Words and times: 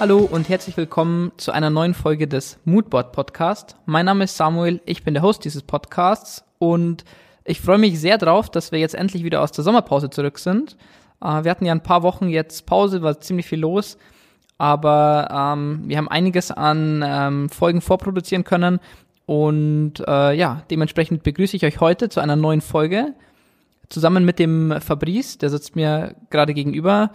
Hallo 0.00 0.20
und 0.20 0.48
herzlich 0.48 0.78
willkommen 0.78 1.30
zu 1.36 1.52
einer 1.52 1.68
neuen 1.68 1.92
Folge 1.92 2.26
des 2.26 2.58
Moodboard 2.64 3.12
Podcast. 3.12 3.76
Mein 3.84 4.06
Name 4.06 4.24
ist 4.24 4.34
Samuel, 4.34 4.80
ich 4.86 5.04
bin 5.04 5.12
der 5.12 5.22
Host 5.22 5.44
dieses 5.44 5.62
Podcasts 5.62 6.42
und 6.58 7.04
ich 7.44 7.60
freue 7.60 7.76
mich 7.76 8.00
sehr 8.00 8.16
drauf, 8.16 8.48
dass 8.48 8.72
wir 8.72 8.78
jetzt 8.78 8.94
endlich 8.94 9.24
wieder 9.24 9.42
aus 9.42 9.52
der 9.52 9.62
Sommerpause 9.62 10.08
zurück 10.08 10.38
sind. 10.38 10.78
Äh, 11.22 11.44
wir 11.44 11.50
hatten 11.50 11.66
ja 11.66 11.72
ein 11.72 11.82
paar 11.82 12.02
Wochen 12.02 12.30
jetzt 12.30 12.64
Pause, 12.64 13.02
war 13.02 13.20
ziemlich 13.20 13.44
viel 13.44 13.60
los, 13.60 13.98
aber 14.56 15.28
ähm, 15.30 15.82
wir 15.84 15.98
haben 15.98 16.08
einiges 16.08 16.50
an 16.50 17.04
ähm, 17.06 17.50
Folgen 17.50 17.82
vorproduzieren 17.82 18.44
können 18.44 18.80
und 19.26 20.02
äh, 20.08 20.32
ja, 20.32 20.62
dementsprechend 20.70 21.24
begrüße 21.24 21.56
ich 21.56 21.66
euch 21.66 21.78
heute 21.78 22.08
zu 22.08 22.20
einer 22.20 22.36
neuen 22.36 22.62
Folge 22.62 23.12
zusammen 23.90 24.24
mit 24.24 24.38
dem 24.38 24.80
Fabrice, 24.80 25.36
der 25.36 25.50
sitzt 25.50 25.76
mir 25.76 26.14
gerade 26.30 26.54
gegenüber 26.54 27.10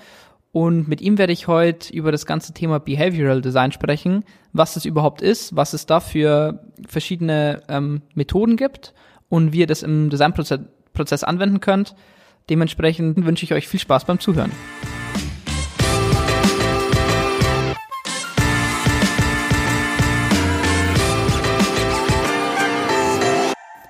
und 0.55 0.87
mit 0.87 1.01
ihm 1.01 1.17
werde 1.17 1.33
ich 1.33 1.49
heute 1.49 1.91
über 1.91 2.13
das 2.13 2.25
ganze 2.25 2.53
Thema 2.53 2.79
Behavioral 2.79 3.41
Design 3.41 3.73
sprechen, 3.73 4.23
was 4.53 4.77
es 4.77 4.85
überhaupt 4.85 5.21
ist, 5.21 5.53
was 5.53 5.73
es 5.73 5.85
da 5.85 5.99
für 5.99 6.61
verschiedene 6.87 7.61
ähm, 7.67 8.03
Methoden 8.13 8.55
gibt 8.55 8.93
und 9.27 9.51
wie 9.51 9.59
ihr 9.59 9.67
das 9.67 9.83
im 9.83 10.09
Designprozess 10.09 10.61
Prozess 10.93 11.25
anwenden 11.25 11.59
könnt. 11.59 11.93
Dementsprechend 12.49 13.25
wünsche 13.25 13.43
ich 13.43 13.53
euch 13.53 13.67
viel 13.67 13.81
Spaß 13.81 14.05
beim 14.05 14.17
Zuhören. 14.21 14.49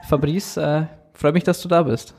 Fabrice, 0.10 0.58
äh, 0.58 0.86
freue 1.14 1.34
mich, 1.34 1.44
dass 1.44 1.62
du 1.62 1.68
da 1.68 1.84
bist. 1.84 2.16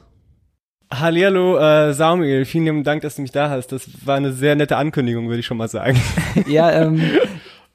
Hallihallo, 1.01 1.59
äh, 1.59 1.93
Samuel, 1.93 2.45
vielen 2.45 2.65
lieben 2.65 2.85
Dank, 2.85 3.03
dass 3.03 3.17
du 3.17 3.23
mich 3.23 3.33
da 3.33 3.51
hast. 3.51 3.69
Das 3.73 3.89
war 4.07 4.17
eine 4.17 4.33
sehr 4.33 4.57
nette 4.57 4.77
Ankündigung, 4.77 5.29
würde 5.29 5.41
ich 5.41 5.47
schon 5.47 5.57
mal 5.57 5.69
sagen. 5.69 6.01
ja, 6.47 6.71
ähm, 6.71 7.01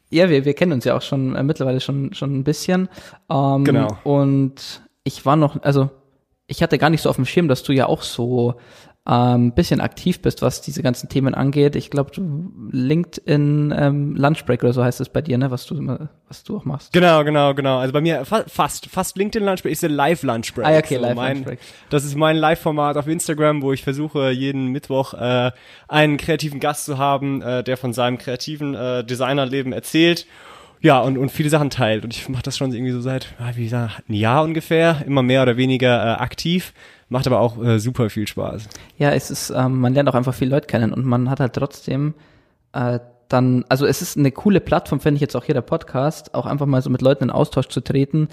ja, 0.09 0.30
wir, 0.30 0.46
wir 0.46 0.54
kennen 0.54 0.73
uns 0.73 0.86
ja 0.86 0.96
auch 0.96 1.02
schon 1.02 1.36
äh, 1.36 1.44
mittlerweile 1.44 1.80
schon, 1.80 2.14
schon 2.14 2.38
ein 2.38 2.44
bisschen. 2.44 2.90
Ähm, 3.30 3.64
genau. 3.64 3.98
Und 4.04 4.81
ich 5.04 5.26
war 5.26 5.36
noch, 5.36 5.62
also 5.64 5.90
ich 6.48 6.62
hatte 6.62 6.78
gar 6.78 6.90
nicht 6.90 7.02
so 7.02 7.09
auf 7.09 7.16
dem 7.16 7.26
Schirm, 7.26 7.48
dass 7.48 7.64
du 7.64 7.72
ja 7.72 7.86
auch 7.86 8.02
so 8.02 8.56
ähm, 9.10 9.54
bisschen 9.54 9.82
aktiv 9.82 10.22
bist, 10.22 10.44
was 10.44 10.62
diese 10.62 10.84
ganzen 10.84 11.10
Themen 11.10 11.34
angeht. 11.34 11.76
Ich 11.76 11.90
glaube, 11.90 12.12
du 12.12 12.52
LinkedIn 12.72 13.74
ähm, 13.76 14.16
Lunchbreak 14.16 14.62
oder 14.62 14.74
so 14.74 14.84
heißt 14.84 15.02
es 15.02 15.10
bei 15.10 15.22
dir, 15.24 15.40
ne, 15.40 15.50
was 15.50 15.66
du 15.66 16.08
was 16.28 16.44
du 16.44 16.58
auch 16.58 16.66
machst. 16.66 16.94
Genau, 16.94 17.24
genau, 17.24 17.56
genau. 17.56 17.80
Also 17.80 17.94
bei 17.94 18.02
mir 18.02 18.26
fa 18.26 18.44
fast 18.48 18.86
fast 18.88 19.18
LinkedIn 19.18 19.44
Lunchbreak 19.44 19.72
ist 19.72 19.82
der 19.82 19.90
Live 19.90 20.22
Lunchbreak. 20.22 20.68
Ah, 20.68 20.78
okay, 20.78 20.96
so 20.96 21.02
Live 21.02 21.16
mein, 21.16 21.38
Lunchbreak. 21.38 21.60
Das 21.90 22.06
ist 22.06 22.16
mein 22.16 22.38
Live-Format 22.38 22.98
auf 22.98 23.08
Instagram, 23.08 23.64
wo 23.64 23.74
ich 23.74 23.84
versuche 23.84 24.30
jeden 24.30 24.68
Mittwoch 24.68 25.16
äh, 25.16 25.52
einen 25.88 26.18
kreativen 26.18 26.60
Gast 26.60 26.86
zu 26.86 27.00
haben, 27.00 27.42
äh, 27.42 27.64
der 27.64 27.78
von 27.78 27.94
seinem 27.94 28.20
kreativen 28.20 28.76
äh, 28.76 29.04
Designerleben 29.04 29.74
erzählt 29.74 30.28
ja, 30.82 31.00
und, 31.00 31.18
und 31.18 31.32
viele 31.32 31.50
Sachen 31.50 31.70
teilt. 31.70 32.04
Und 32.04 32.16
ich 32.16 32.28
mache 32.28 32.44
das 32.44 32.58
schon 32.58 32.74
irgendwie 32.74 32.92
so 32.92 33.02
seit, 33.02 33.28
wie 33.54 33.64
gesagt, 33.64 34.04
ein 34.10 34.14
Jahr 34.14 34.44
ungefähr, 34.44 35.04
immer 35.06 35.22
mehr 35.22 35.44
oder 35.44 35.56
weniger 35.56 36.04
äh, 36.04 36.20
aktiv. 36.20 36.74
Macht 37.12 37.28
aber 37.28 37.42
auch 37.42 37.62
äh, 37.62 37.78
super 37.78 38.09
viel 38.09 38.26
Spaß. 38.26 38.70
Ja, 38.98 39.12
es 39.12 39.31
ist, 39.31 39.50
ähm, 39.50 39.81
man 39.81 39.94
lernt 39.94 40.08
auch 40.08 40.16
einfach 40.16 40.34
viele 40.34 40.52
Leute 40.52 40.67
kennen 40.67 40.94
und 40.94 41.06
man 41.06 41.30
hat 41.30 41.42
halt 41.42 41.52
trotzdem 41.52 42.14
äh, 42.72 43.00
dann, 43.28 43.66
also 43.68 43.86
es 43.86 44.02
ist 44.02 44.18
eine 44.18 44.31
coole 44.31 44.62
Plattform, 44.62 45.02
finde 45.02 45.16
ich 45.16 45.22
jetzt 45.22 45.36
auch 45.36 45.44
hier 45.44 45.53
der 45.53 45.62
Podcast, 45.62 46.34
auch 46.34 46.45
einfach 46.45 46.68
mal 46.68 46.81
so 46.81 46.90
mit 46.90 47.02
Leuten 47.02 47.26
in 47.26 47.30
Austausch 47.30 47.68
zu 47.68 47.81
treten 47.81 48.30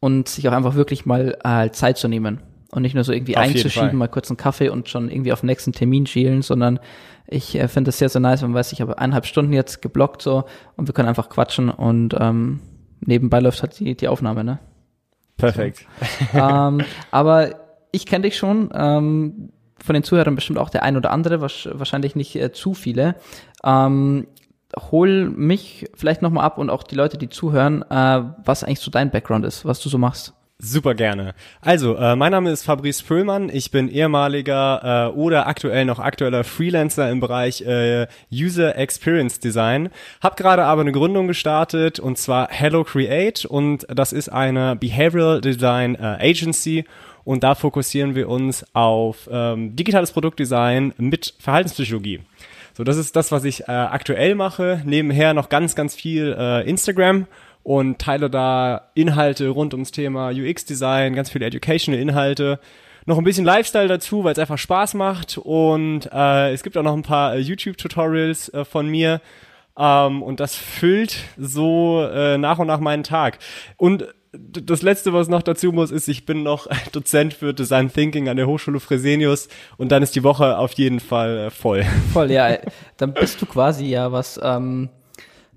und 0.00 0.28
sich 0.28 0.46
auch 0.46 0.52
einfach 0.52 0.74
wirklich 0.74 1.06
mal 1.06 1.38
äh, 1.42 1.70
Zeit 1.70 1.96
zu 1.96 2.06
nehmen 2.06 2.42
und 2.70 2.82
nicht 2.82 2.94
nur 2.94 3.02
so 3.02 3.12
irgendwie 3.12 3.34
auf 3.34 3.44
einzuschieben, 3.44 3.96
mal 3.96 4.08
kurz 4.08 4.28
einen 4.28 4.36
Kaffee 4.36 4.68
und 4.68 4.90
schon 4.90 5.10
irgendwie 5.10 5.32
auf 5.32 5.40
den 5.40 5.46
nächsten 5.46 5.72
Termin 5.72 6.04
schielen, 6.04 6.42
sondern 6.42 6.80
ich 7.28 7.54
äh, 7.54 7.66
finde 7.66 7.88
das 7.88 7.96
sehr, 7.96 8.10
sehr 8.10 8.20
nice, 8.20 8.42
wenn 8.42 8.50
man 8.50 8.58
weiß, 8.58 8.72
ich 8.72 8.82
habe 8.82 8.98
eineinhalb 8.98 9.24
Stunden 9.24 9.54
jetzt 9.54 9.80
geblockt 9.80 10.20
so 10.20 10.44
und 10.76 10.86
wir 10.86 10.92
können 10.92 11.08
einfach 11.08 11.30
quatschen 11.30 11.70
und 11.70 12.14
ähm, 12.20 12.60
nebenbei 13.00 13.40
läuft 13.40 13.62
halt 13.62 13.80
die, 13.80 13.96
die 13.96 14.08
Aufnahme, 14.08 14.44
ne? 14.44 14.58
Perfekt. 15.38 15.86
So. 16.34 16.38
ähm, 16.38 16.82
aber 17.10 17.67
ich 17.92 18.06
kenne 18.06 18.22
dich 18.22 18.36
schon, 18.36 18.70
ähm, 18.74 19.50
von 19.82 19.94
den 19.94 20.02
Zuhörern 20.02 20.34
bestimmt 20.34 20.58
auch 20.58 20.70
der 20.70 20.82
ein 20.82 20.96
oder 20.96 21.10
andere, 21.10 21.40
wahrscheinlich 21.40 22.16
nicht 22.16 22.36
äh, 22.36 22.52
zu 22.52 22.74
viele. 22.74 23.14
Ähm, 23.64 24.26
hol 24.76 25.30
mich 25.30 25.86
vielleicht 25.94 26.22
nochmal 26.22 26.44
ab 26.44 26.58
und 26.58 26.70
auch 26.70 26.82
die 26.82 26.94
Leute, 26.94 27.18
die 27.18 27.28
zuhören, 27.28 27.82
äh, 27.90 28.22
was 28.44 28.64
eigentlich 28.64 28.80
so 28.80 28.90
dein 28.90 29.10
Background 29.10 29.44
ist, 29.44 29.64
was 29.64 29.80
du 29.80 29.88
so 29.88 29.98
machst. 29.98 30.34
Super 30.60 30.96
gerne. 30.96 31.34
Also, 31.60 31.94
äh, 31.94 32.16
mein 32.16 32.32
Name 32.32 32.50
ist 32.50 32.64
Fabrice 32.64 33.04
Pöllmann. 33.04 33.48
Ich 33.48 33.70
bin 33.70 33.88
ehemaliger 33.88 35.12
äh, 35.12 35.16
oder 35.16 35.46
aktuell 35.46 35.84
noch 35.84 36.00
aktueller 36.00 36.42
Freelancer 36.42 37.08
im 37.10 37.20
Bereich 37.20 37.60
äh, 37.60 38.08
User 38.32 38.74
Experience 38.76 39.38
Design. 39.38 39.90
Hab 40.20 40.36
gerade 40.36 40.64
aber 40.64 40.80
eine 40.80 40.90
Gründung 40.90 41.28
gestartet 41.28 42.00
und 42.00 42.18
zwar 42.18 42.48
Hello 42.50 42.82
Create 42.82 43.44
und 43.44 43.86
das 43.88 44.12
ist 44.12 44.30
eine 44.30 44.74
Behavioral 44.74 45.40
Design 45.40 45.94
äh, 45.94 46.18
Agency 46.28 46.84
und 47.28 47.44
da 47.44 47.54
fokussieren 47.54 48.14
wir 48.14 48.26
uns 48.26 48.64
auf 48.72 49.28
ähm, 49.30 49.76
digitales 49.76 50.12
Produktdesign 50.12 50.94
mit 50.96 51.34
Verhaltenspsychologie. 51.38 52.20
So, 52.72 52.84
das 52.84 52.96
ist 52.96 53.16
das, 53.16 53.30
was 53.30 53.44
ich 53.44 53.68
äh, 53.68 53.72
aktuell 53.72 54.34
mache. 54.34 54.80
Nebenher 54.86 55.34
noch 55.34 55.50
ganz, 55.50 55.74
ganz 55.74 55.94
viel 55.94 56.34
äh, 56.38 56.66
Instagram 56.66 57.26
und 57.62 57.98
teile 57.98 58.30
da 58.30 58.88
Inhalte 58.94 59.50
rund 59.50 59.74
ums 59.74 59.90
Thema 59.90 60.30
UX-Design, 60.30 61.14
ganz 61.14 61.28
viele 61.28 61.44
Educational 61.44 62.00
Inhalte. 62.00 62.60
Noch 63.04 63.18
ein 63.18 63.24
bisschen 63.24 63.44
Lifestyle 63.44 63.88
dazu, 63.88 64.24
weil 64.24 64.32
es 64.32 64.38
einfach 64.38 64.56
Spaß 64.56 64.94
macht. 64.94 65.36
Und 65.36 66.08
äh, 66.10 66.54
es 66.54 66.62
gibt 66.62 66.78
auch 66.78 66.82
noch 66.82 66.94
ein 66.94 67.02
paar 67.02 67.34
äh, 67.34 67.40
YouTube-Tutorials 67.40 68.54
äh, 68.54 68.64
von 68.64 68.88
mir. 68.88 69.20
Ähm, 69.78 70.22
und 70.22 70.40
das 70.40 70.56
füllt 70.56 71.18
so 71.36 72.08
äh, 72.10 72.38
nach 72.38 72.58
und 72.58 72.68
nach 72.68 72.80
meinen 72.80 73.04
Tag. 73.04 73.38
Und 73.76 74.06
das 74.32 74.82
letzte, 74.82 75.12
was 75.12 75.28
noch 75.28 75.42
dazu 75.42 75.72
muss, 75.72 75.90
ist, 75.90 76.08
ich 76.08 76.26
bin 76.26 76.42
noch 76.42 76.66
Dozent 76.92 77.34
für 77.34 77.54
Design 77.54 77.90
Thinking 77.92 78.28
an 78.28 78.36
der 78.36 78.46
Hochschule 78.46 78.80
Fresenius 78.80 79.48
und 79.76 79.90
dann 79.90 80.02
ist 80.02 80.14
die 80.14 80.22
Woche 80.22 80.58
auf 80.58 80.72
jeden 80.72 81.00
Fall 81.00 81.38
äh, 81.38 81.50
voll. 81.50 81.84
Voll, 82.12 82.30
ja. 82.30 82.58
Dann 82.96 83.14
bist 83.14 83.40
du 83.40 83.46
quasi 83.46 83.86
ja, 83.86 84.12
was 84.12 84.38
ähm, 84.42 84.90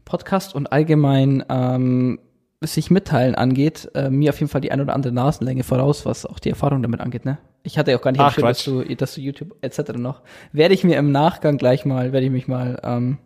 Podcast 0.06 0.56
und 0.56 0.72
allgemein 0.72 1.44
ähm, 1.50 2.20
sich 2.62 2.92
mitteilen 2.92 3.36
angeht, 3.36 3.90
äh, 3.96 4.10
mir 4.10 4.30
auf 4.30 4.40
jeden 4.40 4.50
Fall 4.50 4.62
die 4.62 4.72
ein 4.72 4.82
oder 4.82 4.94
andere 4.94 5.14
Nasenlänge 5.14 5.64
voraus, 5.64 6.06
was 6.06 6.26
auch 6.26 6.40
die 6.40 6.50
Erfahrung 6.50 6.82
damit 6.82 7.02
angeht, 7.02 7.26
ne? 7.26 7.40
Ich 7.64 7.78
hatte 7.78 7.92
ja 7.92 7.98
auch 7.98 8.02
gar 8.02 8.12
nicht 8.12 8.22
Ach, 8.22 8.36
dass 8.36 8.64
du, 8.64 8.84
dass 8.96 9.16
du 9.16 9.22
YouTube 9.22 9.56
etc. 9.62 9.94
noch. 9.94 10.22
Werde 10.52 10.74
ich 10.74 10.84
mir 10.84 10.98
im 10.98 11.12
Nachgang 11.12 11.58
gleich 11.58 11.86
mal, 11.86 12.12
werde 12.12 12.26
ich 12.26 12.32
mich 12.32 12.48
mal 12.48 12.80
ähm, 12.84 13.20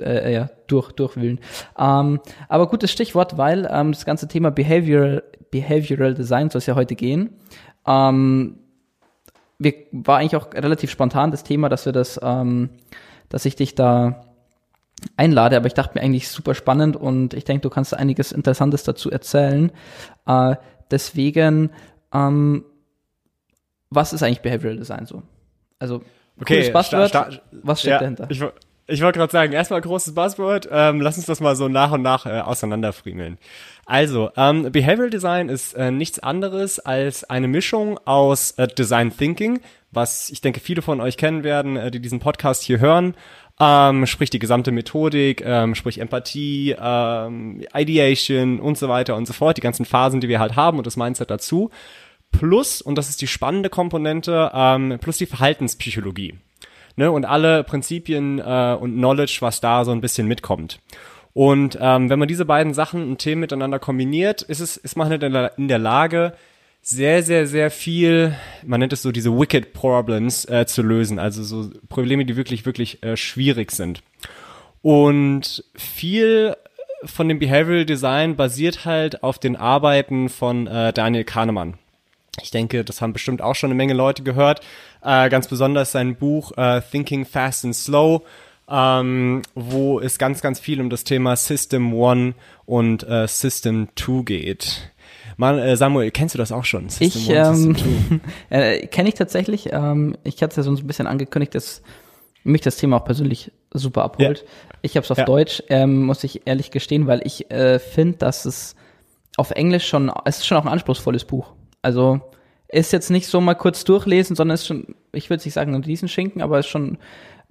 äh, 0.00 0.32
ja, 0.32 0.50
durch, 0.66 0.92
durchwühlen. 0.92 1.40
Ähm, 1.78 2.20
aber 2.48 2.68
gutes 2.68 2.90
Stichwort, 2.90 3.36
weil 3.38 3.68
ähm, 3.70 3.92
das 3.92 4.04
ganze 4.04 4.28
Thema 4.28 4.50
Behavioral, 4.50 5.22
Behavioral 5.50 6.14
Design 6.14 6.50
soll 6.50 6.58
es 6.58 6.66
ja 6.66 6.74
heute 6.74 6.94
gehen. 6.94 7.30
Ähm, 7.86 8.58
wir, 9.58 9.74
war 9.92 10.18
eigentlich 10.18 10.36
auch 10.36 10.52
relativ 10.52 10.90
spontan 10.90 11.30
das 11.30 11.44
Thema, 11.44 11.68
dass 11.68 11.86
wir 11.86 11.92
das, 11.92 12.18
ähm, 12.22 12.70
dass 13.28 13.44
ich 13.44 13.56
dich 13.56 13.74
da 13.74 14.24
einlade, 15.16 15.56
aber 15.56 15.66
ich 15.66 15.74
dachte 15.74 15.98
mir 15.98 16.04
eigentlich 16.04 16.28
super 16.28 16.54
spannend 16.54 16.96
und 16.96 17.34
ich 17.34 17.44
denke, 17.44 17.62
du 17.62 17.70
kannst 17.70 17.94
einiges 17.94 18.32
Interessantes 18.32 18.84
dazu 18.84 19.10
erzählen. 19.10 19.70
Äh, 20.26 20.56
deswegen, 20.90 21.70
ähm, 22.12 22.64
was 23.90 24.12
ist 24.12 24.22
eigentlich 24.22 24.42
Behavioral 24.42 24.76
Design 24.76 25.06
so? 25.06 25.22
Also, 25.78 26.02
okay, 26.40 26.70
Buzzword, 26.70 27.42
was 27.62 27.80
steckt 27.80 27.92
ja, 27.92 27.98
dahinter? 27.98 28.26
Ich, 28.30 28.42
ich 28.86 29.02
wollte 29.02 29.18
gerade 29.18 29.32
sagen, 29.32 29.52
erstmal 29.52 29.80
großes 29.80 30.14
Buzzword, 30.14 30.68
ähm, 30.70 31.00
lass 31.00 31.16
uns 31.16 31.26
das 31.26 31.40
mal 31.40 31.56
so 31.56 31.68
nach 31.68 31.92
und 31.92 32.02
nach 32.02 32.26
äh, 32.26 32.40
auseinanderfriemeln. 32.40 33.38
Also, 33.86 34.30
ähm, 34.36 34.70
Behavioral 34.72 35.10
Design 35.10 35.48
ist 35.48 35.74
äh, 35.74 35.90
nichts 35.90 36.18
anderes 36.18 36.80
als 36.80 37.24
eine 37.24 37.48
Mischung 37.48 37.98
aus 38.04 38.52
äh, 38.52 38.66
Design 38.66 39.16
Thinking, 39.16 39.60
was 39.90 40.28
ich 40.30 40.40
denke 40.40 40.60
viele 40.60 40.82
von 40.82 41.00
euch 41.00 41.16
kennen 41.16 41.44
werden, 41.44 41.76
äh, 41.76 41.90
die 41.90 42.00
diesen 42.00 42.20
Podcast 42.20 42.62
hier 42.62 42.78
hören, 42.78 43.14
ähm, 43.58 44.06
sprich 44.06 44.30
die 44.30 44.38
gesamte 44.38 44.72
Methodik, 44.72 45.42
ähm, 45.44 45.74
sprich 45.74 45.98
Empathie, 45.98 46.76
ähm, 46.78 47.64
Ideation 47.74 48.60
und 48.60 48.76
so 48.76 48.88
weiter 48.88 49.16
und 49.16 49.26
so 49.26 49.32
fort, 49.32 49.56
die 49.56 49.62
ganzen 49.62 49.84
Phasen, 49.86 50.20
die 50.20 50.28
wir 50.28 50.40
halt 50.40 50.56
haben 50.56 50.78
und 50.78 50.86
das 50.86 50.96
Mindset 50.96 51.30
dazu. 51.30 51.70
Plus, 52.32 52.82
und 52.82 52.98
das 52.98 53.08
ist 53.08 53.22
die 53.22 53.28
spannende 53.28 53.70
Komponente, 53.70 54.50
ähm, 54.52 54.98
plus 55.00 55.18
die 55.18 55.26
Verhaltenspsychologie. 55.26 56.34
Ne, 56.96 57.10
und 57.10 57.24
alle 57.24 57.64
Prinzipien 57.64 58.38
äh, 58.38 58.76
und 58.78 58.94
Knowledge, 58.94 59.38
was 59.40 59.60
da 59.60 59.84
so 59.84 59.90
ein 59.90 60.00
bisschen 60.00 60.28
mitkommt. 60.28 60.80
Und 61.32 61.76
ähm, 61.80 62.08
wenn 62.08 62.20
man 62.20 62.28
diese 62.28 62.44
beiden 62.44 62.74
Sachen 62.74 63.10
und 63.10 63.18
Themen 63.18 63.40
miteinander 63.40 63.80
kombiniert, 63.80 64.42
ist 64.42 64.60
es, 64.60 64.76
ist 64.76 64.96
man 64.96 65.08
halt 65.08 65.24
in 65.24 65.68
der 65.68 65.78
Lage, 65.78 66.34
sehr, 66.80 67.22
sehr, 67.22 67.46
sehr 67.46 67.70
viel, 67.70 68.36
man 68.62 68.78
nennt 68.78 68.92
es 68.92 69.02
so 69.02 69.10
diese 69.10 69.36
Wicked 69.36 69.72
Problems 69.72 70.44
äh, 70.44 70.66
zu 70.66 70.82
lösen, 70.82 71.18
also 71.18 71.42
so 71.42 71.70
Probleme, 71.88 72.26
die 72.26 72.36
wirklich, 72.36 72.66
wirklich 72.66 73.02
äh, 73.02 73.16
schwierig 73.16 73.72
sind. 73.72 74.02
Und 74.82 75.64
viel 75.74 76.56
von 77.04 77.28
dem 77.28 77.38
Behavioral 77.38 77.86
Design 77.86 78.36
basiert 78.36 78.84
halt 78.84 79.22
auf 79.22 79.38
den 79.38 79.56
Arbeiten 79.56 80.28
von 80.28 80.66
äh, 80.66 80.92
Daniel 80.92 81.24
Kahnemann. 81.24 81.78
Ich 82.42 82.50
denke, 82.50 82.84
das 82.84 83.00
haben 83.00 83.12
bestimmt 83.12 83.42
auch 83.42 83.54
schon 83.54 83.68
eine 83.68 83.76
Menge 83.76 83.94
Leute 83.94 84.22
gehört. 84.22 84.60
Äh, 85.02 85.28
ganz 85.28 85.48
besonders 85.48 85.92
sein 85.92 86.16
Buch 86.16 86.52
äh, 86.56 86.80
Thinking 86.80 87.24
Fast 87.24 87.64
and 87.64 87.76
Slow 87.76 88.22
ähm, 88.68 89.42
wo 89.54 90.00
es 90.00 90.18
ganz, 90.18 90.40
ganz 90.40 90.58
viel 90.58 90.80
um 90.80 90.90
das 90.90 91.04
Thema 91.04 91.36
System 91.36 91.92
One 91.92 92.34
und 92.66 93.06
äh, 93.06 93.26
System 93.28 93.88
Two 93.94 94.24
geht. 94.24 94.90
Mal, 95.36 95.58
äh, 95.58 95.76
Samuel, 95.76 96.10
kennst 96.10 96.34
du 96.34 96.38
das 96.38 96.52
auch 96.52 96.64
schon? 96.64 96.88
System 96.88 97.08
ich 97.08 97.30
ähm, 97.30 98.20
äh, 98.50 98.86
kenne 98.86 99.08
ich 99.08 99.14
tatsächlich. 99.14 99.72
Ähm, 99.72 100.16
ich 100.24 100.42
hatte 100.42 100.52
es 100.52 100.56
ja 100.56 100.62
so 100.62 100.70
ein 100.70 100.86
bisschen 100.86 101.06
angekündigt, 101.06 101.54
dass 101.54 101.82
mich 102.42 102.60
das 102.60 102.76
Thema 102.76 102.98
auch 102.98 103.04
persönlich 103.04 103.52
super 103.72 104.04
abholt. 104.04 104.40
Ja. 104.40 104.78
Ich 104.82 104.96
habe 104.96 105.04
es 105.04 105.10
auf 105.10 105.18
ja. 105.18 105.24
Deutsch, 105.24 105.62
ähm, 105.68 106.04
muss 106.04 106.24
ich 106.24 106.46
ehrlich 106.46 106.70
gestehen, 106.70 107.06
weil 107.06 107.20
ich 107.24 107.50
äh, 107.50 107.78
finde, 107.78 108.18
dass 108.18 108.44
es 108.44 108.76
auf 109.36 109.50
Englisch 109.50 109.88
schon, 109.88 110.12
es 110.24 110.38
ist 110.38 110.46
schon 110.46 110.58
auch 110.58 110.64
ein 110.64 110.72
anspruchsvolles 110.72 111.24
Buch. 111.24 111.52
Also 111.84 112.20
ist 112.68 112.92
jetzt 112.92 113.10
nicht 113.10 113.26
so 113.26 113.40
mal 113.40 113.54
kurz 113.54 113.84
durchlesen, 113.84 114.34
sondern 114.34 114.54
ist 114.54 114.66
schon, 114.66 114.94
ich 115.12 115.28
würde 115.28 115.44
nicht 115.44 115.52
sagen, 115.52 115.74
ein 115.74 116.08
Schinken, 116.08 116.40
aber 116.42 116.58
ist 116.58 116.66
schon 116.66 116.98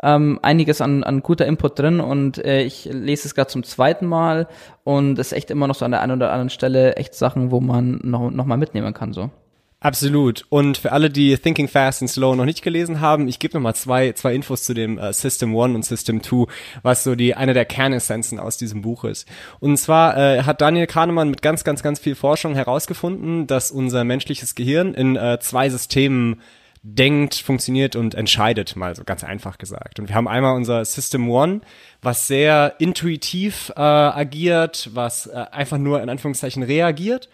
ähm, 0.02 0.40
einiges 0.42 0.82
an, 0.82 1.04
an 1.04 1.22
guter 1.22 1.46
Input 1.46 1.78
drin 1.78 2.00
und 2.00 2.44
äh, 2.44 2.64
ich 2.64 2.86
lese 2.86 3.28
es 3.28 3.36
gerade 3.36 3.50
zum 3.50 3.64
zweiten 3.64 4.08
Mal 4.08 4.48
und 4.84 5.20
es 5.20 5.28
ist 5.28 5.34
echt 5.34 5.52
immer 5.52 5.68
noch 5.68 5.76
so 5.76 5.86
an 5.86 5.92
der 5.92 6.02
einen 6.02 6.14
oder 6.14 6.32
anderen 6.32 6.50
Stelle 6.50 6.96
echt 6.96 7.14
Sachen, 7.14 7.52
wo 7.52 7.62
man 7.62 8.00
noch, 8.04 8.32
noch 8.32 8.46
mal 8.46 8.58
mitnehmen 8.58 8.94
kann 8.94 9.14
so. 9.14 9.30
Absolut. 9.84 10.46
Und 10.48 10.78
für 10.78 10.94
alle, 10.94 11.10
die 11.10 11.38
Thinking 11.38 11.68
Fast 11.68 12.02
and 12.02 12.10
Slow 12.10 12.38
noch 12.38 12.46
nicht 12.46 12.62
gelesen 12.62 13.02
haben, 13.02 13.28
ich 13.28 13.38
gebe 13.38 13.54
nochmal 13.54 13.76
zwei, 13.76 14.14
zwei 14.14 14.34
Infos 14.34 14.64
zu 14.64 14.74
dem 14.74 14.98
äh, 14.98 15.12
System 15.12 15.54
One 15.54 15.76
und 15.76 15.84
System 15.84 16.22
Two, 16.22 16.48
was 16.84 17.04
so 17.04 17.16
die 17.16 17.36
eine 17.36 17.54
der 17.54 17.66
Kernessenzen 17.66 18.40
aus 18.40 18.56
diesem 18.56 18.82
Buch 18.82 19.04
ist. 19.04 19.28
Und 19.60 19.76
zwar 19.76 20.18
äh, 20.18 20.44
hat 20.44 20.62
Daniel 20.62 20.88
Kahnemann 20.88 21.30
mit 21.30 21.42
ganz, 21.42 21.66
ganz, 21.66 21.84
ganz 21.84 22.00
viel 22.00 22.16
Forschung 22.16 22.56
herausgefunden, 22.56 23.46
dass 23.46 23.72
unser 23.72 24.06
menschliches 24.06 24.56
Gehirn 24.56 24.94
in 24.94 25.18
äh, 25.18 25.40
zwei 25.42 25.70
Systemen 25.70 26.40
denkt, 26.82 27.36
funktioniert 27.36 27.98
und 27.98 28.16
entscheidet, 28.16 28.78
mal 28.78 28.96
so 28.96 29.04
ganz 29.04 29.26
einfach 29.26 29.58
gesagt. 29.58 30.00
Und 30.00 30.08
wir 30.08 30.16
haben 30.16 30.30
einmal 30.30 30.56
unser 30.56 30.86
System 30.86 31.30
One, 31.30 31.60
was 32.02 32.28
sehr 32.28 32.76
intuitiv 32.80 33.70
äh, 33.76 33.82
agiert, 33.82 34.92
was 34.94 35.28
äh, 35.28 35.46
einfach 35.52 35.78
nur 35.78 36.02
in 36.02 36.10
Anführungszeichen 36.10 36.64
reagiert 36.64 37.28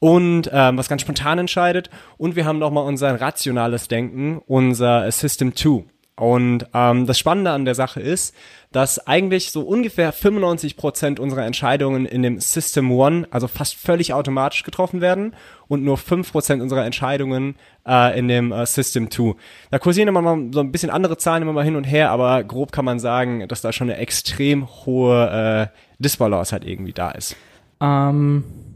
und 0.00 0.50
ähm, 0.52 0.76
was 0.76 0.88
ganz 0.88 1.02
spontan 1.02 1.38
entscheidet. 1.38 1.90
Und 2.18 2.34
wir 2.34 2.44
haben 2.44 2.58
nochmal 2.58 2.84
unser 2.84 3.20
rationales 3.20 3.86
Denken, 3.86 4.42
unser 4.46 5.10
System 5.12 5.54
2. 5.54 5.84
Und 6.16 6.66
ähm, 6.74 7.06
das 7.06 7.18
Spannende 7.18 7.50
an 7.50 7.64
der 7.64 7.74
Sache 7.74 8.00
ist, 8.00 8.34
dass 8.72 9.06
eigentlich 9.06 9.52
so 9.52 9.62
ungefähr 9.62 10.12
95 10.12 10.76
Prozent 10.76 11.18
unserer 11.18 11.46
Entscheidungen 11.46 12.04
in 12.04 12.22
dem 12.22 12.38
System 12.40 12.92
One, 12.92 13.26
also 13.30 13.48
fast 13.48 13.74
völlig 13.74 14.12
automatisch 14.12 14.62
getroffen 14.62 15.00
werden 15.00 15.34
und 15.66 15.82
nur 15.82 15.96
5% 15.96 16.60
unserer 16.60 16.84
Entscheidungen 16.84 17.54
äh, 17.88 18.18
in 18.18 18.28
dem 18.28 18.52
äh, 18.52 18.66
System 18.66 19.10
2. 19.10 19.34
Da 19.70 19.78
kursieren 19.78 20.08
immer 20.08 20.20
mal 20.20 20.50
so 20.52 20.60
ein 20.60 20.70
bisschen 20.70 20.90
andere 20.90 21.16
Zahlen 21.16 21.42
immer 21.42 21.54
mal 21.54 21.64
hin 21.64 21.76
und 21.76 21.84
her, 21.84 22.10
aber 22.10 22.44
grob 22.44 22.70
kann 22.70 22.84
man 22.84 22.98
sagen, 22.98 23.48
dass 23.48 23.62
da 23.62 23.72
schon 23.72 23.88
eine 23.88 23.98
extrem 23.98 24.68
hohe 24.84 25.70
äh, 25.70 25.76
Disbalance 26.00 26.52
halt 26.52 26.66
irgendwie 26.66 26.92
da 26.92 27.12
ist. 27.12 27.34
Ähm 27.80 28.44
äh, 28.46 28.69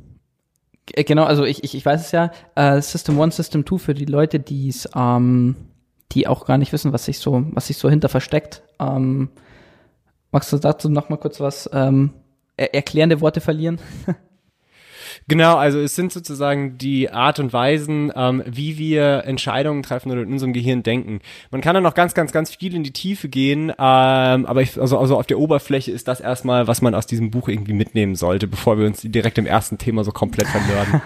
genau, 0.86 1.24
also 1.24 1.44
ich, 1.44 1.64
ich, 1.64 1.74
ich 1.74 1.84
weiß 1.84 2.00
es 2.00 2.12
ja, 2.12 2.30
äh, 2.54 2.80
System 2.80 3.18
One, 3.18 3.32
System 3.32 3.64
Two 3.64 3.78
für 3.78 3.94
die 3.94 4.04
Leute, 4.04 4.40
die's, 4.40 4.88
ähm, 4.94 5.56
die 6.12 6.26
auch 6.26 6.46
gar 6.46 6.58
nicht 6.58 6.72
wissen, 6.72 6.92
was 6.92 7.04
sich 7.04 7.18
so, 7.18 7.44
was 7.52 7.66
sich 7.66 7.78
so 7.78 7.88
hinter 7.88 8.08
versteckt. 8.08 8.62
Ähm, 8.78 9.30
magst 10.30 10.52
du 10.52 10.58
dazu 10.58 10.88
noch 10.88 11.08
mal 11.08 11.16
kurz 11.16 11.40
was 11.40 11.68
ähm, 11.72 12.12
er 12.56 12.74
erklärende 12.74 13.20
Worte 13.20 13.40
verlieren? 13.40 13.78
Genau, 15.26 15.56
also 15.56 15.78
es 15.78 15.94
sind 15.94 16.12
sozusagen 16.12 16.76
die 16.76 17.10
Art 17.10 17.38
und 17.38 17.52
Weisen, 17.52 18.12
ähm, 18.14 18.42
wie 18.46 18.76
wir 18.76 19.24
Entscheidungen 19.24 19.82
treffen 19.82 20.12
oder 20.12 20.22
in 20.22 20.32
unserem 20.32 20.52
Gehirn 20.52 20.82
denken. 20.82 21.20
Man 21.50 21.62
kann 21.62 21.74
da 21.74 21.80
noch 21.80 21.94
ganz, 21.94 22.14
ganz, 22.14 22.30
ganz 22.32 22.54
viel 22.54 22.74
in 22.74 22.82
die 22.82 22.92
Tiefe 22.92 23.28
gehen, 23.28 23.70
ähm, 23.70 23.74
aber 24.46 24.60
ich, 24.60 24.78
also, 24.78 24.98
also 24.98 25.16
auf 25.16 25.26
der 25.26 25.38
Oberfläche 25.38 25.92
ist 25.92 26.08
das 26.08 26.20
erstmal, 26.20 26.66
was 26.66 26.82
man 26.82 26.94
aus 26.94 27.06
diesem 27.06 27.30
Buch 27.30 27.48
irgendwie 27.48 27.72
mitnehmen 27.72 28.16
sollte, 28.16 28.46
bevor 28.46 28.78
wir 28.78 28.86
uns 28.86 29.00
direkt 29.02 29.38
im 29.38 29.46
ersten 29.46 29.78
Thema 29.78 30.04
so 30.04 30.12
komplett 30.12 30.48
verlieren. 30.48 31.00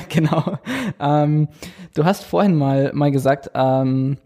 genau. 0.10 0.58
Ähm, 1.00 1.48
du 1.94 2.04
hast 2.04 2.24
vorhin 2.24 2.54
mal, 2.54 2.92
mal 2.92 3.10
gesagt, 3.10 3.50
ähm, 3.54 4.18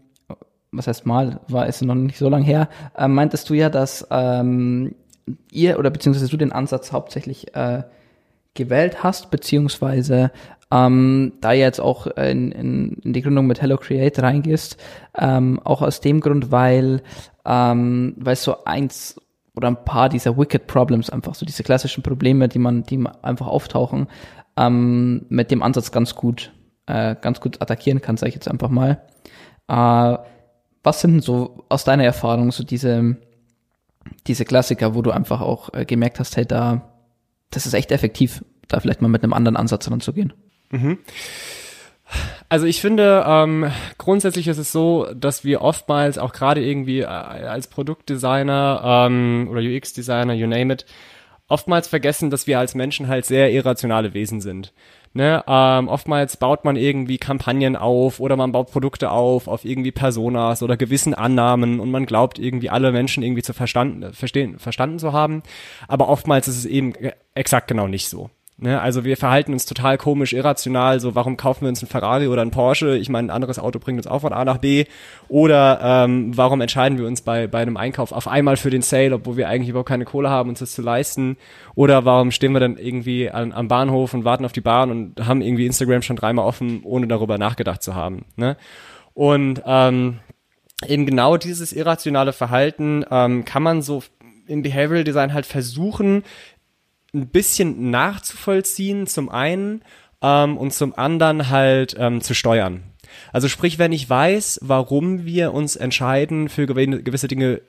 was 0.73 0.87
heißt 0.87 1.05
mal, 1.05 1.39
war 1.47 1.67
es 1.67 1.81
noch 1.81 1.95
nicht 1.95 2.17
so 2.17 2.27
lange 2.27 2.45
her, 2.45 2.67
äh, 2.97 3.07
meintest 3.07 3.49
du 3.49 3.53
ja, 3.53 3.69
dass 3.69 4.05
ähm, 4.11 4.95
ihr 5.51 5.79
oder 5.79 5.89
beziehungsweise 5.89 6.27
du 6.27 6.35
den 6.35 6.51
Ansatz 6.51 6.91
hauptsächlich 6.91 7.55
äh, 7.55 7.83
gewählt 8.53 9.03
hast, 9.03 9.31
beziehungsweise 9.31 10.31
ähm, 10.71 11.33
da 11.41 11.51
jetzt 11.51 11.79
auch 11.79 12.07
in, 12.07 12.51
in, 12.51 12.93
in 13.03 13.13
die 13.13 13.21
Gründung 13.21 13.47
mit 13.47 13.61
Hello 13.61 13.77
Create 13.77 14.21
reingehst, 14.21 14.77
ähm, 15.17 15.59
auch 15.63 15.81
aus 15.81 16.01
dem 16.01 16.19
Grund, 16.19 16.51
weil, 16.51 17.01
ähm, 17.45 18.15
weil 18.17 18.35
so 18.35 18.63
eins 18.65 19.19
oder 19.55 19.67
ein 19.67 19.85
paar 19.85 20.09
dieser 20.09 20.35
Wicked 20.37 20.65
Problems, 20.65 21.11
einfach 21.11 21.35
so 21.35 21.45
diese 21.45 21.63
klassischen 21.63 22.01
Probleme, 22.01 22.47
die 22.47 22.59
man, 22.59 22.83
die 22.83 23.03
einfach 23.21 23.47
auftauchen, 23.47 24.07
ähm, 24.57 25.25
mit 25.29 25.51
dem 25.51 25.61
Ansatz 25.61 25.91
ganz 25.91 26.15
gut, 26.15 26.51
äh, 26.87 27.15
ganz 27.21 27.39
gut 27.39 27.61
attackieren 27.61 28.01
kann, 28.01 28.17
sage 28.17 28.29
ich 28.29 28.35
jetzt 28.35 28.47
einfach 28.47 28.69
mal. 28.69 29.01
Äh, 29.67 30.17
was 30.83 31.01
sind 31.01 31.23
so 31.23 31.65
aus 31.69 31.83
deiner 31.83 32.03
Erfahrung 32.03 32.51
so 32.51 32.63
diese, 32.63 33.17
diese 34.27 34.43
Klassiker, 34.43 34.95
wo 34.95 35.01
du 35.01 35.11
einfach 35.11 35.41
auch 35.41 35.73
äh, 35.73 35.85
gemerkt 35.85 36.19
hast, 36.19 36.35
hey, 36.35 36.45
da, 36.45 36.92
das 37.53 37.65
ist 37.65 37.73
echt 37.73 37.91
effektiv, 37.91 38.43
da 38.67 38.79
vielleicht 38.79 39.01
mal 39.01 39.07
mit 39.07 39.23
einem 39.23 39.33
anderen 39.33 39.57
Ansatz 39.57 39.89
ranzugehen. 39.89 40.33
Mhm. 40.71 40.97
Also 42.49 42.65
ich 42.65 42.81
finde, 42.81 43.23
ähm, 43.27 43.71
grundsätzlich 43.97 44.47
ist 44.47 44.57
es 44.57 44.71
so, 44.71 45.07
dass 45.15 45.43
wir 45.43 45.61
oftmals 45.61 46.17
auch 46.17 46.33
gerade 46.33 46.63
irgendwie 46.63 46.99
äh, 46.99 47.05
als 47.05 47.67
Produktdesigner 47.67 49.07
ähm, 49.07 49.47
oder 49.49 49.61
UX-Designer, 49.61 50.33
you 50.33 50.47
name 50.47 50.73
it, 50.73 50.85
oftmals 51.47 51.87
vergessen, 51.87 52.29
dass 52.29 52.47
wir 52.47 52.59
als 52.59 52.75
Menschen 52.75 53.07
halt 53.07 53.25
sehr 53.25 53.51
irrationale 53.51 54.13
Wesen 54.13 54.41
sind. 54.41 54.73
Ne, 55.15 55.43
ähm, 55.47 55.89
oftmals 55.89 56.37
baut 56.37 56.65
man 56.65 56.75
irgendwie 56.75 57.19
Kampagnen 57.19 57.75
auf 57.75 58.19
oder 58.19 58.35
man 58.35 58.51
baut 58.51 58.71
Produkte 58.71 59.11
auf 59.11 59.47
auf 59.47 59.63
irgendwie 59.63 59.91
Personas 59.91 60.63
oder 60.63 60.75
gewissen 60.75 61.13
Annahmen 61.13 61.79
und 61.79 61.91
man 61.91 62.07
glaubt 62.07 62.39
irgendwie 62.39 62.71
alle 62.71 62.91
Menschen 62.91 63.21
irgendwie 63.21 63.43
zu 63.43 63.53
verstanden, 63.53 64.11
verstehen, 64.13 64.57
verstanden 64.57 64.97
zu 64.97 65.13
haben. 65.13 65.43
Aber 65.87 66.09
oftmals 66.09 66.47
ist 66.47 66.57
es 66.57 66.65
eben 66.65 66.93
exakt 67.35 67.67
genau 67.67 67.87
nicht 67.87 68.09
so. 68.09 68.29
Ne, 68.57 68.79
also 68.79 69.03
wir 69.03 69.17
verhalten 69.17 69.51
uns 69.51 69.65
total 69.65 69.97
komisch, 69.97 70.31
irrational, 70.31 70.99
so 70.99 71.15
warum 71.15 71.37
kaufen 71.37 71.61
wir 71.61 71.69
uns 71.69 71.81
ein 71.81 71.87
Ferrari 71.87 72.27
oder 72.27 72.43
ein 72.43 72.51
Porsche? 72.51 72.95
Ich 72.97 73.09
meine, 73.09 73.27
ein 73.27 73.35
anderes 73.35 73.57
Auto 73.57 73.79
bringt 73.79 73.97
uns 73.97 74.05
auch 74.05 74.19
von 74.19 74.31
A 74.31 74.45
nach 74.45 74.59
B. 74.59 74.85
Oder 75.27 75.79
ähm, 75.83 76.37
warum 76.37 76.61
entscheiden 76.61 76.99
wir 76.99 77.07
uns 77.07 77.21
bei, 77.21 77.47
bei 77.47 77.61
einem 77.61 77.77
Einkauf 77.77 78.11
auf 78.11 78.27
einmal 78.27 78.55
für 78.55 78.69
den 78.69 78.83
Sale, 78.83 79.15
obwohl 79.15 79.37
wir 79.37 79.49
eigentlich 79.49 79.69
überhaupt 79.69 79.89
keine 79.89 80.05
Kohle 80.05 80.29
haben, 80.29 80.49
uns 80.49 80.59
das 80.59 80.71
zu 80.71 80.83
leisten? 80.83 81.35
Oder 81.73 82.05
warum 82.05 82.29
stehen 82.29 82.53
wir 82.53 82.59
dann 82.59 82.77
irgendwie 82.77 83.29
an, 83.31 83.53
am 83.53 83.67
Bahnhof 83.67 84.13
und 84.13 84.23
warten 84.23 84.45
auf 84.45 84.53
die 84.53 84.61
Bahn 84.61 84.91
und 84.91 85.27
haben 85.27 85.41
irgendwie 85.41 85.65
Instagram 85.65 86.03
schon 86.03 86.15
dreimal 86.15 86.45
offen, 86.45 86.81
ohne 86.83 87.07
darüber 87.07 87.39
nachgedacht 87.39 87.81
zu 87.81 87.95
haben? 87.95 88.25
Ne? 88.35 88.55
Und 89.15 89.63
ähm, 89.65 90.19
eben 90.87 91.07
genau 91.07 91.37
dieses 91.37 91.73
irrationale 91.73 92.33
Verhalten 92.33 93.03
ähm, 93.09 93.45
kann 93.45 93.63
man 93.63 93.81
so 93.81 94.03
im 94.47 94.61
Behavioral 94.61 95.03
Design 95.03 95.33
halt 95.33 95.45
versuchen, 95.45 96.23
ein 97.13 97.27
bisschen 97.27 97.91
nachzuvollziehen, 97.91 99.07
zum 99.07 99.29
einen, 99.29 99.83
ähm, 100.23 100.57
und 100.57 100.73
zum 100.73 100.97
anderen 100.97 101.49
halt 101.49 101.95
ähm, 101.99 102.21
zu 102.21 102.33
steuern. 102.33 102.83
Also 103.31 103.47
sprich, 103.47 103.77
wenn 103.77 103.91
ich 103.91 104.09
weiß, 104.09 104.59
warum 104.63 105.25
wir 105.25 105.53
uns 105.53 105.75
entscheiden 105.75 106.49
für 106.49 106.65
gewisse 106.65 107.27
Dinge, 107.27 107.61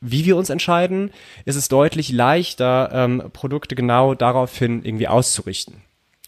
wie 0.00 0.24
wir 0.24 0.36
uns 0.36 0.50
entscheiden, 0.50 1.10
ist 1.44 1.56
es 1.56 1.68
deutlich 1.68 2.12
leichter, 2.12 2.90
ähm, 2.92 3.22
Produkte 3.32 3.74
genau 3.74 4.14
daraufhin 4.14 4.84
irgendwie 4.84 5.08
auszurichten. 5.08 5.82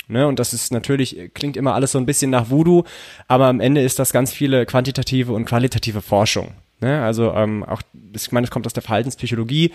Ne, 0.07 0.27
und 0.27 0.39
das 0.39 0.53
ist 0.53 0.71
natürlich, 0.71 1.31
klingt 1.33 1.57
immer 1.57 1.73
alles 1.73 1.93
so 1.93 1.99
ein 1.99 2.05
bisschen 2.05 2.31
nach 2.31 2.51
Voodoo, 2.51 2.85
aber 3.27 3.47
am 3.47 3.61
Ende 3.61 3.81
ist 3.81 3.99
das 3.99 4.13
ganz 4.13 4.35
viele 4.35 4.67
quantitative 4.67 5.33
und 5.33 5.47
qualitative 5.47 6.03
Forschung. 6.03 6.53
Ne? 6.81 7.03
Also 7.03 7.33
ähm, 7.33 7.65
auch, 7.65 7.83
ich 8.15 8.33
meine, 8.33 8.45
es 8.45 8.51
kommt 8.51 8.67
aus 8.67 8.73
der 8.73 8.83
Verhaltenspsychologie. 8.83 9.73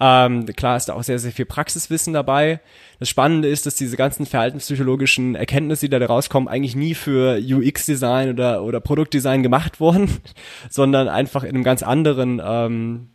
Ähm, 0.00 0.46
klar 0.46 0.76
ist 0.76 0.86
da 0.86 0.94
auch 0.94 1.02
sehr, 1.02 1.18
sehr 1.18 1.32
viel 1.32 1.44
Praxiswissen 1.44 2.12
dabei. 2.12 2.60
Das 2.98 3.08
Spannende 3.08 3.48
ist, 3.48 3.66
dass 3.66 3.76
diese 3.76 3.96
ganzen 3.96 4.26
verhaltenspsychologischen 4.26 5.34
Erkenntnisse, 5.34 5.88
die 5.88 5.98
da 5.98 6.04
rauskommen, 6.04 6.48
eigentlich 6.48 6.76
nie 6.76 6.94
für 6.94 7.38
UX-Design 7.38 8.30
oder, 8.30 8.62
oder 8.64 8.80
Produktdesign 8.80 9.42
gemacht 9.42 9.80
wurden, 9.80 10.10
sondern 10.70 11.08
einfach 11.08 11.44
in 11.44 11.50
einem 11.50 11.64
ganz 11.64 11.82
anderen 11.82 12.40
ähm, 12.44 13.08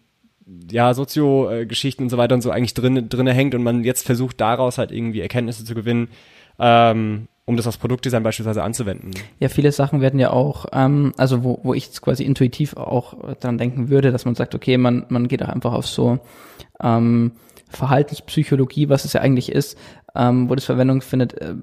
ja, 0.71 0.93
Sozio-Geschichten 0.93 2.03
und 2.03 2.09
so 2.09 2.17
weiter 2.17 2.35
und 2.35 2.41
so 2.41 2.51
eigentlich 2.51 2.73
drin, 2.73 3.09
drinne 3.09 3.33
hängt 3.33 3.53
und 3.53 3.63
man 3.63 3.83
jetzt 3.83 4.05
versucht, 4.05 4.39
daraus 4.39 4.77
halt 4.77 4.91
irgendwie 4.91 5.19
Erkenntnisse 5.19 5.65
zu 5.65 5.75
gewinnen, 5.75 6.09
ähm, 6.59 7.27
um 7.47 7.57
das 7.57 7.65
aufs 7.65 7.77
Produktdesign 7.79 8.21
beispielsweise 8.21 8.61
anzuwenden. 8.61 9.11
Ja, 9.39 9.49
viele 9.49 9.71
Sachen 9.71 10.01
werden 10.01 10.19
ja 10.19 10.29
auch, 10.29 10.67
ähm, 10.73 11.13
also 11.17 11.43
wo, 11.43 11.59
wo 11.63 11.73
ich 11.73 11.87
jetzt 11.87 12.01
quasi 12.01 12.23
intuitiv 12.23 12.77
auch 12.77 13.15
dran 13.39 13.57
denken 13.57 13.89
würde, 13.89 14.11
dass 14.11 14.25
man 14.25 14.35
sagt, 14.35 14.53
okay, 14.53 14.77
man, 14.77 15.07
man 15.09 15.27
geht 15.27 15.41
auch 15.41 15.49
einfach 15.49 15.73
auf 15.73 15.87
so 15.87 16.19
ähm, 16.79 17.31
Verhaltenspsychologie, 17.69 18.89
was 18.89 19.05
es 19.05 19.13
ja 19.13 19.21
eigentlich 19.21 19.51
ist, 19.51 19.77
ähm, 20.15 20.49
wo 20.49 20.53
das 20.55 20.65
Verwendung 20.65 21.01
findet, 21.01 21.33
äh, 21.41 21.55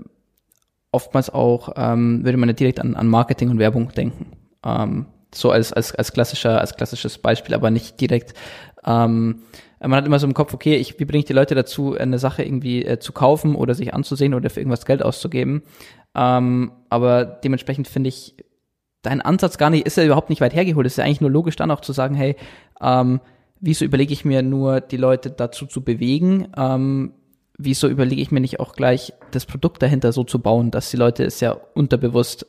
oftmals 0.91 1.31
auch 1.31 1.75
ähm, 1.77 2.25
würde 2.25 2.39
man 2.39 2.49
ja 2.49 2.55
direkt 2.55 2.81
an, 2.81 2.97
an 2.97 3.07
Marketing 3.07 3.51
und 3.51 3.59
Werbung 3.61 3.93
denken. 3.93 4.33
Ähm, 4.65 5.07
So 5.35 5.51
als, 5.51 5.73
als, 5.73 5.93
als 5.95 6.13
klassischer, 6.13 6.61
als 6.61 6.77
klassisches 6.77 7.19
Beispiel, 7.19 7.55
aber 7.57 7.71
nicht 7.71 8.01
direkt. 8.01 8.35
Ähm, 8.87 9.43
man 9.81 9.95
hat 9.95 10.07
immer 10.07 10.19
so 10.19 10.27
im 10.27 10.35
Kopf, 10.35 10.55
okay, 10.55 10.77
ich, 10.77 10.99
wie 10.99 11.05
bringe 11.05 11.21
ich 11.21 11.25
die 11.27 11.33
Leute 11.33 11.55
dazu, 11.55 11.95
eine 11.95 12.19
Sache 12.19 12.43
irgendwie 12.43 12.85
äh, 12.85 12.99
zu 12.99 13.13
kaufen 13.13 13.55
oder 13.55 13.75
sich 13.75 13.95
anzusehen 13.95 14.35
oder 14.35 14.51
für 14.51 14.61
irgendwas 14.61 14.87
Geld 14.87 15.03
auszugeben. 15.03 15.63
Ähm, 16.15 16.73
aber 16.89 17.25
dementsprechend 17.25 17.89
finde 17.89 18.09
ich 18.09 18.35
dein 19.03 19.21
Ansatz 19.21 19.59
gar 19.59 19.71
nicht, 19.71 19.87
ist 19.87 19.97
ja 19.97 20.05
überhaupt 20.05 20.31
nicht 20.31 20.41
weit 20.41 20.55
hergeholt. 20.55 20.87
Es 20.87 20.95
ist 20.95 20.97
ja 20.99 21.05
eigentlich 21.05 21.21
nur 21.21 21.31
logisch 21.31 21.57
dann 21.57 21.71
auch 21.71 21.81
zu 21.81 21.93
sagen, 21.93 22.15
hey, 22.15 22.37
ähm, 22.81 23.21
wieso 23.61 23.85
überlege 23.85 24.13
ich 24.13 24.25
mir 24.25 24.43
nur, 24.43 24.81
die 24.81 24.97
Leute 24.97 25.31
dazu 25.31 25.67
zu 25.67 25.83
bewegen? 25.83 26.49
Ähm, 26.57 27.13
wieso 27.59 27.89
überlege 27.89 28.23
ich 28.23 28.31
mir 28.31 28.41
nicht 28.41 28.61
auch 28.61 28.75
gleich, 28.75 29.13
das 29.31 29.47
Produkt 29.47 29.83
dahinter 29.83 30.13
so 30.13 30.25
zu 30.25 30.39
bauen, 30.39 30.71
dass 30.71 30.91
die 30.91 30.97
Leute 30.97 31.25
es 31.25 31.41
ja 31.41 31.53
unterbewusst 31.75 32.47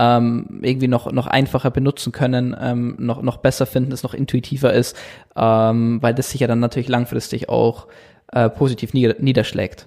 ähm, 0.00 0.60
irgendwie 0.62 0.88
noch, 0.88 1.12
noch 1.12 1.26
einfacher 1.26 1.70
benutzen 1.70 2.10
können, 2.10 2.56
ähm, 2.58 2.94
noch, 2.98 3.20
noch 3.20 3.36
besser 3.36 3.66
finden, 3.66 3.92
es 3.92 4.02
noch 4.02 4.14
intuitiver 4.14 4.72
ist, 4.72 4.96
ähm, 5.36 5.98
weil 6.00 6.14
das 6.14 6.30
sich 6.30 6.40
ja 6.40 6.46
dann 6.46 6.58
natürlich 6.58 6.88
langfristig 6.88 7.50
auch 7.50 7.86
äh, 8.32 8.48
positiv 8.48 8.94
niederschlägt. 8.94 9.86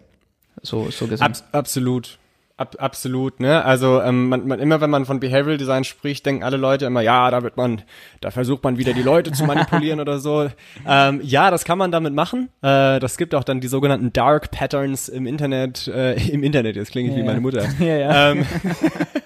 So, 0.61 0.91
so 0.91 1.07
gesehen. 1.07 1.25
Abs 1.25 1.43
absolut. 1.51 2.19
Ab, 2.55 2.75
absolut, 2.77 3.39
ne? 3.39 3.65
Also 3.65 3.99
ähm, 4.03 4.29
man, 4.29 4.47
man, 4.47 4.59
immer 4.59 4.79
wenn 4.79 4.91
man 4.91 5.05
von 5.05 5.19
Behavioral 5.19 5.57
Design 5.57 5.83
spricht, 5.83 6.23
denken 6.27 6.43
alle 6.43 6.57
Leute 6.57 6.85
immer, 6.85 7.01
ja, 7.01 7.31
da 7.31 7.41
wird 7.41 7.57
man, 7.57 7.81
da 8.21 8.29
versucht 8.29 8.63
man 8.63 8.77
wieder 8.77 8.93
die 8.93 9.01
Leute 9.01 9.31
zu 9.31 9.43
manipulieren 9.47 9.99
oder 9.99 10.19
so. 10.19 10.47
Ähm, 10.87 11.19
ja, 11.23 11.49
das 11.49 11.65
kann 11.65 11.79
man 11.79 11.91
damit 11.91 12.13
machen. 12.13 12.49
Äh, 12.61 12.99
das 12.99 13.17
gibt 13.17 13.33
auch 13.33 13.43
dann 13.43 13.59
die 13.59 13.67
sogenannten 13.67 14.13
Dark 14.13 14.51
Patterns 14.51 15.09
im 15.09 15.25
Internet, 15.25 15.87
äh, 15.87 16.13
im 16.29 16.43
Internet, 16.43 16.75
jetzt 16.75 16.91
klinge 16.91 17.09
ich 17.09 17.15
ja, 17.15 17.23
wie 17.23 17.25
meine 17.25 17.41
Mutter. 17.41 17.65
ja, 17.79 17.97
ja. 17.97 18.31
Ähm, 18.31 18.45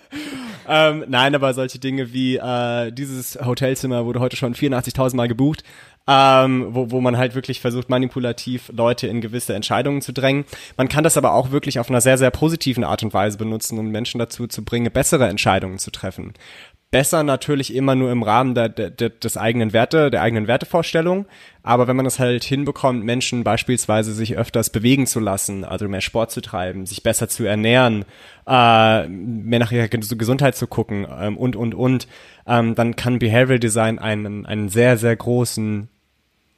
ähm, 0.67 1.05
nein, 1.07 1.35
aber 1.35 1.53
solche 1.53 1.79
Dinge 1.79 2.13
wie 2.13 2.37
äh, 2.37 2.91
dieses 2.91 3.37
Hotelzimmer 3.43 4.05
wurde 4.05 4.19
heute 4.19 4.35
schon 4.35 4.53
84.000 4.53 5.15
Mal 5.15 5.27
gebucht 5.27 5.63
ähm, 6.07 6.67
wo, 6.69 6.89
wo 6.91 7.01
man 7.01 7.17
halt 7.17 7.35
wirklich 7.35 7.59
versucht, 7.59 7.89
manipulativ 7.89 8.71
Leute 8.73 9.07
in 9.07 9.21
gewisse 9.21 9.53
Entscheidungen 9.53 10.01
zu 10.01 10.13
drängen. 10.13 10.45
Man 10.77 10.87
kann 10.87 11.03
das 11.03 11.17
aber 11.17 11.33
auch 11.33 11.51
wirklich 11.51 11.79
auf 11.79 11.89
einer 11.89 12.01
sehr, 12.01 12.17
sehr 12.17 12.31
positiven 12.31 12.85
Art 12.85 13.03
und 13.03 13.13
Weise 13.13 13.37
benutzen, 13.37 13.77
um 13.77 13.91
Menschen 13.91 14.19
dazu 14.19 14.47
zu 14.47 14.63
bringen, 14.63 14.91
bessere 14.91 15.27
Entscheidungen 15.27 15.79
zu 15.79 15.91
treffen. 15.91 16.33
Besser 16.97 17.21
natürlich 17.21 17.75
immer 17.75 17.93
nur 17.93 18.11
im 18.11 18.23
Rahmen 18.23 18.55
der, 18.55 18.69
der, 18.69 18.89
des 18.89 19.37
eigenen 19.37 19.71
Werte, 19.71 20.09
der 20.09 20.23
eigenen 20.23 20.47
Wertevorstellung. 20.47 21.27
Aber 21.61 21.87
wenn 21.87 21.95
man 21.95 22.07
es 22.07 22.17
halt 22.17 22.43
hinbekommt, 22.43 23.05
Menschen 23.05 23.43
beispielsweise 23.43 24.13
sich 24.13 24.35
öfters 24.35 24.71
bewegen 24.71 25.05
zu 25.05 25.19
lassen, 25.19 25.63
also 25.63 25.87
mehr 25.87 26.01
Sport 26.01 26.31
zu 26.31 26.41
treiben, 26.41 26.87
sich 26.87 27.03
besser 27.03 27.29
zu 27.29 27.43
ernähren, 27.43 28.03
äh, 28.47 29.07
mehr 29.07 29.59
nach 29.59 29.71
ihrer 29.71 29.89
Gesundheit 29.89 30.55
zu 30.55 30.65
gucken 30.65 31.05
ähm, 31.21 31.37
und, 31.37 31.55
und, 31.55 31.75
und, 31.75 32.07
ähm, 32.47 32.73
dann 32.73 32.95
kann 32.95 33.19
Behavioral 33.19 33.59
Design 33.59 33.99
einen, 33.99 34.47
einen 34.47 34.69
sehr, 34.69 34.97
sehr 34.97 35.15
großen 35.15 35.89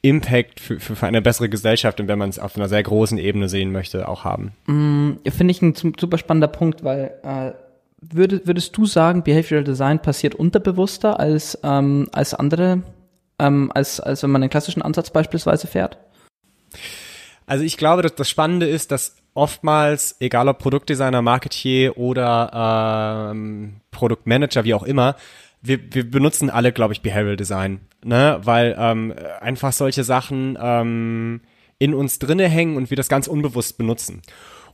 Impact 0.00 0.58
für, 0.58 0.80
für, 0.80 1.06
eine 1.06 1.20
bessere 1.20 1.50
Gesellschaft 1.50 2.00
und 2.00 2.08
wenn 2.08 2.18
man 2.18 2.30
es 2.30 2.38
auf 2.38 2.56
einer 2.56 2.70
sehr 2.70 2.82
großen 2.82 3.18
Ebene 3.18 3.50
sehen 3.50 3.72
möchte, 3.72 4.08
auch 4.08 4.24
haben. 4.24 4.52
Mm, 4.64 5.16
Finde 5.28 5.50
ich 5.50 5.60
ein 5.60 5.74
super 5.74 6.16
spannender 6.16 6.48
Punkt, 6.48 6.82
weil 6.82 7.12
äh, 7.22 7.52
würdest, 8.00 8.46
würdest 8.46 8.76
du 8.76 8.86
sagen, 8.86 9.22
Behavioral 9.22 9.64
Design 9.64 10.00
passiert 10.00 10.34
unterbewusster 10.34 11.18
als, 11.18 11.58
ähm, 11.62 12.08
als 12.12 12.34
andere, 12.34 12.82
ähm, 13.38 13.70
als, 13.74 14.00
als 14.00 14.22
wenn 14.22 14.30
man 14.30 14.42
einen 14.42 14.50
klassischen 14.50 14.82
Ansatz 14.82 15.10
beispielsweise 15.10 15.66
fährt? 15.66 15.98
Also 17.46 17.64
ich 17.64 17.76
glaube, 17.76 18.02
dass 18.02 18.14
das 18.14 18.28
Spannende 18.28 18.68
ist, 18.68 18.92
dass 18.92 19.16
oftmals, 19.34 20.16
egal 20.20 20.48
ob 20.48 20.58
Produktdesigner, 20.58 21.22
Marketier 21.22 21.96
oder 21.96 23.30
ähm, 23.32 23.80
Produktmanager, 23.90 24.64
wie 24.64 24.74
auch 24.74 24.84
immer, 24.84 25.16
wir, 25.62 25.78
wir 25.92 26.08
benutzen 26.08 26.48
alle, 26.48 26.72
glaube 26.72 26.94
ich, 26.94 27.02
Behavioral 27.02 27.36
Design 27.36 27.80
ne, 28.04 28.40
weil 28.42 28.76
ähm, 28.78 29.14
einfach 29.40 29.72
solche 29.72 30.04
Sachen 30.04 30.58
ähm, 30.60 31.40
in 31.78 31.94
uns 31.94 32.18
drinne 32.18 32.48
hängen 32.48 32.76
und 32.76 32.90
wir 32.90 32.96
das 32.96 33.08
ganz 33.08 33.26
unbewusst 33.26 33.78
benutzen. 33.78 34.22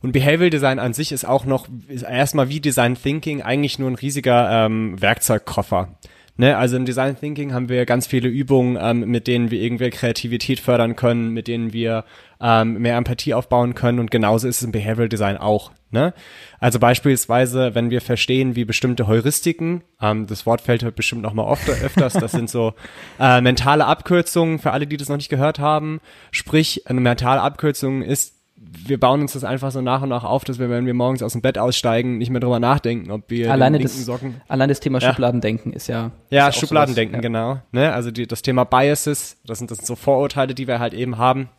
Und 0.01 0.11
Behavioral 0.11 0.49
Design 0.49 0.79
an 0.79 0.93
sich 0.93 1.11
ist 1.11 1.25
auch 1.25 1.45
noch 1.45 1.67
ist 1.87 2.03
erstmal 2.03 2.49
wie 2.49 2.59
Design 2.59 2.95
Thinking 2.95 3.41
eigentlich 3.41 3.79
nur 3.79 3.89
ein 3.89 3.95
riesiger 3.95 4.65
ähm, 4.65 5.01
Werkzeugkoffer. 5.01 5.97
Ne, 6.39 6.55
also 6.55 6.77
im 6.77 6.85
Design 6.85 7.19
Thinking 7.19 7.51
haben 7.51 7.67
wir 7.67 7.87
ganz 7.87 8.05
viele 8.05 8.29
Übungen, 8.29 8.77
ähm, 8.79 9.09
mit 9.09 9.25
denen 9.25 9.49
wir 9.49 9.59
irgendwie 9.59 9.89
Kreativität 9.89 10.59
fördern 10.59 10.95
können, 10.95 11.31
mit 11.31 11.47
denen 11.47 11.73
wir 11.73 12.05
ähm, 12.39 12.73
mehr 12.73 12.95
Empathie 12.95 13.33
aufbauen 13.33 13.73
können 13.73 13.97
und 13.97 14.11
genauso 14.11 14.47
ist 14.47 14.57
es 14.57 14.63
im 14.63 14.71
Behavioral 14.71 15.09
Design 15.09 15.37
auch. 15.37 15.71
Ne? 15.89 16.13
Also 16.59 16.77
beispielsweise, 16.77 17.73
wenn 17.73 17.89
wir 17.89 18.01
verstehen, 18.01 18.55
wie 18.55 18.65
bestimmte 18.65 19.07
Heuristiken, 19.07 19.81
ähm, 19.99 20.27
das 20.27 20.45
Wort 20.45 20.61
fällt 20.61 20.83
heute 20.83 20.91
bestimmt 20.91 21.23
noch 21.23 21.33
mal 21.33 21.41
oft, 21.41 21.67
öfters, 21.67 22.13
das 22.13 22.33
sind 22.33 22.51
so 22.51 22.75
äh, 23.19 23.41
mentale 23.41 23.85
Abkürzungen 23.85 24.59
für 24.59 24.73
alle, 24.73 24.85
die 24.85 24.97
das 24.97 25.09
noch 25.09 25.17
nicht 25.17 25.29
gehört 25.29 25.57
haben. 25.57 26.01
Sprich, 26.29 26.87
eine 26.87 27.01
mentale 27.01 27.41
Abkürzung 27.41 28.03
ist 28.03 28.36
wir 28.71 28.99
bauen 28.99 29.21
uns 29.21 29.33
das 29.33 29.43
einfach 29.43 29.71
so 29.71 29.81
nach 29.81 30.01
und 30.01 30.09
nach 30.09 30.23
auf, 30.23 30.43
dass 30.43 30.59
wir, 30.59 30.69
wenn 30.69 30.85
wir 30.85 30.93
morgens 30.93 31.21
aus 31.23 31.33
dem 31.33 31.41
Bett 31.41 31.57
aussteigen, 31.57 32.17
nicht 32.17 32.29
mehr 32.29 32.39
drüber 32.39 32.59
nachdenken, 32.59 33.11
ob 33.11 33.29
wir 33.29 33.51
alleine 33.51 33.79
das, 33.79 34.05
Socken. 34.05 34.41
Allein 34.47 34.69
das 34.69 34.79
Thema 34.79 34.99
ja. 34.99 35.09
Schubladendenken 35.09 35.73
ist 35.73 35.87
ja. 35.87 36.11
Ja, 36.29 36.49
ist 36.49 36.59
Schubladendenken, 36.59 37.21
sowas, 37.21 37.23
ja. 37.23 37.29
genau. 37.29 37.61
Ne? 37.71 37.93
Also 37.93 38.11
die, 38.11 38.27
das 38.27 38.41
Thema 38.41 38.63
Biases, 38.63 39.37
das 39.45 39.59
sind, 39.59 39.71
das 39.71 39.79
sind 39.79 39.87
so 39.87 39.95
Vorurteile, 39.95 40.53
die 40.53 40.67
wir 40.67 40.79
halt 40.79 40.93
eben 40.93 41.17
haben. 41.17 41.49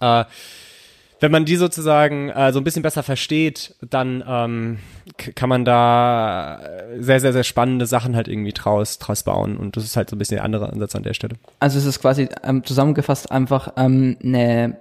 Äh, 0.00 0.24
wenn 1.22 1.30
man 1.30 1.44
die 1.44 1.54
sozusagen 1.54 2.30
äh, 2.30 2.52
so 2.52 2.58
ein 2.58 2.64
bisschen 2.64 2.82
besser 2.82 3.04
versteht, 3.04 3.76
dann 3.80 4.24
ähm, 4.26 4.78
kann 5.36 5.48
man 5.48 5.64
da 5.64 6.60
sehr, 6.98 7.20
sehr, 7.20 7.32
sehr 7.32 7.44
spannende 7.44 7.86
Sachen 7.86 8.16
halt 8.16 8.26
irgendwie 8.26 8.52
draus, 8.52 8.98
draus 8.98 9.22
bauen. 9.22 9.56
Und 9.56 9.76
das 9.76 9.84
ist 9.84 9.96
halt 9.96 10.10
so 10.10 10.16
ein 10.16 10.18
bisschen 10.18 10.38
der 10.38 10.44
andere 10.44 10.68
Ansatz 10.68 10.96
an 10.96 11.04
der 11.04 11.14
Stelle. 11.14 11.36
Also 11.60 11.78
es 11.78 11.84
ist 11.84 12.00
quasi 12.00 12.28
ähm, 12.42 12.64
zusammengefasst 12.64 13.30
einfach 13.30 13.72
ähm, 13.76 14.16
eine 14.22 14.78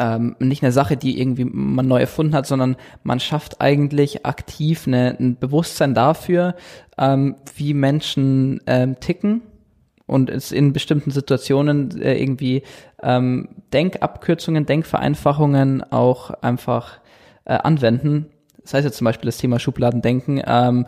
ähm, 0.00 0.34
nicht 0.38 0.62
eine 0.62 0.72
Sache, 0.72 0.96
die 0.96 1.20
irgendwie 1.20 1.44
man 1.44 1.86
neu 1.86 2.00
erfunden 2.00 2.34
hat, 2.34 2.46
sondern 2.46 2.76
man 3.02 3.20
schafft 3.20 3.60
eigentlich 3.60 4.24
aktiv 4.24 4.86
eine, 4.86 5.14
ein 5.20 5.38
Bewusstsein 5.38 5.94
dafür, 5.94 6.54
ähm, 6.96 7.36
wie 7.54 7.74
Menschen 7.74 8.62
ähm, 8.66 8.98
ticken 8.98 9.42
und 10.06 10.30
es 10.30 10.52
in 10.52 10.72
bestimmten 10.72 11.10
Situationen 11.10 12.00
äh, 12.00 12.20
irgendwie 12.20 12.62
ähm, 13.02 13.50
Denkabkürzungen, 13.74 14.64
Denkvereinfachungen 14.64 15.82
auch 15.92 16.30
einfach 16.30 16.98
äh, 17.44 17.52
anwenden. 17.52 18.26
Das 18.62 18.74
heißt 18.74 18.84
jetzt 18.86 18.96
zum 18.96 19.04
Beispiel 19.04 19.26
das 19.26 19.38
Thema 19.38 19.58
Schubladendenken. 19.58 20.42
Ähm, 20.46 20.86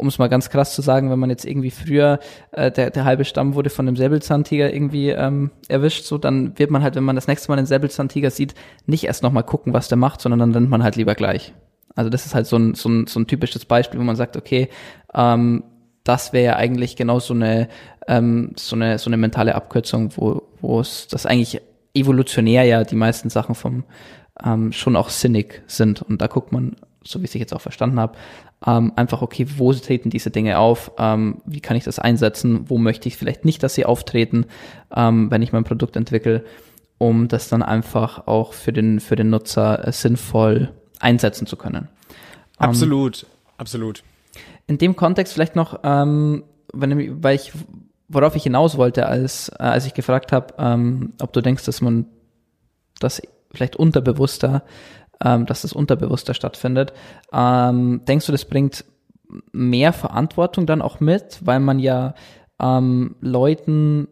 um 0.00 0.08
es 0.08 0.18
mal 0.18 0.28
ganz 0.28 0.50
krass 0.50 0.74
zu 0.74 0.82
sagen, 0.82 1.10
wenn 1.10 1.18
man 1.18 1.30
jetzt 1.30 1.44
irgendwie 1.44 1.70
früher, 1.70 2.18
äh, 2.52 2.70
der, 2.70 2.90
der 2.90 3.04
halbe 3.04 3.24
Stamm 3.24 3.54
wurde 3.54 3.70
von 3.70 3.86
einem 3.86 3.96
Säbelzahntiger 3.96 4.72
irgendwie 4.72 5.10
ähm, 5.10 5.50
erwischt, 5.68 6.04
so 6.04 6.18
dann 6.18 6.58
wird 6.58 6.70
man 6.70 6.82
halt, 6.82 6.96
wenn 6.96 7.04
man 7.04 7.16
das 7.16 7.28
nächste 7.28 7.50
Mal 7.50 7.58
einen 7.58 7.66
Säbelzahntiger 7.66 8.30
sieht, 8.30 8.54
nicht 8.86 9.04
erst 9.04 9.22
nochmal 9.22 9.44
gucken, 9.44 9.72
was 9.72 9.88
der 9.88 9.98
macht, 9.98 10.20
sondern 10.20 10.40
dann 10.40 10.52
rennt 10.52 10.70
man 10.70 10.82
halt 10.82 10.96
lieber 10.96 11.14
gleich. 11.14 11.54
Also 11.94 12.10
das 12.10 12.26
ist 12.26 12.34
halt 12.34 12.46
so 12.46 12.56
ein, 12.56 12.74
so 12.74 12.88
ein, 12.88 13.06
so 13.06 13.20
ein 13.20 13.26
typisches 13.26 13.64
Beispiel, 13.64 14.00
wo 14.00 14.04
man 14.04 14.16
sagt, 14.16 14.36
okay, 14.36 14.68
ähm, 15.14 15.64
das 16.04 16.32
wäre 16.32 16.44
ja 16.44 16.56
eigentlich 16.56 16.96
genau 16.96 17.20
so 17.20 17.34
eine, 17.34 17.68
ähm, 18.08 18.52
so 18.56 18.76
eine, 18.76 18.98
so 18.98 19.10
eine 19.10 19.16
mentale 19.16 19.54
Abkürzung, 19.54 20.16
wo, 20.16 20.42
wo 20.60 20.80
es 20.80 21.08
das 21.08 21.26
eigentlich 21.26 21.60
evolutionär 21.94 22.64
ja 22.64 22.84
die 22.84 22.96
meisten 22.96 23.30
Sachen 23.30 23.54
vom 23.54 23.84
ähm, 24.42 24.72
schon 24.72 24.96
auch 24.96 25.08
sinnig 25.10 25.62
sind. 25.66 26.02
Und 26.02 26.20
da 26.20 26.26
guckt 26.26 26.52
man, 26.52 26.76
so 27.04 27.20
wie 27.20 27.24
ich 27.24 27.34
es 27.34 27.40
jetzt 27.40 27.54
auch 27.54 27.60
verstanden 27.60 28.00
habe, 28.00 28.16
ähm, 28.66 28.92
einfach, 28.96 29.22
okay, 29.22 29.46
wo 29.56 29.72
treten 29.72 30.10
diese 30.10 30.30
Dinge 30.30 30.58
auf? 30.58 30.92
Ähm, 30.98 31.40
wie 31.46 31.60
kann 31.60 31.76
ich 31.76 31.84
das 31.84 31.98
einsetzen? 31.98 32.68
Wo 32.68 32.78
möchte 32.78 33.08
ich 33.08 33.16
vielleicht 33.16 33.44
nicht, 33.44 33.62
dass 33.62 33.74
sie 33.74 33.86
auftreten, 33.86 34.46
ähm, 34.94 35.30
wenn 35.30 35.42
ich 35.42 35.52
mein 35.52 35.64
Produkt 35.64 35.96
entwickle, 35.96 36.44
um 36.98 37.28
das 37.28 37.48
dann 37.48 37.62
einfach 37.62 38.26
auch 38.26 38.52
für 38.52 38.72
den, 38.72 39.00
für 39.00 39.16
den 39.16 39.30
Nutzer 39.30 39.86
äh, 39.86 39.92
sinnvoll 39.92 40.72
einsetzen 40.98 41.46
zu 41.46 41.56
können. 41.56 41.88
Absolut, 42.58 43.26
absolut. 43.56 44.02
In 44.66 44.76
dem 44.76 44.94
Kontext 44.94 45.32
vielleicht 45.32 45.56
noch, 45.56 45.80
ähm, 45.82 46.44
wenn, 46.74 47.22
weil 47.24 47.36
ich, 47.36 47.52
worauf 48.08 48.36
ich 48.36 48.42
hinaus 48.42 48.76
wollte, 48.76 49.06
als, 49.06 49.48
äh, 49.48 49.62
als 49.62 49.86
ich 49.86 49.94
gefragt 49.94 50.30
habe, 50.30 50.54
ähm, 50.58 51.14
ob 51.20 51.32
du 51.32 51.40
denkst, 51.40 51.64
dass 51.64 51.80
man 51.80 52.04
das 52.98 53.22
vielleicht 53.52 53.76
unterbewusster 53.76 54.62
ähm, 55.24 55.46
dass 55.46 55.62
das 55.62 55.72
unterbewusster 55.72 56.34
stattfindet. 56.34 56.92
Ähm, 57.32 58.02
denkst 58.06 58.26
du, 58.26 58.32
das 58.32 58.44
bringt 58.44 58.84
mehr 59.52 59.92
Verantwortung 59.92 60.66
dann 60.66 60.82
auch 60.82 61.00
mit, 61.00 61.40
weil 61.44 61.60
man 61.60 61.78
ja 61.78 62.14
ähm, 62.60 63.16
Leuten 63.20 64.08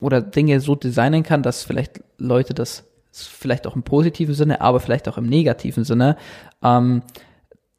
oder 0.00 0.20
Dinge 0.20 0.60
so 0.60 0.74
designen 0.74 1.22
kann, 1.22 1.42
dass 1.42 1.64
vielleicht 1.64 2.02
Leute 2.18 2.54
das 2.54 2.84
vielleicht 3.10 3.66
auch 3.66 3.76
im 3.76 3.84
positiven 3.84 4.34
Sinne, 4.34 4.60
aber 4.60 4.80
vielleicht 4.80 5.08
auch 5.08 5.18
im 5.18 5.26
negativen 5.26 5.84
Sinne 5.84 6.16
ähm, 6.62 7.02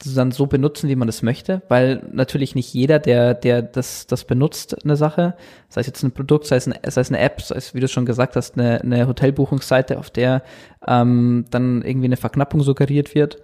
dann 0.04 0.32
so 0.32 0.46
benutzen, 0.46 0.90
wie 0.90 0.96
man 0.96 1.08
das 1.08 1.22
möchte, 1.22 1.62
weil 1.70 2.02
natürlich 2.12 2.54
nicht 2.54 2.74
jeder, 2.74 3.00
der, 3.00 3.34
der 3.34 3.62
das, 3.62 4.08
das 4.08 4.26
benutzt, 4.26 4.84
eine 4.84 4.96
Sache, 4.96 5.36
sei 5.70 5.82
es 5.82 5.88
jetzt 5.88 6.04
ein 6.04 6.12
Produkt, 6.12 6.46
sei 6.46 6.58
es, 6.58 6.68
eine, 6.68 6.80
sei 6.92 7.02
es 7.02 7.10
eine 7.10 7.20
App, 7.20 7.42
sei 7.42 7.56
es, 7.56 7.74
wie 7.74 7.80
du 7.80 7.88
schon 7.88 8.06
gesagt 8.06 8.36
hast, 8.36 8.58
eine, 8.58 8.82
eine 8.82 9.08
Hotelbuchungsseite, 9.08 9.98
auf 9.98 10.10
der 10.10 10.44
ähm, 10.86 11.46
dann 11.50 11.82
irgendwie 11.82 12.08
eine 12.08 12.18
Verknappung 12.18 12.62
suggeriert 12.62 13.16
wird 13.16 13.42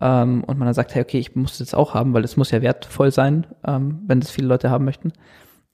ähm, 0.00 0.44
und 0.44 0.58
man 0.58 0.66
dann 0.66 0.74
sagt, 0.74 0.94
hey, 0.94 1.02
okay, 1.02 1.18
ich 1.18 1.34
muss 1.34 1.52
das 1.52 1.60
jetzt 1.60 1.74
auch 1.74 1.94
haben, 1.94 2.12
weil 2.12 2.24
es 2.24 2.36
muss 2.36 2.50
ja 2.50 2.60
wertvoll 2.60 3.10
sein, 3.10 3.46
ähm, 3.66 4.02
wenn 4.06 4.20
das 4.20 4.30
viele 4.30 4.48
Leute 4.48 4.70
haben 4.70 4.84
möchten. 4.84 5.12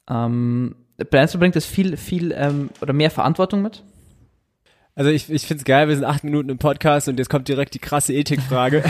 Ähm, 0.09 0.77
Brands 1.11 1.37
bringt 1.37 1.57
es 1.57 1.67
viel, 1.67 1.97
viel 1.97 2.33
ähm, 2.37 2.71
oder 2.81 2.93
mehr 2.93 3.11
Verantwortung 3.11 3.63
mit? 3.63 3.83
Also 4.95 5.11
ich, 5.11 5.31
ich 5.31 5.47
finde 5.47 5.61
es 5.61 5.65
geil, 5.65 5.89
wir 5.89 5.95
sind 5.95 6.05
acht 6.05 6.25
Minuten 6.25 6.51
im 6.51 6.59
Podcast 6.59 7.09
und 7.09 7.19
jetzt 7.19 7.31
kommt 7.31 7.49
direkt 7.49 7.75
die 7.75 7.79
krasse 7.79 8.13
Ethikfrage. 8.13 8.83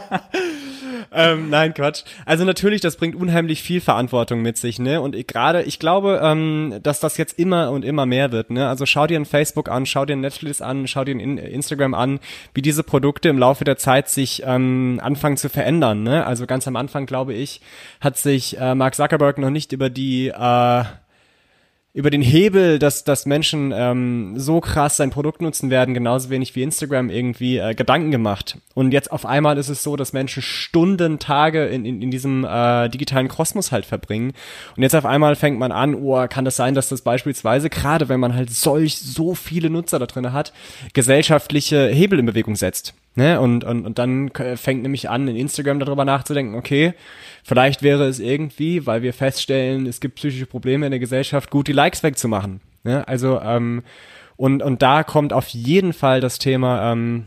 ähm, 1.12 1.50
nein, 1.50 1.74
Quatsch. 1.74 2.02
Also 2.24 2.44
natürlich, 2.44 2.80
das 2.80 2.96
bringt 2.96 3.14
unheimlich 3.14 3.62
viel 3.62 3.82
Verantwortung 3.82 4.40
mit 4.40 4.56
sich, 4.56 4.78
ne? 4.78 5.00
Und 5.02 5.16
gerade, 5.28 5.62
ich 5.62 5.78
glaube, 5.78 6.20
ähm, 6.22 6.80
dass 6.82 6.98
das 6.98 7.18
jetzt 7.18 7.38
immer 7.38 7.70
und 7.70 7.84
immer 7.84 8.06
mehr 8.06 8.32
wird, 8.32 8.50
ne? 8.50 8.68
Also 8.68 8.86
schau 8.86 9.06
dir 9.06 9.20
ein 9.20 9.26
Facebook 9.26 9.68
an, 9.68 9.84
schau 9.84 10.06
dir 10.06 10.16
ein 10.16 10.20
Netflix 10.20 10.62
an, 10.62 10.86
schau 10.86 11.04
dir 11.04 11.14
ein 11.14 11.38
Instagram 11.38 11.92
an, 11.92 12.18
wie 12.54 12.62
diese 12.62 12.82
Produkte 12.82 13.28
im 13.28 13.38
Laufe 13.38 13.64
der 13.64 13.76
Zeit 13.76 14.08
sich 14.08 14.42
ähm, 14.46 14.98
anfangen 15.02 15.36
zu 15.36 15.50
verändern, 15.50 16.02
ne? 16.02 16.26
Also 16.26 16.46
ganz 16.46 16.66
am 16.66 16.76
Anfang, 16.76 17.04
glaube 17.04 17.34
ich, 17.34 17.60
hat 18.00 18.16
sich 18.16 18.58
äh, 18.58 18.74
Mark 18.74 18.94
Zuckerberg 18.94 19.36
noch 19.36 19.50
nicht 19.50 19.72
über 19.72 19.90
die 19.90 20.28
äh, 20.28 20.84
über 21.94 22.08
den 22.08 22.22
Hebel, 22.22 22.78
dass, 22.78 23.04
dass 23.04 23.26
Menschen 23.26 23.70
ähm, 23.74 24.38
so 24.38 24.60
krass 24.60 24.96
sein 24.96 25.10
Produkt 25.10 25.42
nutzen 25.42 25.68
werden, 25.68 25.92
genauso 25.92 26.30
wenig 26.30 26.54
wie 26.56 26.62
Instagram 26.62 27.10
irgendwie 27.10 27.58
äh, 27.58 27.74
Gedanken 27.74 28.10
gemacht. 28.10 28.56
Und 28.72 28.92
jetzt 28.92 29.12
auf 29.12 29.26
einmal 29.26 29.58
ist 29.58 29.68
es 29.68 29.82
so, 29.82 29.94
dass 29.96 30.14
Menschen 30.14 30.42
Stunden, 30.42 31.18
Tage 31.18 31.66
in, 31.66 31.84
in, 31.84 32.00
in 32.00 32.10
diesem 32.10 32.44
äh, 32.44 32.88
digitalen 32.88 33.28
Kosmos 33.28 33.72
halt 33.72 33.84
verbringen. 33.84 34.32
Und 34.74 34.82
jetzt 34.82 34.94
auf 34.94 35.04
einmal 35.04 35.36
fängt 35.36 35.58
man 35.58 35.70
an, 35.70 35.94
oh, 35.94 36.26
kann 36.28 36.46
das 36.46 36.56
sein, 36.56 36.74
dass 36.74 36.88
das 36.88 37.02
beispielsweise, 37.02 37.68
gerade 37.68 38.08
wenn 38.08 38.20
man 38.20 38.34
halt 38.34 38.50
solch 38.50 38.96
so 38.98 39.34
viele 39.34 39.68
Nutzer 39.68 39.98
da 39.98 40.06
drin 40.06 40.32
hat, 40.32 40.54
gesellschaftliche 40.94 41.88
Hebel 41.88 42.18
in 42.18 42.26
Bewegung 42.26 42.56
setzt. 42.56 42.94
Ne? 43.16 43.38
Und, 43.38 43.64
und, 43.64 43.84
und 43.84 43.98
dann 43.98 44.30
fängt 44.56 44.82
nämlich 44.82 45.10
an, 45.10 45.28
in 45.28 45.36
Instagram 45.36 45.78
darüber 45.78 46.06
nachzudenken, 46.06 46.54
okay, 46.54 46.94
vielleicht 47.42 47.82
wäre 47.82 48.06
es 48.06 48.20
irgendwie, 48.20 48.86
weil 48.86 49.02
wir 49.02 49.12
feststellen, 49.12 49.86
es 49.86 50.00
gibt 50.00 50.16
psychische 50.16 50.46
Probleme 50.46 50.86
in 50.86 50.90
der 50.90 51.00
Gesellschaft, 51.00 51.50
gut 51.50 51.68
die 51.68 51.72
Likes 51.72 52.02
wegzumachen. 52.02 52.60
Ne? 52.84 53.06
Also, 53.06 53.40
ähm, 53.40 53.82
und, 54.36 54.62
und 54.62 54.82
da 54.82 55.04
kommt 55.04 55.32
auf 55.32 55.48
jeden 55.48 55.92
Fall 55.92 56.20
das 56.20 56.38
Thema, 56.38 56.92
ähm, 56.92 57.26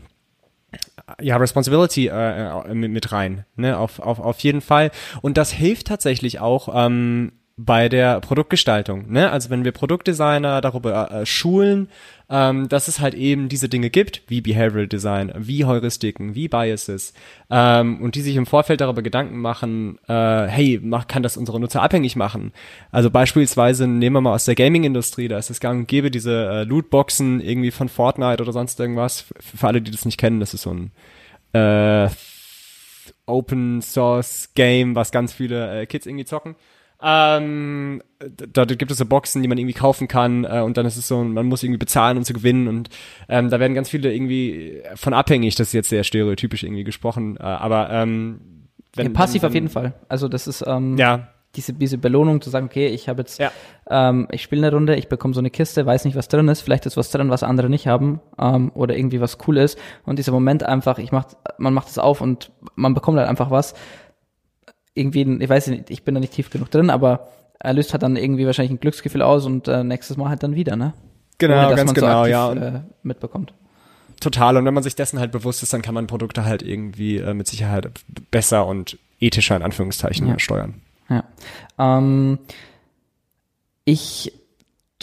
ja, 1.20 1.36
Responsibility 1.36 2.08
äh, 2.08 2.70
äh 2.70 2.74
mit, 2.74 2.90
mit 2.90 3.12
rein, 3.12 3.44
ne, 3.54 3.78
auf, 3.78 4.00
auf, 4.00 4.18
auf 4.18 4.40
jeden 4.40 4.60
Fall. 4.60 4.90
Und 5.22 5.36
das 5.38 5.52
hilft 5.52 5.86
tatsächlich 5.86 6.40
auch, 6.40 6.68
ähm, 6.74 7.32
bei 7.58 7.88
der 7.88 8.20
Produktgestaltung. 8.20 9.10
Ne? 9.10 9.30
Also 9.30 9.48
wenn 9.48 9.64
wir 9.64 9.72
Produktdesigner 9.72 10.60
darüber 10.60 11.10
äh, 11.10 11.24
schulen, 11.24 11.88
ähm, 12.28 12.68
dass 12.68 12.86
es 12.86 13.00
halt 13.00 13.14
eben 13.14 13.48
diese 13.48 13.70
Dinge 13.70 13.88
gibt, 13.88 14.22
wie 14.28 14.42
Behavioral 14.42 14.88
Design, 14.88 15.32
wie 15.38 15.64
Heuristiken, 15.64 16.34
wie 16.34 16.48
Biases, 16.48 17.14
ähm, 17.48 18.02
und 18.02 18.14
die 18.14 18.20
sich 18.20 18.36
im 18.36 18.44
Vorfeld 18.44 18.82
darüber 18.82 19.00
Gedanken 19.00 19.38
machen, 19.38 19.98
äh, 20.06 20.46
hey, 20.46 20.80
mach, 20.82 21.06
kann 21.06 21.22
das 21.22 21.38
unsere 21.38 21.58
Nutzer 21.58 21.82
abhängig 21.82 22.14
machen? 22.14 22.52
Also 22.90 23.10
beispielsweise 23.10 23.86
nehmen 23.86 24.16
wir 24.16 24.20
mal 24.20 24.34
aus 24.34 24.44
der 24.44 24.54
Gaming-Industrie, 24.54 25.28
da 25.28 25.38
ist 25.38 25.48
es 25.48 25.60
gang 25.60 25.80
und 25.80 25.88
gäbe 25.88 26.10
diese 26.10 26.48
äh, 26.48 26.64
Lootboxen 26.64 27.40
irgendwie 27.40 27.70
von 27.70 27.88
Fortnite 27.88 28.42
oder 28.42 28.52
sonst 28.52 28.78
irgendwas. 28.78 29.24
Für 29.40 29.68
alle, 29.68 29.80
die 29.80 29.92
das 29.92 30.04
nicht 30.04 30.18
kennen, 30.18 30.40
das 30.40 30.52
ist 30.52 30.62
so 30.62 30.74
ein 30.74 30.90
äh, 31.54 32.10
Open 33.24 33.80
Source 33.80 34.50
Game, 34.54 34.94
was 34.94 35.10
ganz 35.10 35.32
viele 35.32 35.80
äh, 35.80 35.86
Kids 35.86 36.04
irgendwie 36.04 36.26
zocken. 36.26 36.54
Ähm, 37.02 38.02
da, 38.18 38.64
da 38.64 38.74
gibt 38.74 38.90
es 38.90 38.98
so 38.98 39.04
Boxen, 39.04 39.42
die 39.42 39.48
man 39.48 39.58
irgendwie 39.58 39.74
kaufen 39.74 40.08
kann 40.08 40.44
äh, 40.44 40.60
und 40.60 40.76
dann 40.76 40.86
ist 40.86 40.96
es 40.96 41.08
so, 41.08 41.22
man 41.22 41.46
muss 41.46 41.62
irgendwie 41.62 41.78
bezahlen, 41.78 42.16
um 42.16 42.24
zu 42.24 42.32
gewinnen 42.32 42.68
und 42.68 42.88
ähm, 43.28 43.50
da 43.50 43.60
werden 43.60 43.74
ganz 43.74 43.90
viele 43.90 44.14
irgendwie 44.14 44.82
von 44.94 45.12
abhängig, 45.12 45.56
das 45.56 45.68
ist 45.68 45.72
jetzt 45.74 45.90
sehr 45.90 46.04
stereotypisch 46.04 46.62
irgendwie 46.62 46.84
gesprochen, 46.84 47.36
äh, 47.36 47.42
aber 47.42 47.90
ähm, 47.90 48.68
wenn, 48.94 49.08
ja, 49.08 49.12
passiv 49.12 49.42
wenn, 49.42 49.48
auf 49.48 49.54
jeden 49.54 49.68
Fall. 49.68 49.92
Also 50.08 50.28
das 50.28 50.46
ist 50.46 50.64
ähm, 50.66 50.96
ja 50.96 51.28
diese, 51.56 51.72
diese 51.72 51.98
Belohnung 51.98 52.40
zu 52.40 52.50
sagen, 52.50 52.66
okay, 52.66 52.88
ich 52.88 53.08
habe 53.08 53.22
jetzt, 53.22 53.38
ja. 53.38 53.50
ähm, 53.88 54.28
ich 54.30 54.42
spiele 54.42 54.66
eine 54.66 54.76
Runde, 54.76 54.96
ich 54.96 55.08
bekomme 55.08 55.34
so 55.34 55.40
eine 55.40 55.50
Kiste, 55.50 55.86
weiß 55.86 56.04
nicht, 56.04 56.16
was 56.16 56.28
drin 56.28 56.48
ist, 56.48 56.60
vielleicht 56.60 56.86
ist 56.86 56.96
was 56.96 57.10
drin, 57.10 57.30
was 57.30 57.42
andere 57.42 57.68
nicht 57.70 57.86
haben, 57.86 58.20
ähm, 58.38 58.70
oder 58.74 58.96
irgendwie 58.96 59.20
was 59.20 59.38
cool 59.46 59.56
ist. 59.56 59.78
Und 60.04 60.18
dieser 60.18 60.32
Moment 60.32 60.62
einfach, 60.62 60.98
ich 60.98 61.12
mach, 61.12 61.26
man 61.58 61.74
macht 61.74 61.88
es 61.88 61.98
auf 61.98 62.20
und 62.20 62.52
man 62.74 62.94
bekommt 62.94 63.18
halt 63.18 63.28
einfach 63.28 63.50
was 63.50 63.74
irgendwie, 64.96 65.42
ich 65.42 65.48
weiß 65.48 65.68
nicht, 65.68 65.90
ich 65.90 66.02
bin 66.02 66.14
da 66.14 66.20
nicht 66.20 66.32
tief 66.32 66.50
genug 66.50 66.70
drin, 66.70 66.90
aber 66.90 67.28
er 67.58 67.72
löst 67.72 67.92
halt 67.92 68.02
dann 68.02 68.16
irgendwie 68.16 68.46
wahrscheinlich 68.46 68.72
ein 68.72 68.80
Glücksgefühl 68.80 69.22
aus 69.22 69.46
und 69.46 69.68
äh, 69.68 69.84
nächstes 69.84 70.16
Mal 70.16 70.28
halt 70.28 70.42
dann 70.42 70.54
wieder, 70.54 70.76
ne? 70.76 70.94
Genau, 71.38 71.66
Ohne, 71.66 71.76
ganz 71.76 71.94
genau, 71.94 72.06
so 72.06 72.14
aktiv, 72.14 72.30
ja. 72.30 72.46
Und 72.48 72.62
äh, 72.62 72.80
mitbekommt. 73.02 73.52
Total. 74.20 74.56
Und 74.56 74.64
wenn 74.64 74.74
man 74.74 74.82
sich 74.82 74.94
dessen 74.94 75.18
halt 75.18 75.32
bewusst 75.32 75.62
ist, 75.62 75.72
dann 75.72 75.82
kann 75.82 75.94
man 75.94 76.06
Produkte 76.06 76.44
halt 76.44 76.62
irgendwie 76.62 77.18
äh, 77.18 77.34
mit 77.34 77.46
Sicherheit 77.46 77.90
besser 78.30 78.66
und 78.66 78.98
ethischer 79.20 79.56
in 79.56 79.62
Anführungszeichen 79.62 80.26
ja. 80.26 80.38
steuern. 80.38 80.80
Ja. 81.08 81.24
Ähm, 81.78 82.38
ich 83.84 84.32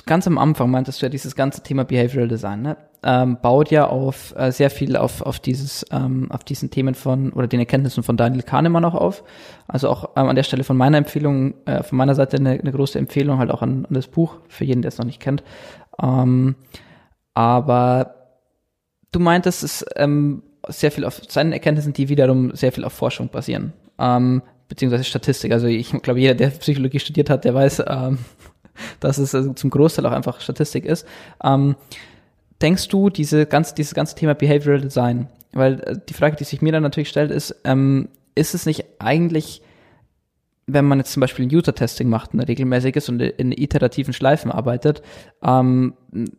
ganz 0.05 0.27
am 0.27 0.37
Anfang 0.37 0.71
meintest 0.71 1.01
du 1.01 1.05
ja 1.05 1.09
dieses 1.09 1.35
ganze 1.35 1.63
Thema 1.63 1.85
Behavioral 1.85 2.27
Design, 2.27 2.61
ne? 2.61 2.77
Ähm, 3.03 3.37
baut 3.41 3.71
ja 3.71 3.87
auf 3.87 4.33
äh, 4.37 4.51
sehr 4.51 4.69
viel 4.69 4.95
auf, 4.95 5.21
auf 5.21 5.39
dieses, 5.39 5.85
ähm, 5.91 6.31
auf 6.31 6.43
diesen 6.43 6.71
Themen 6.71 6.95
von 6.95 7.33
oder 7.33 7.47
den 7.47 7.59
Erkenntnissen 7.59 8.03
von 8.03 8.17
Daniel 8.17 8.43
Kahnemann 8.43 8.85
auch 8.85 8.95
auf. 8.95 9.23
Also 9.67 9.89
auch 9.89 10.11
ähm, 10.15 10.27
an 10.27 10.35
der 10.35 10.43
Stelle 10.43 10.63
von 10.63 10.77
meiner 10.77 10.97
Empfehlung, 10.97 11.53
äh, 11.65 11.83
von 11.83 11.97
meiner 11.97 12.15
Seite 12.15 12.37
eine, 12.37 12.51
eine 12.51 12.71
große 12.71 12.97
Empfehlung 12.97 13.39
halt 13.39 13.51
auch 13.51 13.61
an, 13.61 13.85
an 13.85 13.93
das 13.93 14.07
Buch, 14.07 14.37
für 14.47 14.65
jeden, 14.65 14.81
der 14.81 14.89
es 14.89 14.97
noch 14.97 15.05
nicht 15.05 15.19
kennt. 15.19 15.43
Ähm, 16.01 16.55
aber 17.33 18.15
du 19.11 19.19
meintest, 19.19 19.63
es 19.63 19.85
ähm, 19.95 20.43
sehr 20.67 20.91
viel 20.91 21.05
auf 21.05 21.21
seinen 21.27 21.51
Erkenntnissen, 21.53 21.93
die 21.93 22.09
wiederum 22.09 22.55
sehr 22.55 22.71
viel 22.71 22.85
auf 22.85 22.93
Forschung 22.93 23.29
basieren. 23.29 23.73
Ähm, 23.99 24.41
beziehungsweise 24.67 25.03
Statistik. 25.03 25.51
Also 25.51 25.67
ich 25.67 25.91
glaube, 26.01 26.19
jeder, 26.19 26.35
der 26.35 26.47
Psychologie 26.47 26.99
studiert 26.99 27.29
hat, 27.29 27.45
der 27.45 27.53
weiß, 27.53 27.83
ähm, 27.87 28.19
dass 28.99 29.17
es 29.17 29.35
also 29.35 29.53
zum 29.53 29.69
Großteil 29.69 30.05
auch 30.05 30.11
einfach 30.11 30.41
Statistik 30.41 30.85
ist. 30.85 31.05
Ähm, 31.43 31.75
denkst 32.63 32.87
du, 32.87 33.09
diese 33.09 33.45
ganze, 33.45 33.75
dieses 33.75 33.93
ganze 33.93 34.15
Thema 34.15 34.33
Behavioral 34.33 34.81
Design, 34.81 35.27
weil 35.51 35.79
äh, 35.81 35.99
die 36.09 36.13
Frage, 36.13 36.37
die 36.37 36.45
sich 36.45 36.61
mir 36.61 36.71
dann 36.71 36.83
natürlich 36.83 37.09
stellt, 37.09 37.29
ist, 37.29 37.55
ähm, 37.65 38.09
ist 38.35 38.55
es 38.55 38.65
nicht 38.65 38.85
eigentlich, 38.99 39.61
wenn 40.65 40.85
man 40.85 40.97
jetzt 40.97 41.11
zum 41.11 41.21
Beispiel 41.21 41.45
ein 41.45 41.53
User-Testing 41.53 42.07
macht, 42.07 42.33
ein 42.33 42.39
regelmäßiges 42.39 43.09
und 43.09 43.21
in 43.21 43.51
iterativen 43.51 44.13
Schleifen 44.13 44.49
arbeitet, 44.49 45.03
ähm, 45.43 45.93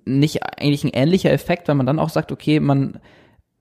nicht 0.05 0.43
eigentlich 0.43 0.85
ein 0.85 0.95
ähnlicher 0.95 1.31
Effekt, 1.31 1.69
wenn 1.69 1.77
man 1.77 1.87
dann 1.87 1.99
auch 1.99 2.09
sagt, 2.09 2.33
okay, 2.33 2.59
man 2.59 3.01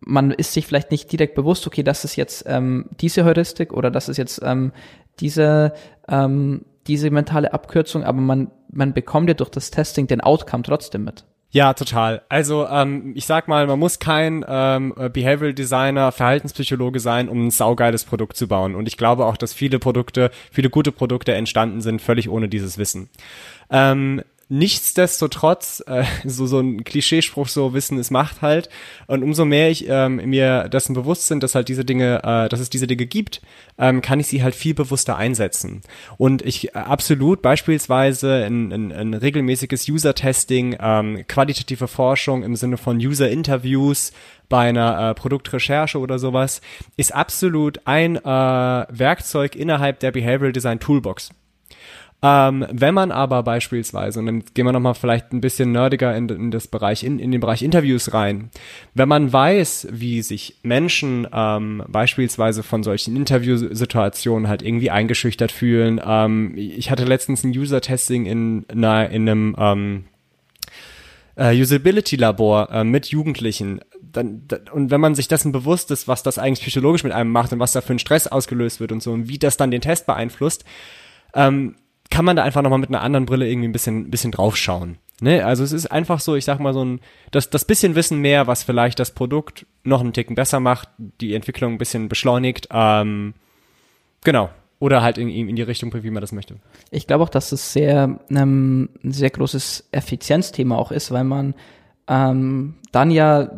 man 0.05 0.31
ist 0.31 0.51
sich 0.51 0.67
vielleicht 0.67 0.91
nicht 0.91 1.11
direkt 1.11 1.35
bewusst, 1.35 1.65
okay, 1.65 1.81
das 1.81 2.03
ist 2.03 2.17
jetzt 2.17 2.43
ähm, 2.47 2.89
diese 2.99 3.23
Heuristik 3.23 3.71
oder 3.71 3.89
das 3.89 4.09
ist 4.09 4.17
jetzt 4.17 4.41
ähm, 4.43 4.73
diese, 5.19 5.73
ähm, 6.09 6.65
diese 6.87 7.09
mentale 7.09 7.53
Abkürzung, 7.53 8.03
aber 8.03 8.19
man, 8.19 8.51
man 8.69 8.93
bekommt 8.93 9.29
ja 9.29 9.33
durch 9.33 9.49
das 9.49 9.71
Testing 9.71 10.07
den 10.07 10.19
Outcome 10.21 10.63
trotzdem 10.63 11.05
mit. 11.05 11.23
Ja, 11.53 11.75
total. 11.75 12.23
Also 12.29 12.67
ähm, 12.67 13.11
ich 13.15 13.27
sag 13.27 13.47
mal, 13.47 13.67
man 13.67 13.77
muss 13.77 13.99
kein 13.99 14.43
ähm, 14.47 14.91
Behavioral 15.13 15.53
Designer, 15.53 16.11
Verhaltenspsychologe 16.11 16.99
sein, 16.99 17.29
um 17.29 17.45
ein 17.45 17.51
saugeiles 17.51 18.05
Produkt 18.05 18.35
zu 18.35 18.47
bauen. 18.47 18.73
Und 18.73 18.87
ich 18.87 18.97
glaube 18.97 19.25
auch, 19.27 19.37
dass 19.37 19.53
viele 19.53 19.77
Produkte, 19.77 20.31
viele 20.51 20.71
gute 20.71 20.91
Produkte 20.91 21.33
entstanden 21.35 21.81
sind, 21.81 22.01
völlig 22.01 22.27
ohne 22.27 22.49
dieses 22.49 22.79
Wissen. 22.79 23.07
Ähm, 23.69 24.23
Nichtsdestotrotz, 24.49 25.83
äh, 25.87 26.03
so, 26.25 26.45
so 26.45 26.59
ein 26.59 26.83
Klischeespruch, 26.83 27.47
so 27.47 27.73
Wissen 27.73 27.97
ist 27.97 28.11
Macht 28.11 28.41
halt. 28.41 28.69
Und 29.07 29.23
umso 29.23 29.45
mehr 29.45 29.69
ich 29.69 29.87
ähm, 29.87 30.17
mir 30.17 30.69
dessen 30.69 30.93
bewusst 30.93 31.27
sind, 31.27 31.43
dass 31.43 31.55
halt 31.55 31.69
diese 31.69 31.85
Dinge, 31.85 32.21
äh, 32.23 32.49
dass 32.49 32.59
es 32.59 32.69
diese 32.69 32.87
Dinge 32.87 33.05
gibt, 33.05 33.41
ähm, 33.77 34.01
kann 34.01 34.19
ich 34.19 34.27
sie 34.27 34.43
halt 34.43 34.55
viel 34.55 34.73
bewusster 34.73 35.17
einsetzen. 35.17 35.81
Und 36.17 36.41
ich 36.41 36.75
äh, 36.75 36.79
absolut 36.79 37.41
beispielsweise 37.41 38.45
ein, 38.45 38.71
ein, 38.71 38.91
ein 38.91 39.13
regelmäßiges 39.13 39.87
User-Testing, 39.87 40.77
ähm, 40.79 41.25
qualitative 41.27 41.87
Forschung 41.87 42.43
im 42.43 42.55
Sinne 42.55 42.77
von 42.77 42.97
User-Interviews, 42.97 44.11
bei 44.49 44.69
einer 44.69 45.09
äh, 45.09 45.13
Produktrecherche 45.15 45.97
oder 45.97 46.19
sowas, 46.19 46.61
ist 46.95 47.15
absolut 47.15 47.79
ein 47.85 48.17
äh, 48.17 48.21
Werkzeug 48.21 49.55
innerhalb 49.55 49.99
der 49.99 50.11
Behavioral 50.11 50.51
Design 50.51 50.79
Toolbox. 50.79 51.31
Ähm, 52.25 52.65
wenn 52.71 52.93
man 52.93 53.11
aber 53.11 53.43
beispielsweise, 53.43 54.19
und 54.19 54.27
dann 54.27 54.43
gehen 54.53 54.65
wir 54.65 54.71
nochmal 54.71 54.93
vielleicht 54.93 55.33
ein 55.33 55.41
bisschen 55.41 55.73
nerdiger 55.73 56.15
in, 56.15 56.29
in, 56.29 56.51
das 56.51 56.69
Bereich, 56.69 57.03
in, 57.03 57.19
in 57.19 57.33
den 57.33 57.41
Bereich 57.41 57.61
Interviews 57.61 58.13
rein, 58.13 58.49
wenn 58.93 59.09
man 59.09 59.33
weiß, 59.33 59.89
wie 59.91 60.21
sich 60.21 60.55
Menschen 60.63 61.27
ähm, 61.33 61.83
beispielsweise 61.89 62.63
von 62.63 62.81
solchen 62.81 63.17
Interviewsituationen 63.17 64.47
halt 64.47 64.61
irgendwie 64.61 64.89
eingeschüchtert 64.89 65.51
fühlen. 65.51 65.99
Ähm, 66.05 66.53
ich 66.55 66.89
hatte 66.89 67.03
letztens 67.03 67.43
ein 67.43 67.49
User-Testing 67.49 68.25
in, 68.25 68.63
in 68.69 68.85
einem 68.85 69.55
ähm, 69.59 70.05
äh, 71.35 71.59
Usability-Labor 71.59 72.71
äh, 72.71 72.83
mit 72.85 73.07
Jugendlichen. 73.07 73.81
Dann, 74.01 74.43
da, 74.47 74.59
und 74.71 74.91
wenn 74.91 75.01
man 75.01 75.15
sich 75.15 75.27
dessen 75.27 75.51
bewusst 75.51 75.91
ist, 75.91 76.07
was 76.07 76.23
das 76.23 76.37
eigentlich 76.37 76.61
psychologisch 76.61 77.03
mit 77.03 77.11
einem 77.11 77.31
macht 77.31 77.51
und 77.51 77.59
was 77.59 77.73
da 77.73 77.81
für 77.81 77.93
ein 77.93 77.99
Stress 77.99 78.27
ausgelöst 78.27 78.79
wird 78.79 78.93
und 78.93 79.03
so 79.03 79.11
und 79.11 79.27
wie 79.27 79.39
das 79.39 79.57
dann 79.57 79.71
den 79.71 79.81
Test 79.81 80.05
beeinflusst, 80.05 80.63
ähm, 81.35 81.75
kann 82.09 82.25
man 82.25 82.35
da 82.35 82.43
einfach 82.43 82.61
nochmal 82.61 82.79
mit 82.79 82.89
einer 82.89 83.01
anderen 83.01 83.25
Brille 83.25 83.49
irgendwie 83.49 83.67
ein 83.67 83.71
bisschen, 83.71 84.11
bisschen 84.11 84.31
draufschauen. 84.31 84.97
Ne? 85.21 85.45
Also 85.45 85.63
es 85.63 85.71
ist 85.71 85.87
einfach 85.87 86.19
so, 86.19 86.35
ich 86.35 86.45
sag 86.45 86.59
mal 86.59 86.73
so 86.73 86.83
ein, 86.83 86.99
das, 87.31 87.49
das 87.49 87.65
bisschen 87.65 87.95
Wissen 87.95 88.19
mehr, 88.19 88.47
was 88.47 88.63
vielleicht 88.63 88.99
das 88.99 89.11
Produkt 89.11 89.65
noch 89.83 90.01
einen 90.01 90.13
Ticken 90.13 90.35
besser 90.35 90.59
macht, 90.59 90.89
die 90.97 91.33
Entwicklung 91.33 91.73
ein 91.73 91.77
bisschen 91.77 92.09
beschleunigt. 92.09 92.67
Ähm, 92.71 93.33
genau. 94.23 94.49
oder 94.79 95.01
halt 95.01 95.17
in, 95.17 95.29
in 95.29 95.55
die 95.55 95.61
Richtung 95.61 95.93
wie 95.93 96.11
man 96.11 96.21
das 96.21 96.33
möchte. 96.33 96.55
Ich 96.91 97.07
glaube 97.07 97.23
auch, 97.23 97.29
dass 97.29 97.51
es 97.51 97.73
sehr 97.73 98.19
ähm, 98.29 98.89
ein 99.03 99.11
sehr 99.11 99.29
großes 99.29 99.87
Effizienzthema 99.91 100.75
auch 100.75 100.91
ist, 100.91 101.11
weil 101.11 101.23
man 101.23 101.55
ähm, 102.07 102.75
dann 102.91 103.09
ja 103.09 103.49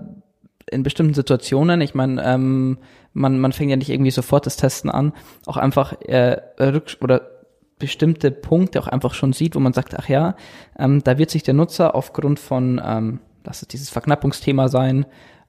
in 0.70 0.84
bestimmten 0.84 1.14
Situationen, 1.14 1.82
ich 1.82 1.96
meine, 1.96 2.24
ähm, 2.24 2.78
man, 3.14 3.40
man 3.40 3.54
fängt 3.54 3.72
ja 3.72 3.78
nicht 3.78 3.90
irgendwie 3.90 4.12
sofort 4.12 4.46
das 4.46 4.58
Testen 4.58 4.90
an, 4.90 5.14
auch 5.46 5.58
einfach 5.58 5.94
äh, 6.02 6.38
rück 6.60 6.98
oder 7.02 7.35
bestimmte 7.80 8.32
Punkte 8.32 8.80
auch 8.80 8.88
einfach 8.88 9.14
schon 9.14 9.34
sieht, 9.34 9.56
wo 9.56 9.60
man 9.60 9.74
sagt, 9.74 9.98
ach 9.98 10.08
ja, 10.08 10.36
ähm, 10.80 11.04
da 11.04 11.18
wird 11.18 11.30
sich 11.30 11.44
der 11.44 11.54
Nutzer 11.54 11.96
aufgrund 11.96 12.40
von, 12.40 12.82
ähm, 12.84 13.20
lass 13.44 13.62
es 13.62 13.68
dieses 13.68 13.90
Verknappungsthema 13.90 14.70
sein 14.70 15.06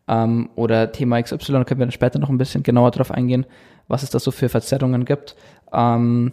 ähm, 0.08 0.50
oder 0.56 0.92
Thema 0.92 1.22
XY, 1.22 1.52
da 1.52 1.64
können 1.64 1.80
wir 1.80 1.86
dann 1.86 1.92
später 1.92 2.18
noch 2.18 2.28
ein 2.28 2.38
bisschen 2.38 2.62
genauer 2.62 2.90
drauf 2.90 3.10
eingehen, 3.10 3.46
was 3.88 4.02
es 4.02 4.10
da 4.10 4.18
so 4.18 4.30
für 4.30 4.48
Verzerrungen 4.48 5.04
gibt 5.04 5.36
ähm, 5.72 6.32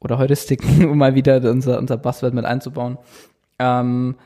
oder 0.00 0.18
Heuristiken, 0.18 0.86
um 0.90 0.98
mal 0.98 1.14
wieder 1.14 1.36
unser, 1.50 1.78
unser 1.78 1.98
Buzzword 1.98 2.32
mit 2.32 2.44
einzubauen. 2.44 2.96
Ähm, 3.58 4.16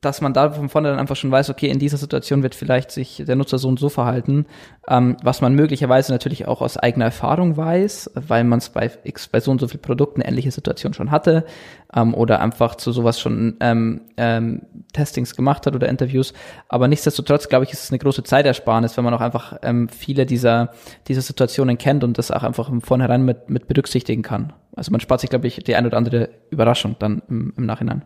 dass 0.00 0.22
man 0.22 0.32
da 0.32 0.50
von 0.50 0.68
vorne 0.68 0.88
dann 0.88 0.98
einfach 0.98 1.16
schon 1.16 1.30
weiß, 1.30 1.50
okay, 1.50 1.68
in 1.68 1.78
dieser 1.78 1.98
Situation 1.98 2.42
wird 2.42 2.54
vielleicht 2.54 2.90
sich 2.90 3.22
der 3.26 3.36
Nutzer 3.36 3.58
so 3.58 3.68
und 3.68 3.78
so 3.78 3.90
verhalten, 3.90 4.46
ähm, 4.88 5.16
was 5.22 5.42
man 5.42 5.54
möglicherweise 5.54 6.12
natürlich 6.12 6.48
auch 6.48 6.62
aus 6.62 6.78
eigener 6.78 7.04
Erfahrung 7.06 7.56
weiß, 7.56 8.12
weil 8.14 8.44
man 8.44 8.60
es 8.60 8.70
bei 8.70 8.90
X, 9.04 9.28
bei 9.28 9.40
so 9.40 9.50
und 9.50 9.60
so 9.60 9.68
vielen 9.68 9.82
Produkten 9.82 10.22
ähnliche 10.22 10.50
Situationen 10.50 10.94
schon 10.94 11.10
hatte 11.10 11.44
ähm, 11.94 12.14
oder 12.14 12.40
einfach 12.40 12.76
zu 12.76 12.92
sowas 12.92 13.20
schon 13.20 13.56
ähm, 13.60 14.00
ähm, 14.16 14.62
Testings 14.94 15.36
gemacht 15.36 15.66
hat 15.66 15.74
oder 15.74 15.88
Interviews. 15.88 16.32
Aber 16.68 16.88
nichtsdestotrotz, 16.88 17.48
glaube 17.48 17.66
ich, 17.66 17.72
ist 17.72 17.84
es 17.84 17.90
eine 17.90 17.98
große 17.98 18.22
Zeitersparnis, 18.22 18.96
wenn 18.96 19.04
man 19.04 19.12
auch 19.12 19.20
einfach 19.20 19.58
ähm, 19.62 19.90
viele 19.90 20.24
dieser, 20.24 20.70
dieser 21.08 21.20
Situationen 21.22 21.76
kennt 21.76 22.04
und 22.04 22.16
das 22.16 22.30
auch 22.30 22.42
einfach 22.42 22.70
im 22.70 22.80
Vornherein 22.80 23.22
mit, 23.22 23.50
mit 23.50 23.68
berücksichtigen 23.68 24.22
kann. 24.22 24.54
Also 24.74 24.92
man 24.92 25.00
spart 25.00 25.20
sich, 25.20 25.28
glaube 25.28 25.46
ich, 25.46 25.56
die 25.56 25.76
ein 25.76 25.84
oder 25.84 25.98
andere 25.98 26.30
Überraschung 26.48 26.96
dann 26.98 27.22
im, 27.28 27.52
im 27.56 27.66
Nachhinein. 27.66 28.02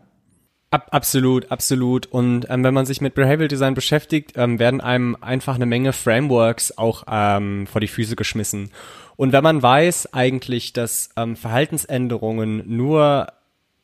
Ab, 0.75 0.89
absolut, 0.91 1.51
absolut. 1.51 2.05
Und 2.07 2.47
ähm, 2.49 2.65
wenn 2.65 2.73
man 2.73 2.85
sich 2.85 2.99
mit 2.99 3.13
Behavioral 3.13 3.47
Design 3.47 3.75
beschäftigt, 3.75 4.33
ähm, 4.35 4.59
werden 4.59 4.81
einem 4.81 5.15
einfach 5.21 5.55
eine 5.55 5.65
Menge 5.65 5.93
Frameworks 5.93 6.77
auch 6.77 7.05
ähm, 7.09 7.65
vor 7.65 7.79
die 7.79 7.87
Füße 7.87 8.17
geschmissen. 8.17 8.71
Und 9.15 9.31
wenn 9.31 9.41
man 9.41 9.63
weiß 9.63 10.13
eigentlich, 10.13 10.73
dass 10.73 11.11
ähm, 11.15 11.37
Verhaltensänderungen 11.37 12.63
nur 12.67 13.27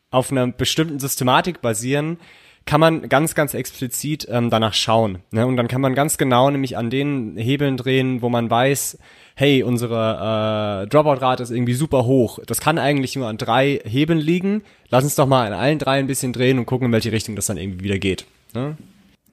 auf 0.10 0.32
einer 0.32 0.48
bestimmten 0.48 1.00
Systematik 1.00 1.62
basieren, 1.62 2.18
kann 2.66 2.82
man 2.82 3.08
ganz, 3.08 3.36
ganz 3.36 3.54
explizit 3.54 4.28
ähm, 4.30 4.50
danach 4.50 4.74
schauen. 4.74 5.20
Ne? 5.32 5.48
Und 5.48 5.56
dann 5.56 5.70
kann 5.70 5.80
man 5.80 5.96
ganz 5.96 6.18
genau 6.18 6.50
nämlich 6.50 6.76
an 6.76 6.90
den 6.90 7.38
Hebeln 7.38 7.78
drehen, 7.78 8.22
wo 8.22 8.28
man 8.28 8.50
weiß, 8.50 8.98
hey, 9.42 9.64
unsere 9.64 10.84
äh, 10.84 10.88
Dropout-Rate 10.88 11.42
ist 11.42 11.50
irgendwie 11.50 11.74
super 11.74 12.06
hoch. 12.06 12.38
Das 12.46 12.62
kann 12.62 12.78
eigentlich 12.78 13.16
nur 13.16 13.28
an 13.28 13.38
drei 13.38 13.82
Hebeln 13.86 14.20
liegen. 14.20 14.62
Lass 14.90 15.04
uns 15.04 15.16
doch 15.16 15.26
mal 15.26 15.48
an 15.48 15.54
allen 15.54 15.80
drei 15.80 15.98
ein 15.98 16.06
bisschen 16.06 16.32
drehen 16.32 16.60
und 16.60 16.68
gucken, 16.68 16.86
in 16.86 16.92
welche 16.92 17.12
Richtung 17.12 17.36
das 17.36 17.48
dann 17.48 17.58
irgendwie 17.58 17.84
wieder 17.84 17.98
geht. 17.98 18.28
Ne? 18.54 18.78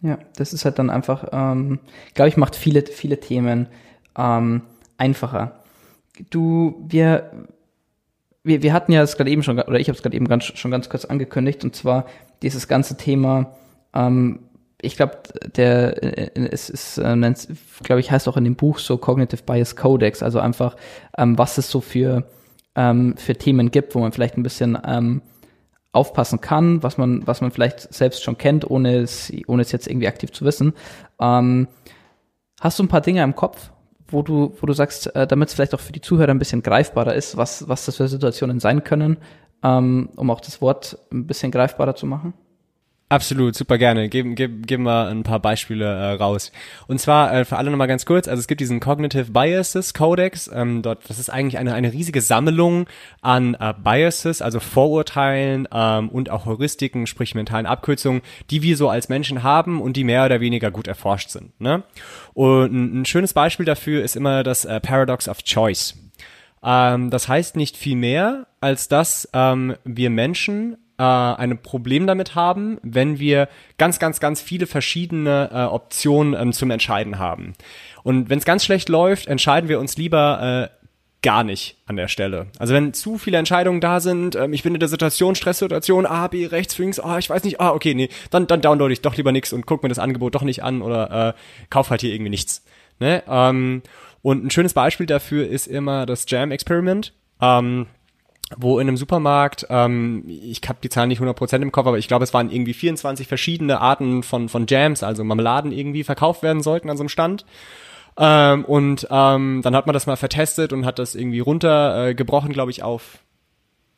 Ja, 0.01 0.19
das 0.35 0.55
ist 0.55 0.65
halt 0.65 0.79
dann 0.79 0.89
einfach, 0.89 1.29
ähm, 1.31 1.79
glaube 2.15 2.31
ich, 2.31 2.39
macht 2.39 2.57
viele, 2.57 2.87
viele 2.87 3.21
Themen 3.21 3.67
ähm, 4.17 4.63
einfacher. 4.97 5.61
Du, 6.31 6.83
wir, 6.89 7.31
wir, 8.43 8.63
wir 8.63 8.73
hatten 8.73 8.93
ja 8.93 9.03
es 9.03 9.15
gerade 9.19 9.31
eben 9.31 9.43
schon, 9.43 9.61
oder 9.61 9.79
ich 9.79 9.89
habe 9.89 9.97
es 9.97 10.03
gerade 10.03 10.17
eben 10.17 10.27
ganz, 10.27 10.45
schon 10.45 10.71
ganz 10.71 10.89
kurz 10.89 11.05
angekündigt, 11.05 11.65
und 11.65 11.77
zwar 11.77 12.07
dieses 12.41 12.67
ganze 12.67 12.97
Thema 12.97 13.53
ähm, 13.93 14.39
ich 14.81 14.97
glaube, 14.97 15.19
der 15.57 16.03
äh, 16.03 16.49
es 16.51 16.71
ist, 16.71 16.99
äh, 16.99 17.35
glaube 17.83 18.01
ich, 18.01 18.11
heißt 18.11 18.29
auch 18.29 18.37
in 18.37 18.45
dem 18.45 18.57
Buch 18.57 18.79
so 18.79 18.97
Cognitive 18.97 19.43
Bias 19.43 19.77
Codex, 19.77 20.23
also 20.23 20.41
einfach, 20.41 20.77
ähm, 21.17 21.37
was 21.37 21.59
es 21.59 21.71
so 21.71 21.81
für, 21.81 22.29
ähm, 22.77 23.17
für 23.17 23.35
Themen 23.35 23.71
gibt, 23.71 23.95
wo 23.95 23.99
man 24.01 24.13
vielleicht 24.13 24.37
ein 24.37 24.43
bisschen 24.43 24.79
ähm, 24.85 25.23
aufpassen 25.93 26.41
kann, 26.41 26.83
was 26.83 26.97
man, 26.97 27.27
was 27.27 27.41
man 27.41 27.51
vielleicht 27.51 27.93
selbst 27.93 28.23
schon 28.23 28.39
kennt, 28.39 28.71
ohne 28.71 28.99
es, 28.99 29.33
ohne 29.47 29.63
es 29.63 29.73
jetzt 29.73 29.89
irgendwie 29.89 30.07
aktiv 30.07 30.31
zu 30.33 30.45
wissen. 30.45 30.75
Ähm, 31.21 31.67
hast 32.61 32.79
du 32.79 32.85
ein 32.85 32.89
paar 32.89 33.01
Dinge 33.01 33.23
im 33.23 33.35
Kopf, 33.35 33.73
wo 34.07 34.23
du, 34.23 34.55
wo 34.61 34.67
du 34.67 34.73
sagst, 34.75 35.15
äh, 35.17 35.27
damit 35.27 35.49
es 35.49 35.55
vielleicht 35.55 35.75
auch 35.75 35.81
für 35.81 35.93
die 35.93 36.01
Zuhörer 36.01 36.31
ein 36.31 36.39
bisschen 36.39 36.63
greifbarer 36.63 37.15
ist, 37.15 37.37
was, 37.37 37.69
was 37.69 37.85
das 37.87 37.97
für 37.97 38.07
Situationen 38.07 38.61
sein 38.61 38.85
können, 38.85 39.17
ähm, 39.65 40.11
um 40.15 40.31
auch 40.31 40.41
das 40.41 40.61
Wort 40.61 40.99
ein 41.13 41.27
bisschen 41.27 41.51
greifbarer 41.51 41.97
zu 41.97 42.07
machen? 42.07 42.35
Absolut, 43.11 43.55
super 43.55 43.79
gerne. 43.79 44.11
Geben, 44.11 44.35
geben, 44.35 44.63
geben 44.63 44.83
wir 44.83 45.07
ein 45.07 45.23
paar 45.23 45.41
Beispiele 45.41 45.87
äh, 45.87 46.13
raus. 46.13 46.53
Und 46.89 47.01
zwar 47.01 47.33
äh, 47.33 47.45
für 47.47 47.57
alle 47.57 47.71
nochmal 47.71 47.89
ganz 47.89 48.05
kurz, 48.05 48.29
also 48.29 48.39
es 48.39 48.47
gibt 48.49 48.61
diesen 48.61 48.81
Cognitive 48.81 49.33
Biases 49.33 49.95
Codex, 49.95 50.51
ähm, 50.53 50.83
dort, 50.83 51.09
das 51.09 51.19
ist 51.19 51.31
eigentlich 51.31 51.57
eine, 51.57 51.73
eine 51.73 51.95
riesige 51.95 52.21
Sammlung 52.21 52.87
an 53.23 53.57
äh, 53.59 53.73
Biases, 53.83 54.43
also 54.43 54.61
Vorurteilen 54.61 55.67
ähm, 55.73 56.11
und 56.11 56.29
auch 56.29 56.45
Heuristiken, 56.45 57.07
sprich 57.07 57.35
mentalen 57.35 57.65
Abkürzungen, 57.65 58.21
die 58.51 58.61
wir 58.61 58.77
so 58.77 58.91
als 58.91 59.09
Menschen 59.09 59.43
haben 59.43 59.81
und 59.81 59.97
die 59.97 60.05
mehr 60.05 60.27
oder 60.27 60.43
weniger 60.43 60.71
gut 60.71 60.87
erforscht 60.87 61.31
sind. 61.31 61.59
Ne? 61.59 61.85
Und 62.35 63.01
ein, 63.01 63.05
schönes 63.07 63.33
Beispiel 63.33 63.65
dafür 63.65 64.05
ist 64.05 64.17
immer 64.17 64.43
das 64.43 64.67
äh, 64.67 64.81
Paradox 64.81 65.31
of 65.31 65.43
Choice. 65.45 65.97
Ähm, 66.63 67.09
das 67.09 67.27
heißt 67.27 67.57
nicht 67.57 67.79
viel 67.79 67.97
mehr, 67.97 68.49
als 68.61 68.89
dass 68.89 69.31
ähm, 69.33 69.77
wir 69.85 70.11
Menschen 70.11 70.77
äh, 70.99 71.03
ein 71.03 71.63
Problem 71.63 72.07
damit 72.07 72.35
haben, 72.35 72.79
wenn 72.83 73.19
wir 73.19 73.49
ganz, 73.79 73.99
ganz, 73.99 74.21
ganz 74.21 74.41
viele 74.41 74.67
verschiedene 74.67 75.51
äh, 75.53 75.63
Optionen 75.65 76.35
ähm, 76.35 76.53
zum 76.53 76.71
Entscheiden 76.71 77.19
haben. 77.19 77.55
Und 78.03 78.29
wenn 78.29 78.39
es 78.39 78.45
ganz 78.45 78.65
schlecht 78.65 78.89
läuft, 78.89 79.27
entscheiden 79.27 79.69
wir 79.69 79.81
uns 79.81 79.97
lieber 79.97 80.71
äh, 80.73 80.79
gar 81.23 81.43
nicht 81.43 81.77
an 81.87 81.97
der 81.97 82.09
Stelle. 82.09 82.47
Also 82.59 82.75
wenn 82.75 82.95
zu 82.95 83.19
viele 83.19 83.39
Entscheidungen 83.39 83.81
da 83.81 84.01
sind, 84.01 84.37
ähm, 84.37 84.53
ich 84.53 84.63
bin 84.63 84.75
in 84.75 84.81
der 84.81 84.89
Situation, 84.89 85.35
Stresssituation, 85.35 86.07
A, 86.07 86.29
B, 86.29 86.47
rechts, 86.47 86.79
links, 86.79 87.01
ah, 87.01 87.19
ich 87.19 87.29
weiß 87.29 87.45
nicht, 87.45 87.61
ah, 87.61 87.73
okay, 87.73 87.95
nee, 87.95 88.09
dann, 88.31 88.47
dann 88.47 88.61
download 88.61 88.93
ich 88.93 89.01
doch 89.01 89.17
lieber 89.17 89.33
nichts 89.33 89.53
und 89.53 89.67
guck 89.67 89.83
mir 89.83 89.89
das 89.89 89.99
Angebot 89.99 90.35
doch 90.35 90.43
nicht 90.43 90.63
an 90.63 90.83
oder 90.83 91.29
äh, 91.29 91.33
kauf 91.71 91.91
halt 91.91 92.03
hier 92.03 92.13
irgendwie 92.13 92.31
nichts. 92.31 92.65
Ne? 93.01 93.23
Ähm, 93.29 93.83
und 94.23 94.45
ein 94.45 94.51
schönes 94.51 94.75
Beispiel 94.75 95.07
dafür 95.07 95.47
ist 95.47 95.67
immer 95.67 96.07
das 96.07 96.25
Jam-Experiment. 96.29 97.13
Ähm, 97.41 97.87
wo 98.57 98.79
in 98.79 98.89
einem 98.89 98.97
Supermarkt, 98.97 99.67
ähm, 99.69 100.25
ich 100.27 100.61
habe 100.69 100.79
die 100.83 100.89
Zahlen 100.89 101.09
nicht 101.09 101.21
100% 101.21 101.61
im 101.61 101.73
Kopf, 101.73 101.87
aber 101.87 101.99
ich 101.99 102.09
glaube, 102.09 102.25
es 102.25 102.33
waren 102.33 102.51
irgendwie 102.51 102.73
24 102.73 103.29
verschiedene 103.29 103.81
Arten 103.81 104.23
von, 104.23 104.49
von 104.49 104.67
Jams, 104.67 105.03
also 105.03 105.23
Marmeladen 105.23 105.73
irgendwie 105.73 106.05
verkauft 106.05 106.43
werden 106.43 106.63
sollten 106.63 106.89
an 106.89 106.97
so 106.97 107.03
einem 107.03 107.11
Stand. 107.11 107.45
Ähm, 108.17 108.65
und 108.65 109.07
ähm, 109.11 109.61
dann 109.63 109.77
hat 109.77 109.87
man 109.87 109.93
das 109.93 110.07
mal 110.07 110.17
vertestet 110.17 110.73
und 110.73 110.87
hat 110.87 110.99
das 110.99 111.15
irgendwie 111.15 111.41
runtergebrochen, 111.41 112.51
äh, 112.51 112.55
glaube 112.55 112.71
ich, 112.71 112.83
auf 112.83 113.19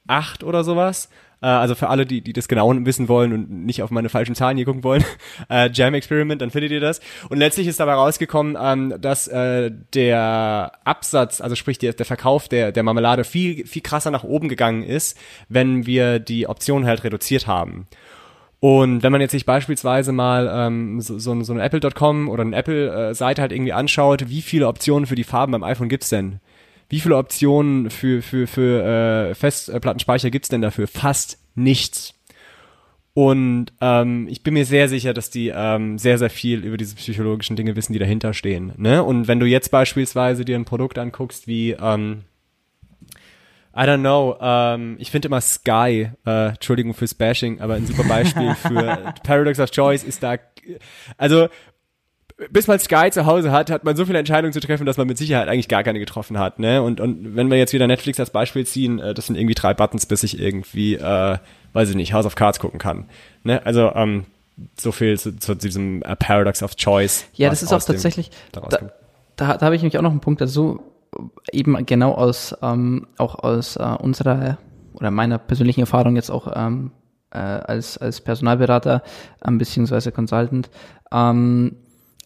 acht 0.06 0.42
oder 0.42 0.64
sowas. 0.64 1.08
Äh, 1.42 1.46
also 1.46 1.74
für 1.74 1.88
alle, 1.88 2.06
die, 2.06 2.20
die 2.20 2.32
das 2.32 2.48
genau 2.48 2.70
wissen 2.84 3.08
wollen 3.08 3.32
und 3.32 3.50
nicht 3.50 3.82
auf 3.82 3.90
meine 3.90 4.08
falschen 4.08 4.34
Zahlen 4.34 4.56
hier 4.56 4.66
gucken 4.66 4.84
wollen, 4.84 5.04
äh, 5.50 5.70
Jam 5.72 5.94
Experiment, 5.94 6.42
dann 6.42 6.50
findet 6.50 6.72
ihr 6.72 6.80
das. 6.80 7.00
Und 7.28 7.38
letztlich 7.38 7.66
ist 7.66 7.80
dabei 7.80 7.94
rausgekommen, 7.94 8.56
ähm, 8.60 8.94
dass 9.00 9.28
äh, 9.28 9.70
der 9.94 10.72
Absatz, 10.84 11.40
also 11.40 11.56
sprich 11.56 11.78
der, 11.78 11.92
der 11.92 12.06
Verkauf 12.06 12.48
der, 12.48 12.72
der 12.72 12.82
Marmelade 12.82 13.24
viel, 13.24 13.66
viel 13.66 13.82
krasser 13.82 14.10
nach 14.10 14.24
oben 14.24 14.48
gegangen 14.48 14.82
ist, 14.82 15.18
wenn 15.48 15.86
wir 15.86 16.18
die 16.18 16.46
Option 16.46 16.86
halt 16.86 17.04
reduziert 17.04 17.46
haben. 17.46 17.86
Und 18.60 19.02
wenn 19.02 19.10
man 19.10 19.22
jetzt 19.22 19.30
sich 19.30 19.46
beispielsweise 19.46 20.12
mal 20.12 20.50
ähm, 20.52 21.00
so, 21.00 21.18
so, 21.18 21.42
so 21.42 21.52
eine 21.54 21.62
Apple.com 21.62 22.28
oder 22.28 22.42
eine 22.42 22.54
Apple-Seite 22.54 23.40
halt 23.40 23.52
irgendwie 23.52 23.72
anschaut, 23.72 24.28
wie 24.28 24.42
viele 24.42 24.68
Optionen 24.68 25.06
für 25.06 25.14
die 25.14 25.24
Farben 25.24 25.52
beim 25.52 25.64
iPhone 25.64 25.88
gibt's 25.88 26.10
denn? 26.10 26.40
Wie 26.90 27.00
viele 27.00 27.16
Optionen 27.16 27.88
für, 27.88 28.20
für, 28.20 28.48
für 28.48 29.30
äh, 29.30 29.34
Festplattenspeicher 29.36 30.30
gibt's 30.30 30.48
denn 30.48 30.60
dafür? 30.60 30.88
Fast 30.88 31.38
nichts. 31.54 32.14
Und 33.14 33.66
ähm, 33.80 34.26
ich 34.28 34.42
bin 34.42 34.54
mir 34.54 34.64
sehr 34.64 34.88
sicher, 34.88 35.14
dass 35.14 35.30
die 35.30 35.52
ähm, 35.54 35.98
sehr, 35.98 36.18
sehr 36.18 36.30
viel 36.30 36.64
über 36.64 36.76
diese 36.76 36.96
psychologischen 36.96 37.54
Dinge 37.54 37.76
wissen, 37.76 37.92
die 37.92 37.98
dahinter 38.00 38.34
stehen. 38.34 38.72
Ne? 38.76 39.04
Und 39.04 39.28
wenn 39.28 39.38
du 39.38 39.46
jetzt 39.46 39.70
beispielsweise 39.70 40.44
dir 40.44 40.56
ein 40.56 40.64
Produkt 40.64 40.98
anguckst 40.98 41.46
wie, 41.46 41.72
ähm, 41.72 42.24
I 43.74 43.82
don't 43.82 44.00
know, 44.00 44.36
ähm, 44.40 44.96
ich 44.98 45.12
finde 45.12 45.28
immer 45.28 45.40
Sky, 45.40 46.10
äh, 46.26 46.48
Entschuldigung 46.48 46.92
fürs 46.92 47.14
Bashing, 47.14 47.60
aber 47.60 47.74
ein 47.74 47.86
super 47.86 48.04
Beispiel 48.04 48.54
für 48.62 49.14
Paradox 49.22 49.60
of 49.60 49.70
Choice 49.70 50.02
ist 50.02 50.24
da, 50.24 50.36
also 51.16 51.48
bis 52.50 52.66
man 52.66 52.78
Sky 52.78 53.10
zu 53.10 53.26
Hause 53.26 53.52
hat, 53.52 53.70
hat 53.70 53.84
man 53.84 53.96
so 53.96 54.06
viele 54.06 54.18
Entscheidungen 54.18 54.52
zu 54.52 54.60
treffen, 54.60 54.86
dass 54.86 54.96
man 54.96 55.06
mit 55.06 55.18
Sicherheit 55.18 55.48
eigentlich 55.48 55.68
gar 55.68 55.82
keine 55.82 55.98
getroffen 55.98 56.38
hat. 56.38 56.58
Ne? 56.58 56.82
Und, 56.82 57.00
und 57.00 57.36
wenn 57.36 57.50
wir 57.50 57.58
jetzt 57.58 57.72
wieder 57.72 57.86
Netflix 57.86 58.18
als 58.18 58.30
Beispiel 58.30 58.66
ziehen, 58.66 58.98
äh, 58.98 59.14
das 59.14 59.26
sind 59.26 59.36
irgendwie 59.36 59.54
drei 59.54 59.74
Buttons, 59.74 60.06
bis 60.06 60.22
ich 60.22 60.40
irgendwie, 60.40 60.94
äh, 60.94 61.38
weiß 61.72 61.90
ich 61.90 61.96
nicht, 61.96 62.12
House 62.12 62.26
of 62.26 62.36
Cards 62.36 62.58
gucken 62.58 62.78
kann. 62.78 63.06
Ne? 63.44 63.64
Also 63.64 63.92
ähm, 63.94 64.24
so 64.78 64.92
viel 64.92 65.18
zu, 65.18 65.36
zu 65.36 65.54
diesem 65.54 66.02
äh, 66.02 66.16
Paradox 66.16 66.62
of 66.62 66.76
Choice. 66.76 67.26
Ja, 67.34 67.50
das 67.50 67.62
ist 67.62 67.72
auch 67.72 67.82
tatsächlich, 67.82 68.30
da, 68.52 68.60
da, 69.36 69.56
da 69.56 69.60
habe 69.60 69.76
ich 69.76 69.82
nämlich 69.82 69.98
auch 69.98 70.02
noch 70.02 70.10
einen 70.10 70.20
Punkt 70.20 70.40
dazu, 70.40 70.82
eben 71.52 71.84
genau 71.86 72.12
aus, 72.12 72.56
ähm, 72.62 73.06
auch 73.18 73.36
aus 73.36 73.76
äh, 73.76 73.82
unserer 73.82 74.58
oder 74.94 75.10
meiner 75.10 75.38
persönlichen 75.38 75.80
Erfahrung 75.80 76.16
jetzt 76.16 76.30
auch 76.30 76.52
ähm, 76.54 76.92
äh, 77.30 77.38
als, 77.38 77.98
als 77.98 78.20
Personalberater 78.20 79.02
ähm, 79.46 79.58
beziehungsweise 79.58 80.12
Consultant, 80.12 80.70
ähm, 81.12 81.76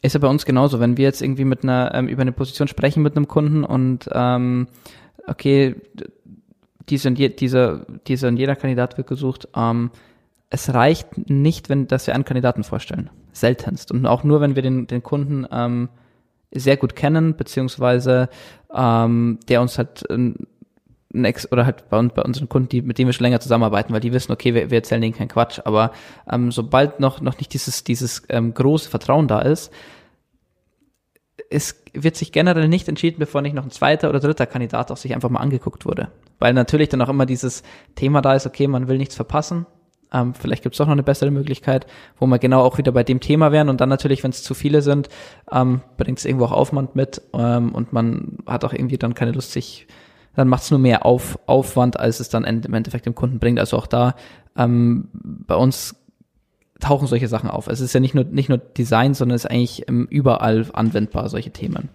ist 0.05 0.13
ja 0.13 0.21
bei 0.21 0.29
uns 0.29 0.45
genauso. 0.45 0.81
Wenn 0.81 0.97
wir 0.97 1.05
jetzt 1.05 1.23
irgendwie 1.23 1.45
mit 1.45 1.63
einer, 1.63 1.93
ähm, 1.95 2.09
über 2.09 2.23
eine 2.23 2.33
Position 2.33 2.69
sprechen 2.69 3.03
mit 3.03 3.17
einem 3.17 3.29
Kunden 3.29 3.65
und 3.65 4.09
ähm, 4.13 4.69
okay, 5.27 5.77
diese 6.89 7.09
und 7.09 7.19
je, 7.19 7.31
dieser, 7.31 7.87
dieser 8.07 8.29
und 8.29 8.37
jeder 8.37 8.57
Kandidat 8.57 8.97
wird 8.97 9.09
gesucht. 9.09 9.49
Ähm, 9.57 9.91
es 10.51 10.73
reicht 10.73 11.29
nicht, 11.29 11.69
wenn, 11.69 11.89
dass 11.89 12.07
wir 12.07 12.15
einen 12.15 12.25
Kandidaten 12.25 12.65
vorstellen. 12.65 13.11
Seltenst. 13.33 13.91
Und 13.91 14.07
auch 14.07 14.23
nur, 14.23 14.41
wenn 14.41 14.55
wir 14.55 14.63
den, 14.63 14.87
den 14.87 15.03
Kunden 15.03 15.47
ähm, 15.51 15.89
sehr 16.53 16.77
gut 16.77 16.95
kennen, 16.95 17.35
beziehungsweise 17.37 18.29
ähm, 18.73 19.39
der 19.49 19.61
uns 19.61 19.79
halt 19.79 20.09
ein, 20.11 20.47
ein 21.13 21.25
Ex 21.25 21.51
oder 21.51 21.67
halt 21.67 21.89
bei, 21.89 22.01
bei 22.03 22.23
unseren 22.23 22.49
Kunden, 22.49 22.69
die, 22.69 22.83
mit 22.83 22.99
denen 22.99 23.09
wir 23.09 23.13
schon 23.13 23.25
länger 23.25 23.41
zusammenarbeiten, 23.41 23.93
weil 23.93 24.01
die 24.01 24.13
wissen, 24.13 24.33
okay, 24.33 24.55
wir, 24.55 24.71
wir 24.71 24.79
erzählen 24.79 25.01
denen 25.01 25.15
keinen 25.15 25.29
Quatsch. 25.29 25.61
Aber 25.65 25.93
ähm, 26.31 26.53
sobald 26.53 27.01
noch, 27.01 27.21
noch 27.21 27.39
nicht 27.39 27.53
dieses, 27.55 27.83
dieses 27.83 28.23
ähm, 28.29 28.55
große 28.55 28.89
Vertrauen 28.91 29.27
da 29.27 29.41
ist, 29.41 29.73
es 31.51 31.83
wird 31.93 32.17
sich 32.17 32.33
generell 32.33 32.69
nicht 32.69 32.89
entschieden, 32.89 33.19
bevor 33.19 33.43
nicht 33.43 33.55
noch 33.55 33.65
ein 33.65 33.71
zweiter 33.71 34.09
oder 34.09 34.21
dritter 34.21 34.47
Kandidat 34.47 34.91
auch 34.91 34.97
sich 34.97 35.15
einfach 35.15 35.31
mal 35.31 35.41
angeguckt 35.41 35.87
wurde. 35.87 36.09
Weil 36.39 36.53
natürlich 36.53 36.89
dann 36.89 37.01
auch 37.03 37.09
immer 37.09 37.27
dieses 37.27 37.63
Thema 37.95 38.21
da 38.21 38.35
ist, 38.35 38.47
okay, 38.47 38.67
man 38.67 38.89
will 38.89 38.99
nichts 38.99 39.15
verpassen. 39.15 39.67
Ähm, 40.13 40.35
vielleicht 40.35 40.63
gibt 40.63 40.75
es 40.75 40.79
doch 40.79 40.87
noch 40.87 40.93
eine 40.93 41.03
bessere 41.03 41.31
Möglichkeit, 41.31 41.87
wo 42.19 42.27
wir 42.27 42.39
genau 42.39 42.63
auch 42.63 42.79
wieder 42.79 42.93
bei 42.93 43.03
dem 43.03 43.21
Thema 43.21 43.53
wären. 43.53 43.69
Und 43.69 43.81
dann 43.81 43.89
natürlich, 43.89 44.23
wenn 44.23 44.31
es 44.31 44.43
zu 44.43 44.55
viele 44.55 44.83
sind, 44.83 45.09
ähm, 45.51 45.81
bringt 45.97 46.19
es 46.19 46.25
irgendwo 46.25 46.47
auch 46.47 46.53
Aufwand 46.53 46.95
mit 46.95 47.21
ähm, 47.33 47.75
und 47.75 47.93
man 47.93 48.39
hat 48.47 48.65
auch 48.65 48.73
irgendwie 48.73 48.99
dann 48.99 49.15
keine 49.15 49.33
Lust, 49.33 49.53
sich, 49.53 49.87
dann 50.37 50.49
macht 50.49 50.63
es 50.63 50.71
nur 50.71 50.81
mehr 50.81 51.05
Auf, 51.05 51.39
Aufwand, 51.47 51.99
als 51.99 52.21
es 52.21 52.29
dann 52.29 52.45
im 52.45 52.75
Endeffekt 52.75 53.07
dem 53.07 53.15
Kunden 53.15 53.39
bringt. 53.39 53.59
Also 53.59 53.77
auch 53.77 53.87
da 53.87 54.15
ähm, 54.57 55.09
bei 55.13 55.57
uns 55.57 55.97
tauchen 56.85 57.07
solche 57.07 57.29
Sachen 57.29 57.51
auf. 57.51 57.67
Es 57.67 57.81
ist 57.81 57.95
ja 57.95 58.01
nicht 58.01 58.15
nur, 58.15 58.25
nicht 58.25 58.49
nur 58.49 58.59
Design, 58.59 59.15
sondern 59.15 59.37
es 59.37 59.45
ist 59.45 59.51
eigentlich 59.51 59.89
ähm, 59.89 60.07
überall 60.11 60.67
anwendbar, 60.73 61.29
solche 61.29 61.51
Themen. 61.51 61.89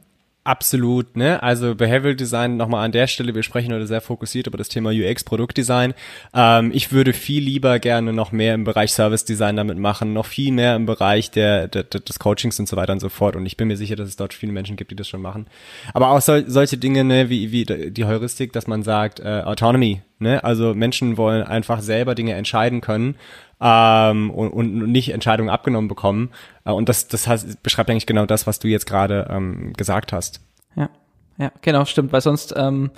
Absolut, 0.45 1.15
ne? 1.15 1.43
Also 1.43 1.75
Behavioral 1.75 2.15
Design 2.15 2.57
nochmal 2.57 2.83
an 2.83 2.91
der 2.91 3.05
Stelle, 3.05 3.35
wir 3.35 3.43
sprechen 3.43 3.71
heute 3.71 3.85
sehr 3.85 4.01
fokussiert 4.01 4.47
über 4.47 4.57
das 4.57 4.67
Thema 4.67 4.89
UX 4.89 5.23
Produktdesign. 5.23 5.93
Ähm, 6.33 6.71
ich 6.73 6.91
würde 6.91 7.13
viel 7.13 7.43
lieber 7.43 7.77
gerne 7.77 8.13
noch 8.13 8.31
mehr 8.31 8.55
im 8.55 8.63
Bereich 8.63 8.91
Service 8.93 9.25
Design 9.25 9.57
damit 9.57 9.77
machen, 9.77 10.13
noch 10.13 10.25
viel 10.25 10.51
mehr 10.51 10.75
im 10.75 10.87
Bereich 10.87 11.29
der, 11.29 11.67
der, 11.67 11.83
des 11.83 12.17
Coachings 12.17 12.59
und 12.59 12.67
so 12.67 12.77
weiter 12.77 12.93
und 12.93 12.99
so 12.99 13.09
fort. 13.09 13.35
Und 13.35 13.45
ich 13.45 13.57
bin 13.57 13.67
mir 13.67 13.77
sicher, 13.77 13.95
dass 13.95 14.07
es 14.07 14.15
dort 14.15 14.33
viele 14.33 14.51
Menschen 14.51 14.75
gibt, 14.75 14.89
die 14.89 14.95
das 14.95 15.07
schon 15.07 15.21
machen. 15.21 15.45
Aber 15.93 16.09
auch 16.09 16.21
so, 16.21 16.41
solche 16.47 16.77
Dinge, 16.77 17.03
ne, 17.03 17.29
wie, 17.29 17.51
wie 17.51 17.65
die 17.91 18.05
Heuristik, 18.05 18.51
dass 18.53 18.65
man 18.65 18.81
sagt, 18.81 19.19
äh, 19.19 19.43
Autonomy, 19.45 20.01
ne? 20.17 20.43
Also 20.43 20.73
Menschen 20.73 21.17
wollen 21.17 21.43
einfach 21.43 21.81
selber 21.81 22.15
Dinge 22.15 22.33
entscheiden 22.33 22.81
können 22.81 23.15
ähm, 23.61 24.31
und, 24.31 24.49
und 24.51 24.91
nicht 24.91 25.13
Entscheidungen 25.13 25.49
abgenommen 25.49 25.87
bekommen. 25.87 26.31
Äh, 26.65 26.71
und 26.71 26.89
das, 26.89 27.07
das 27.07 27.27
heißt, 27.27 27.61
beschreibt 27.63 27.89
eigentlich 27.89 28.05
genau 28.05 28.25
das, 28.25 28.47
was 28.47 28.59
du 28.59 28.67
jetzt 28.67 28.85
gerade 28.85 29.27
ähm, 29.29 29.73
gesagt 29.73 30.13
hast. 30.13 30.41
Ja, 30.75 30.89
ja, 31.37 31.51
genau, 31.61 31.85
stimmt, 31.85 32.13
weil 32.13 32.21
sonst 32.21 32.53
ähm, 32.57 32.91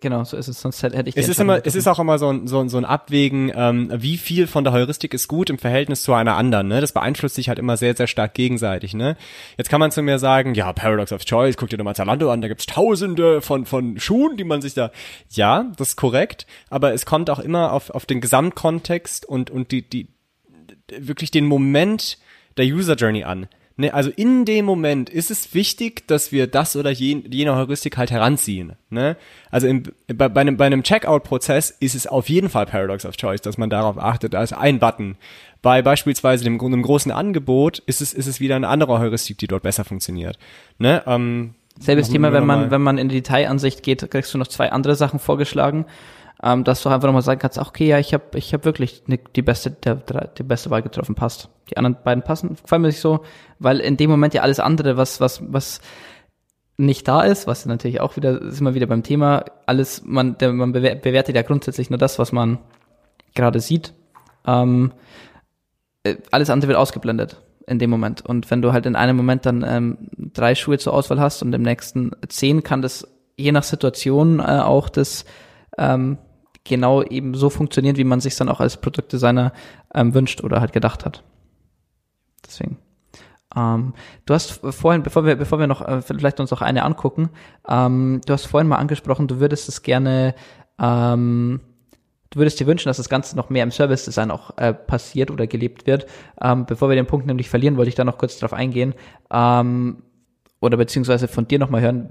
Genau, 0.00 0.24
so 0.24 0.36
ist 0.36 0.48
es. 0.48 0.60
Sonst 0.60 0.82
hätte 0.82 1.02
ich. 1.06 1.16
Es 1.16 1.28
ist 1.28 1.40
immer, 1.40 1.64
es 1.64 1.74
ist 1.74 1.86
auch 1.86 1.98
immer 1.98 2.18
so 2.18 2.30
ein, 2.32 2.46
so, 2.46 2.66
so 2.68 2.78
ein 2.78 2.84
Abwägen, 2.84 3.52
ähm, 3.54 3.90
wie 3.94 4.16
viel 4.16 4.46
von 4.46 4.64
der 4.64 4.72
Heuristik 4.72 5.12
ist 5.12 5.28
gut 5.28 5.50
im 5.50 5.58
Verhältnis 5.58 6.02
zu 6.02 6.14
einer 6.14 6.36
anderen. 6.36 6.68
Ne? 6.68 6.80
Das 6.80 6.92
beeinflusst 6.92 7.34
sich 7.34 7.48
halt 7.48 7.58
immer 7.58 7.76
sehr, 7.76 7.94
sehr 7.94 8.06
stark 8.06 8.34
gegenseitig. 8.34 8.94
Ne? 8.94 9.16
Jetzt 9.58 9.68
kann 9.68 9.80
man 9.80 9.90
zu 9.90 10.02
mir 10.02 10.18
sagen, 10.18 10.54
ja, 10.54 10.72
Paradox 10.72 11.12
of 11.12 11.24
Choice, 11.24 11.56
guck 11.56 11.68
dir 11.68 11.76
doch 11.76 11.84
mal 11.84 11.94
Zalando 11.94 12.30
an, 12.30 12.40
da 12.40 12.48
gibt's 12.48 12.66
Tausende 12.66 13.42
von 13.42 13.66
von 13.66 13.98
Schuhen, 13.98 14.36
die 14.36 14.44
man 14.44 14.62
sich 14.62 14.74
da. 14.74 14.90
Ja, 15.30 15.70
das 15.76 15.90
ist 15.90 15.96
korrekt, 15.96 16.46
aber 16.70 16.94
es 16.94 17.04
kommt 17.04 17.28
auch 17.28 17.40
immer 17.40 17.72
auf 17.72 17.90
auf 17.90 18.06
den 18.06 18.20
Gesamtkontext 18.20 19.26
und 19.26 19.50
und 19.50 19.72
die 19.72 19.88
die 19.88 20.08
wirklich 20.88 21.30
den 21.30 21.46
Moment 21.46 22.18
der 22.56 22.66
User 22.66 22.94
Journey 22.94 23.24
an. 23.24 23.48
Ne, 23.76 23.92
also 23.94 24.10
in 24.14 24.44
dem 24.44 24.66
Moment 24.66 25.08
ist 25.08 25.30
es 25.30 25.54
wichtig, 25.54 26.06
dass 26.06 26.30
wir 26.30 26.46
das 26.46 26.76
oder 26.76 26.90
jene, 26.90 27.22
jene 27.30 27.56
Heuristik 27.56 27.96
halt 27.96 28.10
heranziehen. 28.10 28.74
Ne? 28.90 29.16
Also 29.50 29.66
im, 29.66 29.84
bei, 30.08 30.28
bei 30.28 30.42
einem, 30.42 30.58
bei 30.58 30.66
einem 30.66 30.82
Checkout-Prozess 30.82 31.70
ist 31.80 31.94
es 31.94 32.06
auf 32.06 32.28
jeden 32.28 32.50
Fall 32.50 32.66
Paradox 32.66 33.06
of 33.06 33.16
Choice, 33.16 33.40
dass 33.40 33.56
man 33.56 33.70
darauf 33.70 33.98
achtet, 33.98 34.34
da 34.34 34.42
ist 34.42 34.52
ein 34.52 34.78
Button. 34.78 35.16
Bei 35.62 35.80
beispielsweise 35.80 36.44
dem, 36.44 36.60
einem 36.60 36.82
großen 36.82 37.10
Angebot 37.12 37.78
ist 37.86 38.02
es, 38.02 38.12
ist 38.12 38.26
es 38.26 38.40
wieder 38.40 38.56
eine 38.56 38.68
andere 38.68 38.98
Heuristik, 38.98 39.38
die 39.38 39.46
dort 39.46 39.62
besser 39.62 39.84
funktioniert. 39.84 40.38
Ne? 40.78 41.02
Ähm, 41.06 41.54
Selbes 41.78 42.10
Thema, 42.10 42.32
wenn 42.34 42.44
man, 42.44 42.70
wenn 42.70 42.82
man 42.82 42.98
in 42.98 43.08
die 43.08 43.22
Detailansicht 43.22 43.82
geht, 43.82 44.10
kriegst 44.10 44.34
du 44.34 44.38
noch 44.38 44.48
zwei 44.48 44.70
andere 44.70 44.96
Sachen 44.96 45.18
vorgeschlagen 45.18 45.86
ähm, 46.42 46.64
dass 46.64 46.82
du 46.82 46.88
einfach 46.88 47.06
nochmal 47.06 47.22
sagen 47.22 47.40
kannst, 47.40 47.58
okay, 47.58 47.86
ja, 47.86 47.98
ich 47.98 48.12
habe 48.12 48.24
ich 48.34 48.52
hab 48.52 48.64
wirklich 48.64 49.04
ne, 49.06 49.18
die 49.36 49.42
beste 49.42 49.70
der, 49.70 49.94
die 49.96 50.42
beste 50.42 50.70
Wahl 50.70 50.82
getroffen, 50.82 51.14
passt. 51.14 51.48
Die 51.70 51.76
anderen 51.76 51.96
beiden 52.02 52.24
passen, 52.24 52.56
gefallen 52.60 52.82
mir 52.82 52.88
nicht 52.88 53.00
so, 53.00 53.20
weil 53.58 53.78
in 53.78 53.96
dem 53.96 54.10
Moment 54.10 54.34
ja 54.34 54.42
alles 54.42 54.58
andere, 54.60 54.96
was 54.96 55.20
was 55.20 55.40
was 55.52 55.80
nicht 56.76 57.06
da 57.06 57.22
ist, 57.22 57.46
was 57.46 57.64
natürlich 57.66 58.00
auch 58.00 58.16
wieder 58.16 58.42
ist 58.42 58.60
immer 58.60 58.74
wieder 58.74 58.86
beim 58.86 59.04
Thema, 59.04 59.44
alles 59.66 60.02
man 60.04 60.36
der, 60.38 60.52
man 60.52 60.72
bewertet 60.72 61.36
ja 61.36 61.42
grundsätzlich 61.42 61.90
nur 61.90 61.98
das, 61.98 62.18
was 62.18 62.32
man 62.32 62.58
gerade 63.34 63.60
sieht. 63.60 63.94
Ähm, 64.44 64.92
äh, 66.02 66.16
alles 66.32 66.50
andere 66.50 66.68
wird 66.68 66.78
ausgeblendet 66.78 67.40
in 67.68 67.78
dem 67.78 67.90
Moment. 67.90 68.22
Und 68.22 68.50
wenn 68.50 68.62
du 68.62 68.72
halt 68.72 68.86
in 68.86 68.96
einem 68.96 69.16
Moment 69.16 69.46
dann 69.46 69.64
ähm, 69.66 69.98
drei 70.18 70.56
Schuhe 70.56 70.78
zur 70.78 70.92
Auswahl 70.92 71.20
hast 71.20 71.42
und 71.42 71.52
im 71.54 71.62
nächsten 71.62 72.10
zehn, 72.28 72.64
kann 72.64 72.82
das 72.82 73.06
je 73.36 73.52
nach 73.52 73.62
Situation 73.62 74.40
äh, 74.40 74.42
auch 74.42 74.88
das 74.88 75.24
ähm, 75.78 76.18
genau 76.64 77.02
eben 77.02 77.34
so 77.34 77.50
funktionieren, 77.50 77.96
wie 77.96 78.04
man 78.04 78.20
sich 78.20 78.36
dann 78.36 78.48
auch 78.48 78.60
als 78.60 78.76
Produktdesigner 78.76 79.52
ähm, 79.94 80.14
wünscht 80.14 80.42
oder 80.42 80.60
halt 80.60 80.72
gedacht 80.72 81.04
hat. 81.04 81.22
Deswegen. 82.46 82.78
Ähm, 83.56 83.94
du 84.26 84.34
hast 84.34 84.60
vorhin, 84.70 85.02
bevor 85.02 85.24
wir, 85.24 85.36
bevor 85.36 85.58
wir 85.58 85.66
noch 85.66 85.86
äh, 85.86 86.02
vielleicht 86.02 86.40
uns 86.40 86.50
noch 86.50 86.62
eine 86.62 86.84
angucken, 86.84 87.30
ähm, 87.68 88.20
du 88.24 88.32
hast 88.32 88.46
vorhin 88.46 88.68
mal 88.68 88.76
angesprochen, 88.76 89.28
du 89.28 89.40
würdest 89.40 89.68
es 89.68 89.82
gerne, 89.82 90.34
ähm, 90.78 91.60
du 92.30 92.38
würdest 92.38 92.60
dir 92.60 92.66
wünschen, 92.66 92.88
dass 92.88 92.96
das 92.96 93.08
Ganze 93.08 93.36
noch 93.36 93.50
mehr 93.50 93.62
im 93.62 93.70
Service 93.70 94.04
Design 94.04 94.30
auch 94.30 94.56
äh, 94.56 94.72
passiert 94.72 95.30
oder 95.30 95.46
gelebt 95.46 95.86
wird. 95.86 96.06
Ähm, 96.40 96.64
bevor 96.66 96.88
wir 96.88 96.96
den 96.96 97.06
Punkt 97.06 97.26
nämlich 97.26 97.50
verlieren, 97.50 97.76
wollte 97.76 97.90
ich 97.90 97.94
da 97.94 98.04
noch 98.04 98.18
kurz 98.18 98.38
drauf 98.38 98.52
eingehen 98.52 98.94
ähm, 99.30 100.02
oder 100.60 100.76
beziehungsweise 100.76 101.28
von 101.28 101.46
dir 101.46 101.58
nochmal 101.58 101.82
hören, 101.82 102.10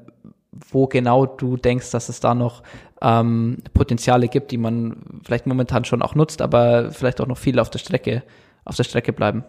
wo 0.51 0.87
genau 0.87 1.25
du 1.25 1.57
denkst, 1.57 1.91
dass 1.91 2.09
es 2.09 2.19
da 2.19 2.35
noch 2.35 2.63
ähm, 3.01 3.57
Potenziale 3.73 4.27
gibt, 4.27 4.51
die 4.51 4.57
man 4.57 5.21
vielleicht 5.23 5.47
momentan 5.47 5.85
schon 5.85 6.01
auch 6.01 6.15
nutzt, 6.15 6.41
aber 6.41 6.91
vielleicht 6.91 7.21
auch 7.21 7.27
noch 7.27 7.37
viel 7.37 7.59
auf 7.59 7.69
der 7.69 7.79
Strecke, 7.79 8.23
auf 8.65 8.75
der 8.75 8.83
Strecke 8.83 9.13
bleiben. 9.13 9.43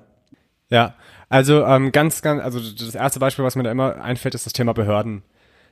Ja, 0.70 0.94
also 1.28 1.64
ähm, 1.66 1.92
ganz, 1.92 2.22
ganz, 2.22 2.42
also 2.42 2.60
das 2.60 2.94
erste 2.94 3.20
Beispiel, 3.20 3.44
was 3.44 3.56
mir 3.56 3.62
da 3.62 3.70
immer 3.70 4.00
einfällt, 4.02 4.34
ist 4.34 4.46
das 4.46 4.52
Thema 4.52 4.72
Behörden. 4.72 5.22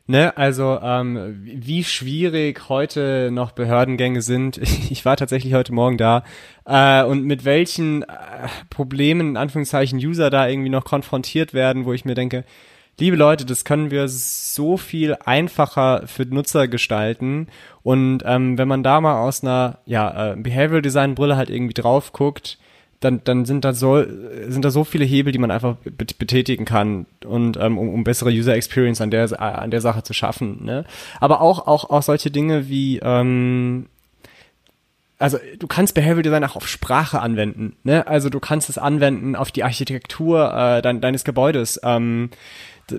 Ne, 0.06 0.36
also 0.36 0.80
ähm, 0.82 1.38
wie 1.42 1.84
schwierig 1.84 2.68
heute 2.68 3.30
noch 3.30 3.52
Behördengänge 3.52 4.22
sind. 4.22 4.58
Ich 4.90 5.04
war 5.04 5.16
tatsächlich 5.16 5.54
heute 5.54 5.72
Morgen 5.72 5.98
da 5.98 6.24
äh, 6.64 7.04
und 7.04 7.24
mit 7.24 7.44
welchen 7.44 8.02
äh, 8.02 8.06
Problemen 8.70 9.30
in 9.30 9.36
Anführungszeichen 9.36 10.00
User 10.00 10.28
da 10.30 10.48
irgendwie 10.48 10.68
noch 10.68 10.84
konfrontiert 10.84 11.54
werden, 11.54 11.84
wo 11.84 11.92
ich 11.92 12.04
mir 12.04 12.14
denke, 12.14 12.44
liebe 13.00 13.16
Leute, 13.16 13.44
das 13.44 13.64
können 13.64 13.90
wir 13.90 14.06
so 14.08 14.76
viel 14.76 15.16
einfacher 15.24 16.06
für 16.06 16.26
Nutzer 16.26 16.68
gestalten. 16.68 17.48
Und 17.82 18.22
ähm, 18.24 18.58
wenn 18.58 18.68
man 18.68 18.82
da 18.82 19.00
mal 19.00 19.20
aus 19.20 19.42
einer 19.42 19.78
ja, 19.86 20.32
äh, 20.32 20.36
Behavioral 20.36 20.82
Design 20.82 21.14
Brille 21.14 21.36
halt 21.36 21.50
irgendwie 21.50 21.74
drauf 21.74 22.12
guckt, 22.12 22.58
dann, 23.00 23.22
dann 23.24 23.46
sind 23.46 23.64
da 23.64 23.72
so 23.72 24.04
sind 24.48 24.62
da 24.62 24.70
so 24.70 24.84
viele 24.84 25.06
Hebel, 25.06 25.32
die 25.32 25.38
man 25.38 25.50
einfach 25.50 25.76
betätigen 26.18 26.66
kann 26.66 27.06
und 27.24 27.56
ähm, 27.56 27.78
um, 27.78 27.88
um 27.88 28.04
bessere 28.04 28.28
User 28.28 28.54
Experience 28.54 29.00
an 29.00 29.10
der 29.10 29.40
an 29.40 29.70
der 29.70 29.80
Sache 29.80 30.02
zu 30.02 30.12
schaffen. 30.12 30.62
Ne? 30.66 30.84
Aber 31.18 31.40
auch 31.40 31.66
auch 31.66 31.88
auch 31.88 32.02
solche 32.02 32.30
Dinge 32.30 32.68
wie 32.68 32.98
ähm, 32.98 33.86
also 35.18 35.38
du 35.58 35.66
kannst 35.66 35.94
Behavioral 35.94 36.22
Design 36.22 36.44
auch 36.44 36.56
auf 36.56 36.66
Sprache 36.66 37.20
anwenden. 37.20 37.76
Ne? 37.84 38.06
Also 38.06 38.30
du 38.30 38.40
kannst 38.40 38.68
es 38.70 38.78
anwenden 38.78 39.36
auf 39.36 39.50
die 39.50 39.64
Architektur 39.64 40.52
äh, 40.52 40.82
dein, 40.82 41.00
deines 41.00 41.24
Gebäudes. 41.24 41.78
Ähm, 41.84 42.30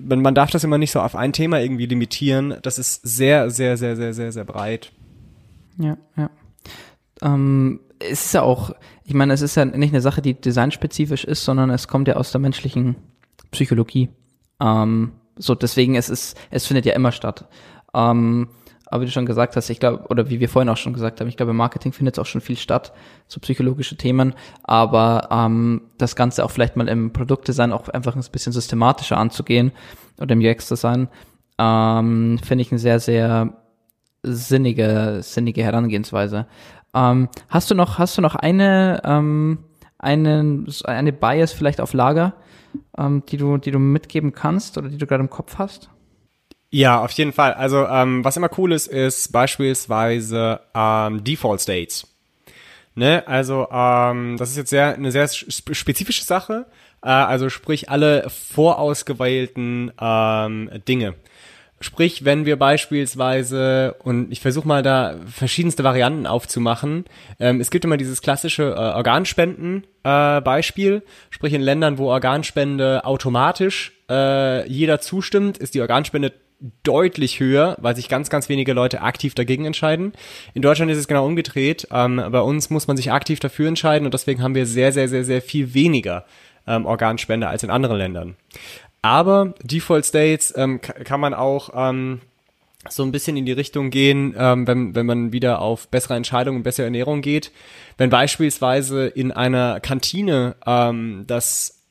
man 0.01 0.36
darf 0.36 0.51
das 0.51 0.63
immer 0.63 0.77
nicht 0.77 0.91
so 0.91 0.99
auf 1.01 1.15
ein 1.15 1.34
Thema 1.34 1.60
irgendwie 1.60 1.86
limitieren. 1.86 2.56
Das 2.62 2.80
ist 2.80 3.01
sehr, 3.04 3.49
sehr, 3.49 3.77
sehr, 3.77 3.95
sehr, 3.95 4.13
sehr, 4.13 4.32
sehr 4.32 4.45
breit. 4.45 4.91
Ja, 5.77 5.97
ja. 6.17 6.30
Ähm, 7.21 7.80
es 7.99 8.25
ist 8.25 8.34
ja 8.34 8.41
auch, 8.41 8.71
ich 9.04 9.13
meine, 9.13 9.34
es 9.34 9.41
ist 9.41 9.56
ja 9.56 9.65
nicht 9.65 9.93
eine 9.93 10.01
Sache, 10.01 10.21
die 10.21 10.34
designspezifisch 10.34 11.23
ist, 11.23 11.43
sondern 11.43 11.69
es 11.69 11.88
kommt 11.88 12.08
ja 12.08 12.15
aus 12.15 12.32
der 12.32 12.41
menschlichen 12.41 12.95
Psychologie. 13.51 14.10
Ähm, 14.60 15.12
so, 15.36 15.56
deswegen 15.56 15.95
es 15.95 16.10
ist, 16.10 16.38
es 16.49 16.65
findet 16.65 16.86
ja 16.86 16.93
immer 16.93 17.12
statt. 17.12 17.47
Ähm, 17.93 18.49
aber 18.91 19.01
wie 19.01 19.06
du 19.06 19.12
schon 19.12 19.25
gesagt 19.25 19.56
hast, 19.56 19.69
ich 19.69 19.80
glaube, 19.80 20.06
oder 20.10 20.30
wie 20.30 20.41
wir 20.41 20.49
vorhin 20.49 20.67
auch 20.67 20.77
schon 20.77 20.91
gesagt 20.93 21.21
haben, 21.21 21.30
ich 21.30 21.38
glaube, 21.38 21.51
im 21.51 21.58
Marketing 21.58 21.93
findet 21.93 22.15
es 22.15 22.19
auch 22.19 22.25
schon 22.25 22.41
viel 22.41 22.58
statt, 22.58 22.91
so 23.27 23.39
psychologische 23.39 23.95
Themen. 23.95 24.34
Aber 24.63 25.30
ähm, 25.32 25.82
das 25.97 26.17
Ganze 26.17 26.43
auch 26.43 26.51
vielleicht 26.51 26.75
mal 26.75 26.89
im 26.89 27.13
Produktdesign 27.13 27.71
auch 27.71 27.88
einfach 27.88 28.17
ein 28.17 28.23
bisschen 28.32 28.51
systematischer 28.51 29.17
anzugehen 29.17 29.71
oder 30.19 30.34
im 30.34 30.41
UX-Design, 30.41 31.08
ähm, 31.58 32.38
finde 32.43 32.62
ich 32.63 32.71
eine 32.71 32.80
sehr, 32.80 32.99
sehr 32.99 33.54
sinnige, 34.23 35.19
sinnige 35.21 35.63
Herangehensweise. 35.63 36.45
Ähm, 36.93 37.30
hast 37.47 37.71
du 37.71 37.75
noch, 37.75 37.97
hast 37.97 38.17
du 38.17 38.21
noch 38.21 38.36
eine, 38.36 39.01
ähm, 39.06 39.60
eine, 39.99 40.65
eine 40.84 41.13
Bias 41.13 41.54
vielleicht 41.54 41.80
auf 41.80 41.93
Lager, 41.93 42.34
ähm, 42.97 43.23
die 43.30 43.38
du, 43.38 43.58
die 43.58 43.71
du 43.71 43.80
mitgeben 43.80 44.34
kannst 44.34 44.77
oder 44.77 44.89
die 44.89 44.97
du 44.97 45.08
gerade 45.08 45.23
im 45.23 45.30
Kopf 45.30 45.58
hast? 45.60 45.89
Ja, 46.71 47.03
auf 47.03 47.12
jeden 47.12 47.34
Fall. 47.34 47.53
Also 47.53 47.86
ähm, 47.86 48.23
was 48.23 48.38
immer 48.38 48.49
cool 48.57 48.71
ist, 48.71 48.88
ist 48.88 49.34
beispielsweise 49.34 50.62
ähm, 50.73 51.21
Default 51.23 51.60
States. 51.60 52.07
Ne? 52.95 53.23
Also 53.27 53.67
ähm, 53.71 54.38
das 54.38 54.51
ist 54.51 54.57
jetzt 54.57 54.69
sehr 54.69 54.95
eine 54.95 55.12
sehr 55.12 55.27
spezifische 55.27 56.23
Sache. 56.23 56.65
Äh, 57.03 57.10
also 57.10 57.49
sprich 57.49 57.89
alle 57.89 58.29
vorausgewählten 58.29 59.91
ähm, 59.99 60.69
Dinge. 60.88 61.15
Sprich, 61.81 62.23
wenn 62.25 62.45
wir 62.45 62.57
beispielsweise, 62.60 63.95
und 64.03 64.31
ich 64.31 64.39
versuche 64.39 64.67
mal 64.67 64.84
da 64.84 65.15
verschiedenste 65.25 65.84
Varianten 65.84 66.27
aufzumachen, 66.27 67.05
ähm, 67.39 67.60
es 67.60 67.71
gibt 67.71 67.84
immer 67.84 67.97
dieses 67.97 68.21
klassische 68.21 68.75
äh, 68.75 68.95
Organspenden-Beispiel, 68.95 70.93
äh, 70.93 71.01
sprich 71.31 71.53
in 71.53 71.62
Ländern, 71.62 71.97
wo 71.97 72.12
Organspende 72.12 73.03
automatisch 73.03 73.93
äh, 74.10 74.69
jeder 74.69 75.01
zustimmt, 75.01 75.57
ist 75.57 75.73
die 75.73 75.81
Organspende 75.81 76.31
deutlich 76.84 77.39
höher, 77.39 77.76
weil 77.80 77.95
sich 77.95 78.08
ganz, 78.10 78.30
ganz 78.30 78.50
wenige 78.50 78.74
Leute 78.74 79.02
aktiv 79.02 79.34
dagegen 79.34 79.65
entscheiden. 79.65 80.13
In 80.54 80.62
Deutschland 80.62 80.91
ist 80.91 80.97
es 80.97 81.08
genau 81.08 81.26
umgedreht. 81.26 81.88
Ähm, 81.91 82.24
bei 82.32 82.41
uns 82.41 82.69
muss 82.69 82.88
man 82.88 82.97
sich 82.97 83.12
aktiv 83.12 83.39
dafür 83.39 83.67
entscheiden 83.67 84.06
und 84.06 84.13
deswegen 84.13 84.43
haben 84.43 84.56
wir 84.56 84.65
sehr, 84.65 84.91
sehr, 84.91 85.08
sehr, 85.08 85.24
sehr 85.24 85.41
viel 85.41 85.74
weniger 85.74 86.26
ähm, 86.67 86.86
Organspende 86.86 87.47
als 87.47 87.63
in 87.63 87.69
anderen 87.69 87.97
Ländern. 87.97 88.36
Aber 89.02 89.56
Default 89.63 90.06
States 90.06 90.54
ähm, 90.56 90.80
kann 90.82 91.19
man 91.19 91.34
auch 91.34 91.71
ähm, 91.74 92.21
so 92.89 93.04
ein 93.04 93.12
bisschen 93.12 93.38
in 93.38 93.45
die 93.45 93.52
Richtung 93.52 93.89
gehen, 93.89 94.36
ähm, 94.38 94.67
wenn, 94.67 94.95
wenn 94.95 95.06
man 95.06 95.32
wieder 95.32 95.62
auf 95.62 95.88
bessere 95.88 96.15
Entscheidungen 96.15 96.58
und 96.58 96.63
bessere 96.63 96.86
Ernährung 96.86 97.21
geht. 97.21 97.52
Wenn 97.97 98.10
beispielsweise 98.10 99.08
in 99.08 99.32
einer 99.32 99.80
Kantine 99.80 100.56
ähm, 100.65 101.26
das, 101.28 101.84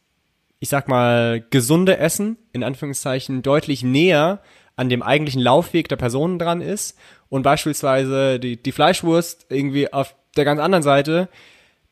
ich 0.58 0.68
sag 0.68 0.88
mal, 0.88 1.44
gesunde 1.50 1.98
Essen, 1.98 2.36
in 2.52 2.64
Anführungszeichen, 2.64 3.42
deutlich 3.42 3.82
näher 3.82 4.40
an 4.80 4.88
dem 4.88 5.02
eigentlichen 5.02 5.42
Laufweg 5.42 5.90
der 5.90 5.96
Personen 5.96 6.38
dran 6.38 6.62
ist 6.62 6.98
und 7.28 7.42
beispielsweise 7.42 8.40
die, 8.40 8.56
die 8.56 8.72
Fleischwurst 8.72 9.44
irgendwie 9.50 9.92
auf 9.92 10.14
der 10.38 10.46
ganz 10.46 10.58
anderen 10.58 10.82
Seite, 10.82 11.28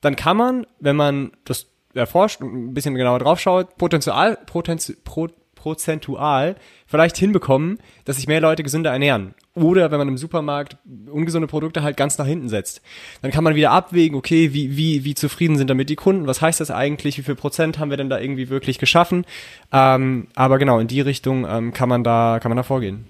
dann 0.01 0.17
kann 0.17 0.39
man, 0.39 0.67
wenn 0.81 0.97
man 0.97 1.33
das 1.45 1.67
erforscht 1.93 2.41
und 2.41 2.71
ein 2.71 2.73
bisschen 2.73 2.95
genauer 2.95 3.19
draufschaut, 3.19 3.77
potenzial, 3.77 4.39
potenzial, 4.47 4.97
pro, 5.05 5.29
prozentual 5.55 6.57
vielleicht 6.87 7.19
hinbekommen, 7.19 7.79
dass 8.07 8.17
sich 8.17 8.27
mehr 8.27 8.41
Leute 8.41 8.63
gesünder 8.63 8.91
ernähren. 8.91 9.35
Oder 9.63 9.91
wenn 9.91 9.99
man 9.99 10.09
im 10.09 10.19
Supermarkt 10.19 10.77
ungesunde 11.11 11.47
Produkte 11.47 11.83
halt 11.83 11.97
ganz 11.97 12.19
nach 12.19 12.27
hinten 12.27 12.49
setzt. 12.49 12.83
Dann 13.23 13.31
kann 13.31 13.45
man 13.45 13.55
wieder 13.55 13.71
abwägen, 13.71 14.17
okay, 14.17 14.53
wie, 14.53 14.77
wie, 14.77 15.05
wie 15.05 15.15
zufrieden 15.15 15.57
sind 15.57 15.69
damit 15.69 15.91
die 15.91 15.97
Kunden? 15.97 16.27
Was 16.27 16.41
heißt 16.41 16.61
das 16.61 16.71
eigentlich? 16.71 17.19
Wie 17.19 17.23
viel 17.23 17.35
Prozent 17.35 17.79
haben 17.79 17.91
wir 17.91 17.97
denn 17.97 18.11
da 18.11 18.19
irgendwie 18.19 18.49
wirklich 18.49 18.79
geschaffen? 18.79 19.25
Ähm, 19.73 20.29
aber 20.35 20.59
genau, 20.59 20.79
in 20.79 20.89
die 20.89 21.01
Richtung 21.01 21.47
ähm, 21.49 21.73
kann 21.73 21.89
man 21.89 22.05
da, 22.05 22.39
kann 22.41 22.51
man 22.51 22.57
da 22.57 22.63
vorgehen. 22.63 23.05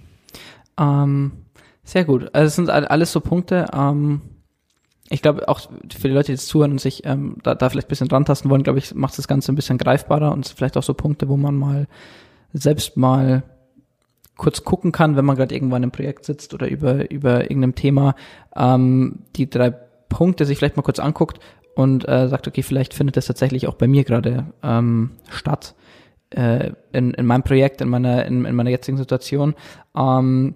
Ähm, 0.78 1.32
sehr 1.84 2.04
gut. 2.04 2.34
Also 2.34 2.46
es 2.46 2.56
sind 2.56 2.70
alles 2.70 3.12
so 3.12 3.20
Punkte, 3.20 3.66
ähm, 3.72 4.20
ich 5.10 5.22
glaube, 5.22 5.48
auch 5.48 5.60
für 5.60 6.08
die 6.08 6.14
Leute, 6.14 6.26
die 6.26 6.32
jetzt 6.32 6.48
zuhören 6.48 6.72
und 6.72 6.80
sich 6.80 7.06
ähm, 7.06 7.36
da, 7.42 7.54
da 7.54 7.70
vielleicht 7.70 7.86
ein 7.86 7.88
bisschen 7.88 8.08
dran 8.08 8.24
tasten 8.24 8.50
wollen, 8.50 8.62
glaube 8.62 8.78
ich, 8.78 8.94
macht 8.94 9.16
das 9.16 9.28
Ganze 9.28 9.52
ein 9.52 9.56
bisschen 9.56 9.78
greifbarer 9.78 10.32
und 10.32 10.48
vielleicht 10.48 10.76
auch 10.76 10.82
so 10.82 10.94
Punkte, 10.94 11.28
wo 11.28 11.36
man 11.36 11.54
mal 11.54 11.86
selbst 12.52 12.96
mal 12.96 13.42
kurz 14.38 14.64
gucken 14.64 14.90
kann, 14.90 15.16
wenn 15.16 15.26
man 15.26 15.36
gerade 15.36 15.54
irgendwann 15.54 15.82
im 15.82 15.90
Projekt 15.90 16.24
sitzt 16.24 16.54
oder 16.54 16.68
über, 16.68 17.10
über 17.10 17.42
irgendeinem 17.42 17.74
Thema, 17.74 18.14
ähm, 18.56 19.20
die 19.36 19.50
drei 19.50 19.70
Punkte 20.08 20.46
sich 20.46 20.56
vielleicht 20.56 20.78
mal 20.78 20.82
kurz 20.82 20.98
anguckt 20.98 21.38
und 21.74 22.08
äh, 22.08 22.28
sagt, 22.28 22.48
okay, 22.48 22.62
vielleicht 22.62 22.94
findet 22.94 23.18
das 23.18 23.26
tatsächlich 23.26 23.68
auch 23.68 23.74
bei 23.74 23.86
mir 23.86 24.04
gerade 24.04 24.46
ähm, 24.62 25.10
statt 25.28 25.74
äh, 26.30 26.70
in, 26.92 27.12
in 27.12 27.26
meinem 27.26 27.42
Projekt, 27.42 27.82
in 27.82 27.90
meiner, 27.90 28.24
in, 28.24 28.46
in 28.46 28.54
meiner 28.54 28.70
jetzigen 28.70 28.96
Situation. 28.96 29.54
Ähm, 29.94 30.54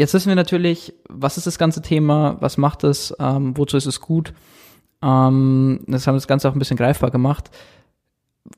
Jetzt 0.00 0.14
wissen 0.14 0.28
wir 0.28 0.36
natürlich, 0.36 0.94
was 1.10 1.36
ist 1.36 1.46
das 1.46 1.58
ganze 1.58 1.82
Thema, 1.82 2.38
was 2.40 2.56
macht 2.56 2.84
es, 2.84 3.14
ähm, 3.18 3.56
wozu 3.58 3.76
ist 3.76 3.84
es 3.84 4.00
gut. 4.00 4.32
Ähm, 5.02 5.80
das 5.86 6.06
haben 6.06 6.14
das 6.14 6.26
Ganze 6.26 6.48
auch 6.48 6.54
ein 6.54 6.58
bisschen 6.58 6.78
greifbar 6.78 7.10
gemacht. 7.10 7.50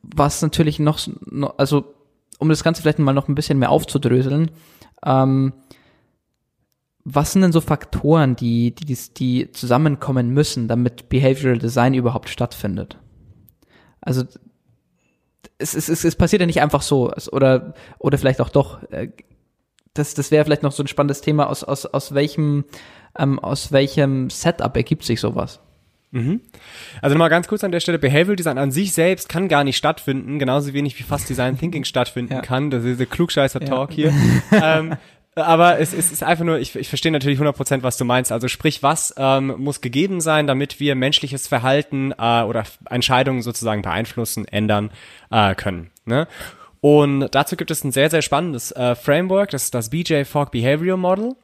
Was 0.02 0.40
natürlich 0.40 0.78
noch, 0.78 1.00
also 1.56 1.94
um 2.42 2.48
das 2.48 2.64
Ganze 2.64 2.82
vielleicht 2.82 2.98
mal 2.98 3.14
noch 3.14 3.28
ein 3.28 3.34
bisschen 3.34 3.58
mehr 3.58 3.70
aufzudröseln, 3.70 4.50
ähm, 5.06 5.54
was 7.04 7.32
sind 7.32 7.42
denn 7.42 7.52
so 7.52 7.60
Faktoren, 7.60 8.36
die, 8.36 8.74
die, 8.74 8.96
die 9.16 9.50
zusammenkommen 9.52 10.30
müssen, 10.30 10.68
damit 10.68 11.08
Behavioral 11.08 11.58
Design 11.58 11.94
überhaupt 11.94 12.28
stattfindet? 12.28 12.98
Also 14.00 14.24
es, 15.58 15.74
es, 15.74 15.88
es, 15.88 16.04
es 16.04 16.16
passiert 16.16 16.40
ja 16.40 16.46
nicht 16.46 16.60
einfach 16.60 16.82
so, 16.82 17.12
oder, 17.30 17.74
oder 17.98 18.18
vielleicht 18.18 18.40
auch 18.40 18.50
doch. 18.50 18.82
Äh, 18.90 19.08
das, 19.94 20.14
das 20.14 20.30
wäre 20.30 20.44
vielleicht 20.44 20.62
noch 20.62 20.72
so 20.72 20.82
ein 20.82 20.88
spannendes 20.88 21.20
Thema, 21.20 21.48
aus, 21.48 21.62
aus, 21.62 21.86
aus 21.86 22.14
welchem, 22.14 22.64
ähm, 23.18 23.38
aus 23.38 23.72
welchem 23.72 24.30
Setup 24.30 24.74
ergibt 24.76 25.04
sich 25.04 25.20
sowas? 25.20 25.60
Mhm. 26.12 26.40
Also 27.00 27.14
nochmal 27.14 27.30
ganz 27.30 27.48
kurz 27.48 27.64
an 27.64 27.72
der 27.72 27.80
Stelle, 27.80 27.98
Behavioral 27.98 28.36
Design 28.36 28.58
an 28.58 28.70
sich 28.70 28.92
selbst 28.92 29.28
kann 29.28 29.48
gar 29.48 29.64
nicht 29.64 29.76
stattfinden, 29.76 30.38
genauso 30.38 30.72
wenig 30.72 30.98
wie 30.98 31.02
fast 31.02 31.28
Design 31.28 31.58
Thinking 31.58 31.84
stattfinden 31.84 32.34
ja. 32.34 32.40
kann. 32.42 32.70
Das 32.70 32.84
ist 32.84 33.00
der 33.00 33.06
Klugscheißer-Talk 33.06 33.96
ja. 33.96 34.10
hier. 34.10 34.12
ähm, 34.62 34.96
aber 35.34 35.78
es, 35.80 35.94
es 35.94 36.12
ist 36.12 36.22
einfach 36.22 36.44
nur, 36.44 36.58
ich, 36.58 36.76
ich 36.76 36.88
verstehe 36.88 37.10
natürlich 37.10 37.40
100%, 37.40 37.82
was 37.82 37.96
du 37.96 38.04
meinst. 38.04 38.30
Also 38.30 38.48
sprich, 38.48 38.82
was 38.82 39.14
ähm, 39.16 39.54
muss 39.56 39.80
gegeben 39.80 40.20
sein, 40.20 40.46
damit 40.46 40.78
wir 40.78 40.94
menschliches 40.94 41.48
Verhalten 41.48 42.12
äh, 42.12 42.42
oder 42.42 42.64
Entscheidungen 42.90 43.40
sozusagen 43.40 43.80
beeinflussen, 43.80 44.46
ändern 44.46 44.90
äh, 45.30 45.54
können. 45.54 45.90
Ne? 46.04 46.28
Und 46.82 47.28
dazu 47.30 47.56
gibt 47.56 47.70
es 47.70 47.84
ein 47.84 47.92
sehr, 47.92 48.10
sehr 48.10 48.22
spannendes 48.22 48.72
äh, 48.72 48.94
Framework, 48.94 49.50
das 49.50 49.64
ist 49.64 49.74
das 49.74 49.88
BJ 49.88 50.24
Fogg 50.24 50.50
Behavioral 50.50 50.98
Model. 50.98 51.36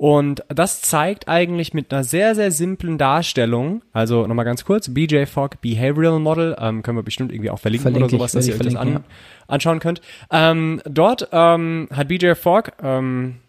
Und 0.00 0.44
das 0.48 0.80
zeigt 0.80 1.28
eigentlich 1.28 1.74
mit 1.74 1.92
einer 1.92 2.04
sehr, 2.04 2.34
sehr 2.34 2.52
simplen 2.52 2.96
Darstellung, 2.96 3.82
also 3.92 4.26
nochmal 4.26 4.46
ganz 4.46 4.64
kurz, 4.64 4.94
BJ 4.94 5.26
Fogg 5.26 5.58
Behavioral 5.60 6.20
Model, 6.20 6.56
ähm, 6.58 6.82
können 6.82 6.96
wir 6.96 7.02
bestimmt 7.02 7.30
irgendwie 7.32 7.50
auch 7.50 7.58
verlinken 7.58 7.92
Verlinke 7.92 8.06
oder 8.06 8.10
sowas, 8.10 8.32
dass 8.32 8.48
ihr 8.48 8.54
euch 8.54 8.60
das 8.60 8.76
an, 8.76 8.92
ja. 8.94 9.00
anschauen 9.46 9.78
könnt. 9.78 10.00
Ähm, 10.30 10.80
dort 10.86 11.28
ähm, 11.32 11.86
hat 11.92 12.08
BJ 12.08 12.32
Fogg, 12.32 12.72
ähm, 12.82 13.40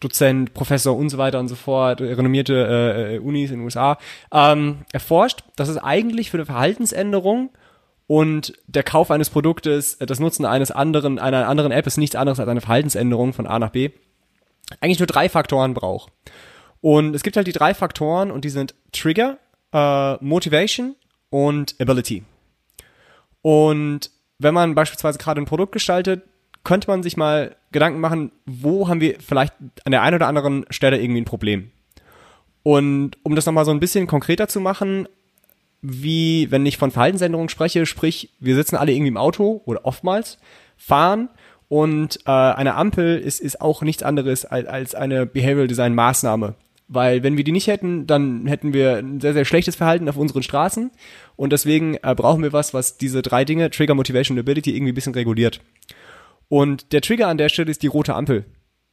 Dozent, 0.00 0.52
Professor 0.52 0.96
und 0.96 1.10
so 1.10 1.18
weiter 1.18 1.38
und 1.38 1.46
so 1.46 1.54
fort, 1.54 2.00
renommierte 2.00 3.12
äh, 3.12 3.18
Unis 3.20 3.52
in 3.52 3.58
den 3.58 3.64
USA, 3.64 3.96
ähm, 4.32 4.78
erforscht, 4.92 5.44
dass 5.54 5.68
es 5.68 5.78
eigentlich 5.78 6.28
für 6.28 6.38
eine 6.38 6.46
Verhaltensänderung 6.46 7.50
und 8.08 8.52
der 8.66 8.82
Kauf 8.82 9.12
eines 9.12 9.30
Produktes, 9.30 9.94
äh, 9.94 10.06
das 10.06 10.18
Nutzen 10.18 10.44
eines 10.44 10.72
anderen, 10.72 11.20
einer 11.20 11.46
anderen 11.46 11.70
App 11.70 11.86
ist 11.86 11.98
nichts 11.98 12.16
anderes 12.16 12.40
als 12.40 12.48
eine 12.48 12.62
Verhaltensänderung 12.62 13.32
von 13.32 13.46
A 13.46 13.60
nach 13.60 13.70
B, 13.70 13.90
eigentlich 14.80 14.98
nur 14.98 15.06
drei 15.06 15.28
Faktoren 15.28 15.74
braucht. 15.74 16.12
Und 16.80 17.14
es 17.14 17.22
gibt 17.22 17.36
halt 17.36 17.46
die 17.46 17.52
drei 17.52 17.74
Faktoren 17.74 18.30
und 18.30 18.44
die 18.44 18.50
sind 18.50 18.74
Trigger, 18.92 19.38
äh, 19.72 20.22
Motivation 20.22 20.96
und 21.30 21.74
Ability. 21.80 22.24
Und 23.42 24.10
wenn 24.38 24.54
man 24.54 24.74
beispielsweise 24.74 25.18
gerade 25.18 25.40
ein 25.40 25.46
Produkt 25.46 25.72
gestaltet, 25.72 26.22
könnte 26.62 26.88
man 26.88 27.02
sich 27.02 27.16
mal 27.16 27.56
Gedanken 27.72 28.00
machen, 28.00 28.32
wo 28.46 28.88
haben 28.88 29.00
wir 29.00 29.18
vielleicht 29.20 29.54
an 29.84 29.92
der 29.92 30.02
einen 30.02 30.16
oder 30.16 30.28
anderen 30.28 30.64
Stelle 30.70 31.00
irgendwie 31.00 31.20
ein 31.20 31.26
Problem. 31.26 31.70
Und 32.62 33.18
um 33.22 33.34
das 33.34 33.46
nochmal 33.46 33.66
so 33.66 33.70
ein 33.70 33.80
bisschen 33.80 34.06
konkreter 34.06 34.48
zu 34.48 34.60
machen, 34.60 35.06
wie, 35.82 36.50
wenn 36.50 36.64
ich 36.64 36.78
von 36.78 36.90
Verhaltensänderung 36.90 37.50
spreche, 37.50 37.84
sprich, 37.84 38.30
wir 38.40 38.54
sitzen 38.54 38.76
alle 38.76 38.92
irgendwie 38.92 39.10
im 39.10 39.18
Auto 39.18 39.60
oder 39.66 39.84
oftmals, 39.84 40.38
fahren 40.78 41.28
und 41.68 42.18
äh, 42.26 42.30
eine 42.30 42.74
Ampel 42.74 43.18
ist, 43.18 43.40
ist 43.40 43.60
auch 43.60 43.82
nichts 43.82 44.02
anderes 44.02 44.44
als, 44.44 44.66
als 44.66 44.94
eine 44.94 45.26
Behavioral 45.26 45.68
Design 45.68 45.94
Maßnahme. 45.94 46.54
Weil 46.86 47.22
wenn 47.22 47.36
wir 47.36 47.44
die 47.44 47.52
nicht 47.52 47.66
hätten, 47.66 48.06
dann 48.06 48.46
hätten 48.46 48.74
wir 48.74 48.98
ein 48.98 49.20
sehr, 49.20 49.32
sehr 49.32 49.46
schlechtes 49.46 49.74
Verhalten 49.74 50.08
auf 50.08 50.16
unseren 50.16 50.42
Straßen. 50.42 50.90
Und 51.34 51.52
deswegen 51.52 51.94
äh, 52.02 52.14
brauchen 52.14 52.42
wir 52.42 52.52
was, 52.52 52.74
was 52.74 52.98
diese 52.98 53.22
drei 53.22 53.44
Dinge, 53.44 53.70
Trigger, 53.70 53.94
Motivation 53.94 54.36
und 54.36 54.40
Ability, 54.40 54.76
irgendwie 54.76 54.92
ein 54.92 54.94
bisschen 54.94 55.14
reguliert. 55.14 55.60
Und 56.48 56.92
der 56.92 57.00
Trigger 57.00 57.28
an 57.28 57.38
der 57.38 57.48
Stelle 57.48 57.70
ist 57.70 57.82
die 57.82 57.86
rote 57.86 58.14
Ampel. 58.14 58.44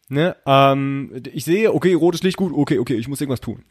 Ne? 0.08 0.36
Ähm, 0.46 1.22
ich 1.34 1.44
sehe, 1.44 1.74
okay, 1.74 1.94
rotes 1.94 2.24
Licht, 2.24 2.38
gut, 2.38 2.54
okay, 2.54 2.80
okay, 2.80 2.96
ich 2.96 3.08
muss 3.08 3.22
irgendwas 3.22 3.42
tun. 3.42 3.64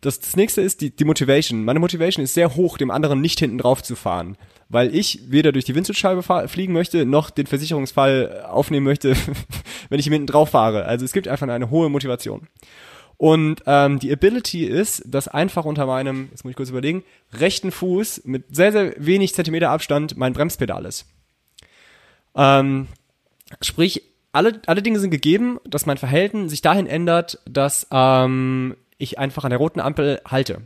Das, 0.00 0.20
das 0.20 0.36
nächste 0.36 0.60
ist 0.60 0.80
die, 0.80 0.94
die 0.94 1.04
Motivation. 1.04 1.64
Meine 1.64 1.80
Motivation 1.80 2.22
ist 2.22 2.34
sehr 2.34 2.54
hoch, 2.54 2.78
dem 2.78 2.90
anderen 2.90 3.20
nicht 3.20 3.38
hinten 3.40 3.58
drauf 3.58 3.82
zu 3.82 3.96
fahren. 3.96 4.36
Weil 4.74 4.92
ich 4.92 5.20
weder 5.28 5.52
durch 5.52 5.64
die 5.64 5.76
Windschutzscheibe 5.76 6.48
fliegen 6.48 6.72
möchte, 6.72 7.06
noch 7.06 7.30
den 7.30 7.46
Versicherungsfall 7.46 8.42
aufnehmen 8.42 8.82
möchte, 8.82 9.14
wenn 9.88 10.00
ich 10.00 10.06
hinten 10.06 10.26
drauf 10.26 10.50
fahre. 10.50 10.84
Also 10.86 11.04
es 11.04 11.12
gibt 11.12 11.28
einfach 11.28 11.46
eine 11.46 11.70
hohe 11.70 11.88
Motivation. 11.88 12.48
Und 13.16 13.62
ähm, 13.66 14.00
die 14.00 14.10
Ability 14.10 14.64
ist, 14.64 15.04
dass 15.06 15.28
einfach 15.28 15.64
unter 15.64 15.86
meinem, 15.86 16.26
jetzt 16.32 16.42
muss 16.42 16.50
ich 16.50 16.56
kurz 16.56 16.70
überlegen, 16.70 17.04
rechten 17.34 17.70
Fuß 17.70 18.22
mit 18.24 18.46
sehr, 18.52 18.72
sehr 18.72 18.94
wenig 18.98 19.32
Zentimeter 19.32 19.70
Abstand 19.70 20.16
mein 20.16 20.32
Bremspedal 20.32 20.84
ist. 20.86 21.06
Ähm, 22.34 22.88
sprich, 23.60 24.02
alle, 24.32 24.60
alle 24.66 24.82
Dinge 24.82 24.98
sind 24.98 25.12
gegeben, 25.12 25.60
dass 25.64 25.86
mein 25.86 25.98
Verhalten 25.98 26.48
sich 26.48 26.62
dahin 26.62 26.88
ändert, 26.88 27.38
dass 27.48 27.86
ähm, 27.92 28.74
ich 28.98 29.20
einfach 29.20 29.44
an 29.44 29.50
der 29.50 29.60
roten 29.60 29.78
Ampel 29.78 30.20
halte. 30.28 30.62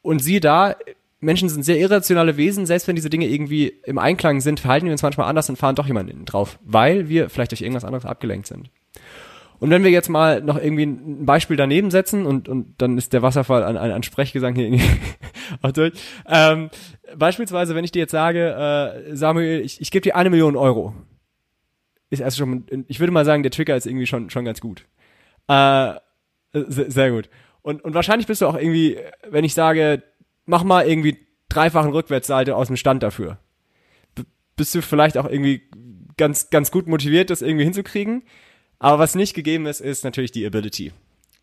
Und 0.00 0.20
siehe 0.20 0.40
da, 0.40 0.74
Menschen 1.20 1.48
sind 1.48 1.64
sehr 1.64 1.78
irrationale 1.78 2.36
Wesen, 2.36 2.66
selbst 2.66 2.86
wenn 2.86 2.94
diese 2.96 3.10
Dinge 3.10 3.26
irgendwie 3.26 3.68
im 3.84 3.98
Einklang 3.98 4.40
sind, 4.40 4.60
verhalten 4.60 4.86
wir 4.86 4.92
uns 4.92 5.02
manchmal 5.02 5.28
anders 5.28 5.48
und 5.48 5.56
fahren 5.56 5.74
doch 5.74 5.86
jemanden 5.86 6.24
drauf, 6.24 6.58
weil 6.62 7.08
wir 7.08 7.28
vielleicht 7.28 7.50
durch 7.50 7.62
irgendwas 7.62 7.84
anderes 7.84 8.04
abgelenkt 8.04 8.46
sind. 8.46 8.70
Und 9.60 9.70
wenn 9.70 9.82
wir 9.82 9.90
jetzt 9.90 10.08
mal 10.08 10.40
noch 10.40 10.56
irgendwie 10.56 10.86
ein 10.86 11.26
Beispiel 11.26 11.56
daneben 11.56 11.90
setzen 11.90 12.26
und, 12.26 12.48
und 12.48 12.80
dann 12.80 12.96
ist 12.96 13.12
der 13.12 13.22
Wasserfall 13.22 13.64
an, 13.64 13.76
an, 13.76 13.90
an 13.90 14.02
Sprechgesang 14.04 14.54
hier 14.54 14.66
irgendwie 14.66 14.84
auch 15.62 15.72
durch. 15.72 15.94
Ähm, 16.26 16.70
beispielsweise, 17.16 17.74
wenn 17.74 17.84
ich 17.84 17.90
dir 17.90 18.00
jetzt 18.00 18.12
sage, 18.12 19.02
äh, 19.10 19.16
Samuel, 19.16 19.60
ich, 19.60 19.80
ich 19.80 19.90
gebe 19.90 20.02
dir 20.02 20.14
eine 20.14 20.30
Million 20.30 20.54
Euro. 20.54 20.94
Ist 22.10 22.20
erst 22.20 22.38
schon, 22.38 22.64
ich 22.86 23.00
würde 23.00 23.12
mal 23.12 23.24
sagen, 23.24 23.42
der 23.42 23.50
Trigger 23.50 23.76
ist 23.76 23.86
irgendwie 23.86 24.06
schon, 24.06 24.30
schon 24.30 24.44
ganz 24.44 24.60
gut. 24.60 24.86
Äh, 25.48 25.94
sehr, 26.52 26.90
sehr 26.90 27.10
gut. 27.10 27.28
Und, 27.62 27.82
und 27.84 27.94
wahrscheinlich 27.94 28.28
bist 28.28 28.40
du 28.40 28.46
auch 28.46 28.56
irgendwie, 28.56 28.98
wenn 29.28 29.44
ich 29.44 29.54
sage, 29.54 30.04
mach 30.48 30.64
mal 30.64 30.88
irgendwie 30.88 31.18
dreifachen 31.48 31.92
Rückwärtsseite 31.92 32.56
aus 32.56 32.66
dem 32.66 32.76
Stand 32.76 33.02
dafür. 33.02 33.38
B 34.14 34.22
bist 34.56 34.74
du 34.74 34.82
vielleicht 34.82 35.16
auch 35.16 35.28
irgendwie 35.28 35.62
ganz, 36.16 36.50
ganz 36.50 36.70
gut 36.70 36.88
motiviert, 36.88 37.30
das 37.30 37.42
irgendwie 37.42 37.64
hinzukriegen. 37.64 38.24
Aber 38.80 38.98
was 38.98 39.14
nicht 39.14 39.34
gegeben 39.34 39.66
ist, 39.66 39.80
ist 39.80 40.04
natürlich 40.04 40.32
die 40.32 40.44
Ability. 40.46 40.92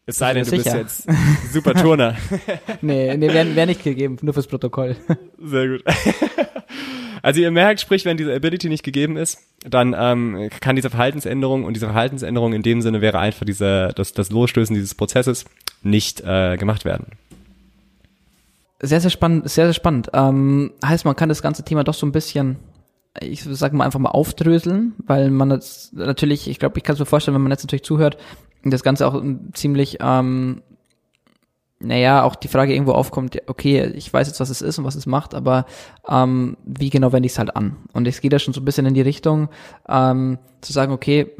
Es 0.06 0.18
sei 0.18 0.34
denn, 0.34 0.44
du 0.44 0.50
sicher. 0.50 0.84
bist 0.84 1.08
jetzt 1.08 1.54
super 1.54 1.74
Turner. 1.74 2.16
nee, 2.82 3.16
nee 3.18 3.34
wäre 3.34 3.56
wär 3.56 3.66
nicht 3.66 3.84
gegeben, 3.84 4.18
nur 4.22 4.34
fürs 4.34 4.48
Protokoll. 4.48 4.96
Sehr 5.38 5.68
gut. 5.70 5.84
Also 7.22 7.42
ihr 7.42 7.50
merkt, 7.50 7.82
sprich, 7.82 8.06
wenn 8.06 8.18
diese 8.18 8.36
Ability 8.36 8.70
nicht 8.70 8.84
gegeben 8.84 9.18
ist, 9.18 9.40
dann 9.68 9.96
ähm, 9.98 10.52
kann 10.62 10.76
diese 10.76 10.92
Verhaltensänderung 10.92 11.64
und 11.64 11.74
diese 11.74 11.88
Verhaltensänderung 11.88 12.54
in 12.54 12.62
dem 12.62 12.84
Sinne 12.84 13.02
wäre 13.02 13.18
einfach 13.18 13.48
diese, 13.48 13.94
das, 13.96 14.14
das 14.14 14.30
Losstößen 14.30 14.76
dieses 14.76 14.94
Prozesses 14.94 15.46
nicht 15.82 16.22
äh, 16.22 16.56
gemacht 16.58 16.86
werden. 16.86 17.08
Sehr, 18.86 19.02
sehr 19.02 19.10
spannend, 19.10 19.50
sehr, 19.50 19.66
sehr 19.66 19.74
spannend. 19.74 20.10
Ähm, 20.14 20.74
heißt, 20.86 21.06
man 21.06 21.16
kann 21.16 21.30
das 21.30 21.42
ganze 21.42 21.64
Thema 21.64 21.84
doch 21.84 21.94
so 21.94 22.06
ein 22.06 22.12
bisschen, 22.12 22.58
ich 23.20 23.44
sag 23.44 23.74
mal, 23.74 23.86
einfach 23.86 24.00
mal 24.00 24.12
aufdröseln, 24.12 24.94
weil 25.06 25.32
man 25.32 25.50
jetzt 25.52 25.94
natürlich, 25.94 26.48
ich 26.48 26.60
glaube, 26.60 26.78
ich 26.78 26.84
kann 26.84 26.94
es 26.94 27.00
mir 27.00 27.06
vorstellen, 27.06 27.36
wenn 27.36 27.42
man 27.42 27.52
jetzt 27.52 27.64
natürlich 27.64 27.84
zuhört, 27.84 28.18
das 28.64 28.84
Ganze 28.84 29.08
auch 29.08 29.22
ziemlich, 29.54 29.98
ähm, 30.02 30.62
naja, 31.80 32.24
auch 32.24 32.36
die 32.36 32.48
Frage 32.48 32.74
irgendwo 32.74 32.94
aufkommt, 32.94 33.42
okay, 33.48 33.86
ich 33.96 34.12
weiß 34.12 34.28
jetzt, 34.28 34.40
was 34.40 34.50
es 34.50 34.62
ist 34.62 34.78
und 34.78 34.86
was 34.86 34.96
es 34.96 35.06
macht, 35.06 35.34
aber 35.34 35.66
ähm, 36.08 36.58
wie 36.66 36.90
genau 36.90 37.12
wende 37.12 37.26
ich 37.26 37.34
es 37.34 37.40
halt 37.40 37.56
an? 37.56 37.78
Und 37.94 38.08
es 38.08 38.22
geht 38.22 38.34
ja 38.34 38.40
schon 38.40 38.54
so 38.54 38.62
ein 38.62 38.66
bisschen 38.66 38.86
in 38.86 38.94
die 38.94 39.02
Richtung, 39.02 39.50
ähm, 39.90 40.38
zu 40.62 40.74
sagen, 40.74 40.94
okay, 40.94 41.32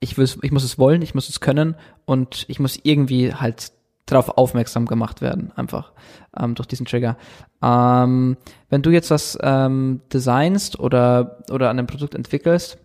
ich, 0.00 0.18
ich 0.18 0.52
muss 0.52 0.64
es 0.64 0.78
wollen, 0.78 1.02
ich 1.02 1.14
muss 1.14 1.28
es 1.28 1.40
können 1.40 1.76
und 2.04 2.44
ich 2.48 2.58
muss 2.58 2.78
irgendwie 2.82 3.34
halt 3.34 3.72
darauf 4.06 4.36
aufmerksam 4.36 4.86
gemacht 4.86 5.20
werden, 5.20 5.52
einfach 5.54 5.92
ähm, 6.38 6.54
durch 6.54 6.66
diesen 6.66 6.86
Trigger. 6.86 7.16
Ähm, 7.62 8.36
wenn 8.68 8.82
du 8.82 8.90
jetzt 8.90 9.10
was 9.10 9.38
ähm, 9.42 10.00
designst 10.12 10.78
oder, 10.78 11.38
oder 11.50 11.70
an 11.70 11.78
einem 11.78 11.86
Produkt 11.86 12.14
entwickelst, 12.14 12.78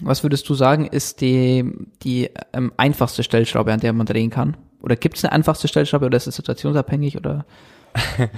was 0.00 0.22
würdest 0.22 0.48
du 0.48 0.54
sagen, 0.54 0.86
ist 0.86 1.20
die, 1.20 1.72
die 2.02 2.30
ähm, 2.52 2.72
einfachste 2.76 3.22
Stellschraube, 3.22 3.72
an 3.72 3.80
der 3.80 3.92
man 3.92 4.06
drehen 4.06 4.30
kann? 4.30 4.56
Oder 4.80 4.96
gibt 4.96 5.16
es 5.16 5.24
eine 5.24 5.32
einfachste 5.32 5.68
Stellschraube 5.68 6.06
oder 6.06 6.16
ist 6.16 6.26
es 6.26 6.36
situationsabhängig 6.36 7.16
oder? 7.16 7.44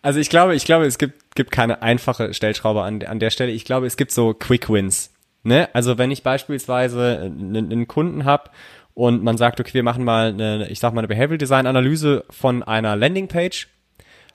Also 0.00 0.20
ich 0.20 0.30
glaube, 0.30 0.54
ich 0.54 0.64
glaube, 0.64 0.86
es 0.86 0.96
gibt, 0.96 1.34
gibt 1.34 1.50
keine 1.50 1.82
einfache 1.82 2.32
Stellschraube 2.32 2.82
an, 2.82 3.02
an 3.02 3.18
der 3.18 3.30
Stelle. 3.30 3.50
Ich 3.50 3.64
glaube, 3.64 3.86
es 3.86 3.96
gibt 3.96 4.12
so 4.12 4.32
Quick 4.32 4.70
Wins. 4.70 5.12
Ne? 5.42 5.68
Also 5.72 5.98
wenn 5.98 6.10
ich 6.10 6.22
beispielsweise 6.22 7.18
einen, 7.18 7.56
einen 7.56 7.88
Kunden 7.88 8.24
habe 8.24 8.50
und 8.98 9.22
man 9.22 9.36
sagt, 9.36 9.60
okay, 9.60 9.74
wir 9.74 9.84
machen 9.84 10.02
mal 10.02 10.30
eine, 10.30 10.68
ich 10.70 10.80
sag 10.80 10.92
mal, 10.92 10.98
eine 10.98 11.06
Behavioral 11.06 11.38
Design 11.38 11.68
Analyse 11.68 12.24
von 12.30 12.64
einer 12.64 12.96
Landingpage 12.96 13.68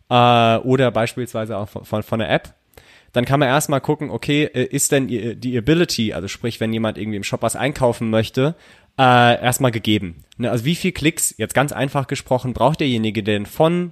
äh, 0.10 0.56
oder 0.60 0.90
beispielsweise 0.90 1.58
auch 1.58 1.68
von, 1.68 1.84
von, 1.84 2.02
von 2.02 2.22
einer 2.22 2.32
App, 2.32 2.54
dann 3.12 3.26
kann 3.26 3.42
man 3.42 3.50
erstmal 3.50 3.82
gucken, 3.82 4.10
okay, 4.10 4.46
äh, 4.46 4.64
ist 4.64 4.94
denn 4.94 5.10
die 5.10 5.58
Ability, 5.58 6.14
also 6.14 6.30
sprich, 6.30 6.62
wenn 6.62 6.72
jemand 6.72 6.98
irgendwie 6.98 7.18
im 7.18 7.26
Shop 7.26 7.42
was 7.42 7.58
einkaufen 7.58 8.10
möchte, 8.10 8.56
äh, 8.98 9.44
erstmal 9.44 9.72
gegeben. 9.72 10.24
Ne? 10.38 10.50
Also 10.50 10.64
wie 10.64 10.76
viel 10.76 10.94
Klicks, 10.94 11.36
jetzt 11.38 11.54
ganz 11.54 11.74
einfach 11.74 12.08
gesprochen, 12.08 12.54
braucht 12.54 12.80
derjenige 12.80 13.22
denn 13.22 13.46
von 13.46 13.92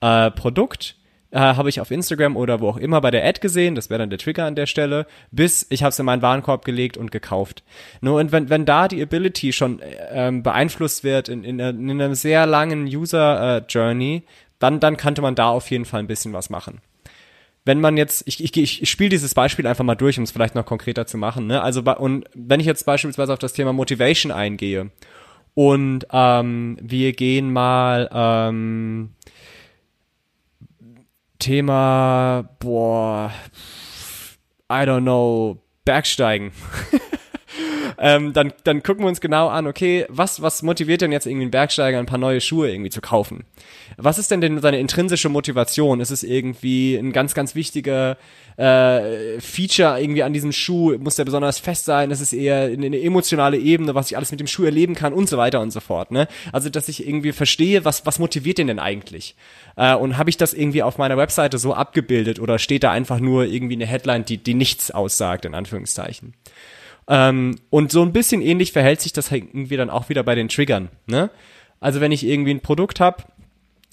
äh, 0.00 0.30
Produkt 0.30 0.94
äh, 1.34 1.38
habe 1.38 1.68
ich 1.68 1.80
auf 1.80 1.90
Instagram 1.90 2.36
oder 2.36 2.60
wo 2.60 2.68
auch 2.68 2.76
immer 2.76 3.00
bei 3.00 3.10
der 3.10 3.26
Ad 3.26 3.40
gesehen, 3.40 3.74
das 3.74 3.90
wäre 3.90 3.98
dann 3.98 4.08
der 4.08 4.20
Trigger 4.20 4.46
an 4.46 4.54
der 4.54 4.66
Stelle, 4.66 5.06
bis 5.32 5.66
ich 5.68 5.82
habe 5.82 5.90
es 5.90 5.98
in 5.98 6.06
meinen 6.06 6.22
Warenkorb 6.22 6.64
gelegt 6.64 6.96
und 6.96 7.10
gekauft. 7.10 7.64
Nur 8.00 8.20
und 8.20 8.30
wenn, 8.30 8.50
wenn 8.50 8.64
da 8.64 8.86
die 8.86 9.02
Ability 9.02 9.52
schon 9.52 9.82
ähm, 10.12 10.44
beeinflusst 10.44 11.02
wird 11.02 11.28
in, 11.28 11.42
in, 11.42 11.58
in 11.58 11.90
einem 11.90 12.14
sehr 12.14 12.46
langen 12.46 12.84
User 12.86 13.58
äh, 13.58 13.98
dann, 14.60 14.78
dann 14.78 14.96
könnte 14.96 15.20
man 15.20 15.34
da 15.34 15.48
auf 15.48 15.70
jeden 15.70 15.84
Fall 15.84 16.00
ein 16.00 16.06
bisschen 16.06 16.32
was 16.32 16.48
machen 16.48 16.80
wenn 17.66 17.80
man 17.80 17.96
jetzt, 17.96 18.24
ich, 18.26 18.44
ich, 18.44 18.82
ich 18.82 18.90
spiele 18.90 19.08
dieses 19.08 19.32
Beispiel 19.32 19.66
einfach 19.66 19.84
mal 19.84 19.94
durch, 19.94 20.18
um 20.18 20.24
es 20.24 20.32
vielleicht 20.32 20.54
noch 20.54 20.66
konkreter 20.66 21.06
zu 21.06 21.16
machen. 21.16 21.46
Ne? 21.46 21.62
Also 21.62 21.80
und 21.80 22.26
wenn 22.34 22.60
ich 22.60 22.66
jetzt 22.66 22.84
beispielsweise 22.84 23.32
auf 23.32 23.38
das 23.38 23.54
Thema 23.54 23.72
Motivation 23.72 24.30
eingehe 24.30 24.90
und 25.54 26.06
ähm, 26.12 26.76
wir 26.82 27.14
gehen 27.14 27.50
mal 27.50 28.10
ähm, 28.12 29.14
Thema, 31.38 32.48
boah, 32.58 33.32
I 34.70 34.84
don't 34.84 35.04
know, 35.04 35.60
Bergsteigen. 35.86 36.52
ähm, 37.98 38.32
dann, 38.32 38.52
dann 38.64 38.82
gucken 38.82 39.04
wir 39.04 39.08
uns 39.08 39.20
genau 39.20 39.48
an, 39.48 39.66
okay, 39.66 40.06
was, 40.08 40.42
was 40.42 40.62
motiviert 40.62 41.00
denn 41.00 41.12
jetzt 41.12 41.26
irgendwie 41.26 41.44
einen 41.44 41.50
Bergsteiger, 41.50 41.98
ein 41.98 42.06
paar 42.06 42.18
neue 42.18 42.40
Schuhe 42.40 42.70
irgendwie 42.70 42.90
zu 42.90 43.00
kaufen? 43.00 43.44
Was 43.96 44.18
ist 44.18 44.30
denn 44.30 44.40
denn 44.40 44.60
seine 44.60 44.78
intrinsische 44.78 45.28
Motivation? 45.28 46.00
Ist 46.00 46.10
es 46.10 46.22
irgendwie 46.22 46.96
ein 46.96 47.12
ganz, 47.12 47.34
ganz 47.34 47.54
wichtiger 47.54 48.16
äh, 48.56 49.40
Feature 49.40 50.00
irgendwie 50.00 50.22
an 50.22 50.32
diesem 50.32 50.52
Schuh? 50.52 50.96
Muss 50.98 51.16
der 51.16 51.24
besonders 51.24 51.58
fest 51.58 51.84
sein? 51.84 52.10
Ist 52.10 52.20
es 52.20 52.32
eher 52.32 52.64
eine, 52.64 53.00
emotionale 53.00 53.58
Ebene, 53.58 53.94
was 53.94 54.10
ich 54.10 54.16
alles 54.16 54.30
mit 54.30 54.40
dem 54.40 54.46
Schuh 54.46 54.64
erleben 54.64 54.94
kann 54.94 55.12
und 55.12 55.28
so 55.28 55.36
weiter 55.36 55.60
und 55.60 55.70
so 55.70 55.80
fort, 55.80 56.10
ne? 56.10 56.28
Also, 56.52 56.70
dass 56.70 56.88
ich 56.88 57.06
irgendwie 57.06 57.32
verstehe, 57.32 57.84
was, 57.84 58.06
was 58.06 58.18
motiviert 58.18 58.58
den 58.58 58.68
denn 58.68 58.78
eigentlich? 58.78 59.36
Äh, 59.76 59.94
und 59.94 60.18
habe 60.18 60.30
ich 60.30 60.36
das 60.36 60.54
irgendwie 60.54 60.82
auf 60.82 60.98
meiner 60.98 61.16
Webseite 61.16 61.58
so 61.58 61.74
abgebildet 61.74 62.40
oder 62.40 62.58
steht 62.58 62.82
da 62.84 62.90
einfach 62.90 63.20
nur 63.20 63.44
irgendwie 63.44 63.74
eine 63.74 63.86
Headline, 63.86 64.24
die, 64.24 64.38
die 64.38 64.54
nichts 64.54 64.90
aussagt, 64.90 65.44
in 65.44 65.54
Anführungszeichen? 65.54 66.34
Ähm, 67.08 67.56
und 67.70 67.92
so 67.92 68.02
ein 68.02 68.12
bisschen 68.12 68.40
ähnlich 68.40 68.72
verhält 68.72 69.00
sich 69.00 69.12
das 69.12 69.30
irgendwie 69.30 69.76
dann 69.76 69.90
auch 69.90 70.08
wieder 70.08 70.22
bei 70.22 70.34
den 70.34 70.48
Triggern. 70.48 70.88
Ne? 71.06 71.30
Also 71.80 72.00
wenn 72.00 72.12
ich 72.12 72.24
irgendwie 72.24 72.52
ein 72.52 72.60
Produkt 72.60 73.00
habe, 73.00 73.24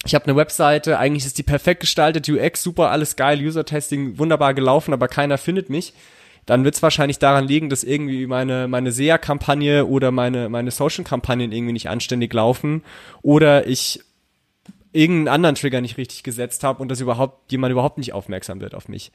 ich 0.04 0.14
habe 0.14 0.24
eine 0.24 0.36
Webseite, 0.36 0.98
eigentlich 0.98 1.26
ist 1.26 1.38
die 1.38 1.42
perfekt 1.42 1.80
gestaltet, 1.80 2.28
UX 2.28 2.62
super, 2.62 2.90
alles 2.90 3.16
geil, 3.16 3.40
User-Testing 3.40 4.18
wunderbar 4.18 4.54
gelaufen, 4.54 4.92
aber 4.92 5.08
keiner 5.08 5.38
findet 5.38 5.70
mich, 5.70 5.92
dann 6.46 6.64
wird 6.64 6.74
es 6.74 6.82
wahrscheinlich 6.82 7.20
daran 7.20 7.46
liegen, 7.46 7.68
dass 7.68 7.84
irgendwie 7.84 8.26
meine, 8.26 8.66
meine 8.66 8.90
SEA-Kampagne 8.90 9.86
oder 9.86 10.10
meine, 10.10 10.48
meine 10.48 10.72
Social-Kampagnen 10.72 11.52
irgendwie 11.52 11.72
nicht 11.72 11.88
anständig 11.88 12.32
laufen 12.32 12.82
oder 13.22 13.66
ich 13.66 14.00
irgendeinen 14.92 15.28
anderen 15.28 15.54
Trigger 15.54 15.80
nicht 15.80 15.96
richtig 15.96 16.22
gesetzt 16.22 16.64
habe 16.64 16.82
und 16.82 16.90
dass 16.90 17.00
überhaupt 17.00 17.50
jemand 17.50 17.72
überhaupt 17.72 17.98
nicht 17.98 18.12
aufmerksam 18.12 18.60
wird 18.60 18.74
auf 18.74 18.88
mich. 18.88 19.10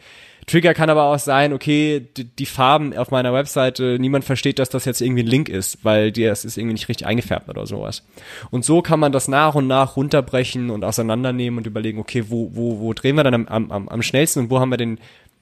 Trigger 0.48 0.74
kann 0.74 0.90
aber 0.90 1.04
auch 1.04 1.20
sein, 1.20 1.54
okay, 1.54 2.08
die, 2.18 2.24
die, 2.24 2.46
Farben 2.46 2.98
auf 2.98 3.12
meiner 3.12 3.34
Webseite, 3.34 3.98
niemand 4.00 4.26
versteht, 4.26 4.60
dass 4.60 4.70
das 4.70 4.86
jetzt 4.86 5.02
irgendwie 5.02 5.24
ein 5.24 5.28
Link 5.28 5.50
ist, 5.50 5.84
weil 5.84 6.12
die, 6.12 6.24
das 6.24 6.46
ist 6.46 6.58
irgendwie 6.58 6.74
nicht 6.74 6.90
richtig 6.90 7.06
eingefärbt 7.06 7.50
oder 7.50 7.68
sowas. 7.68 8.04
Und 8.50 8.66
so 8.66 8.82
kann 8.82 9.00
man 9.00 9.12
das 9.12 9.28
nach 9.28 9.56
und 9.56 9.68
nach 9.68 9.96
runterbrechen 9.96 10.70
und 10.70 10.84
auseinandernehmen 10.84 11.60
und 11.60 11.68
überlegen, 11.68 12.00
okay, 12.00 12.26
wo, 12.30 12.52
wo, 12.54 12.80
wo 12.80 12.94
drehen 12.94 13.16
wir 13.16 13.24
dann 13.24 13.48
am, 13.48 13.70
am, 13.70 13.90
am 13.90 14.02
schnellsten 14.02 14.44
und 14.44 14.50
wo 14.50 14.60
haben 14.60 14.70
wir 14.70 14.78
den, 14.78 15.00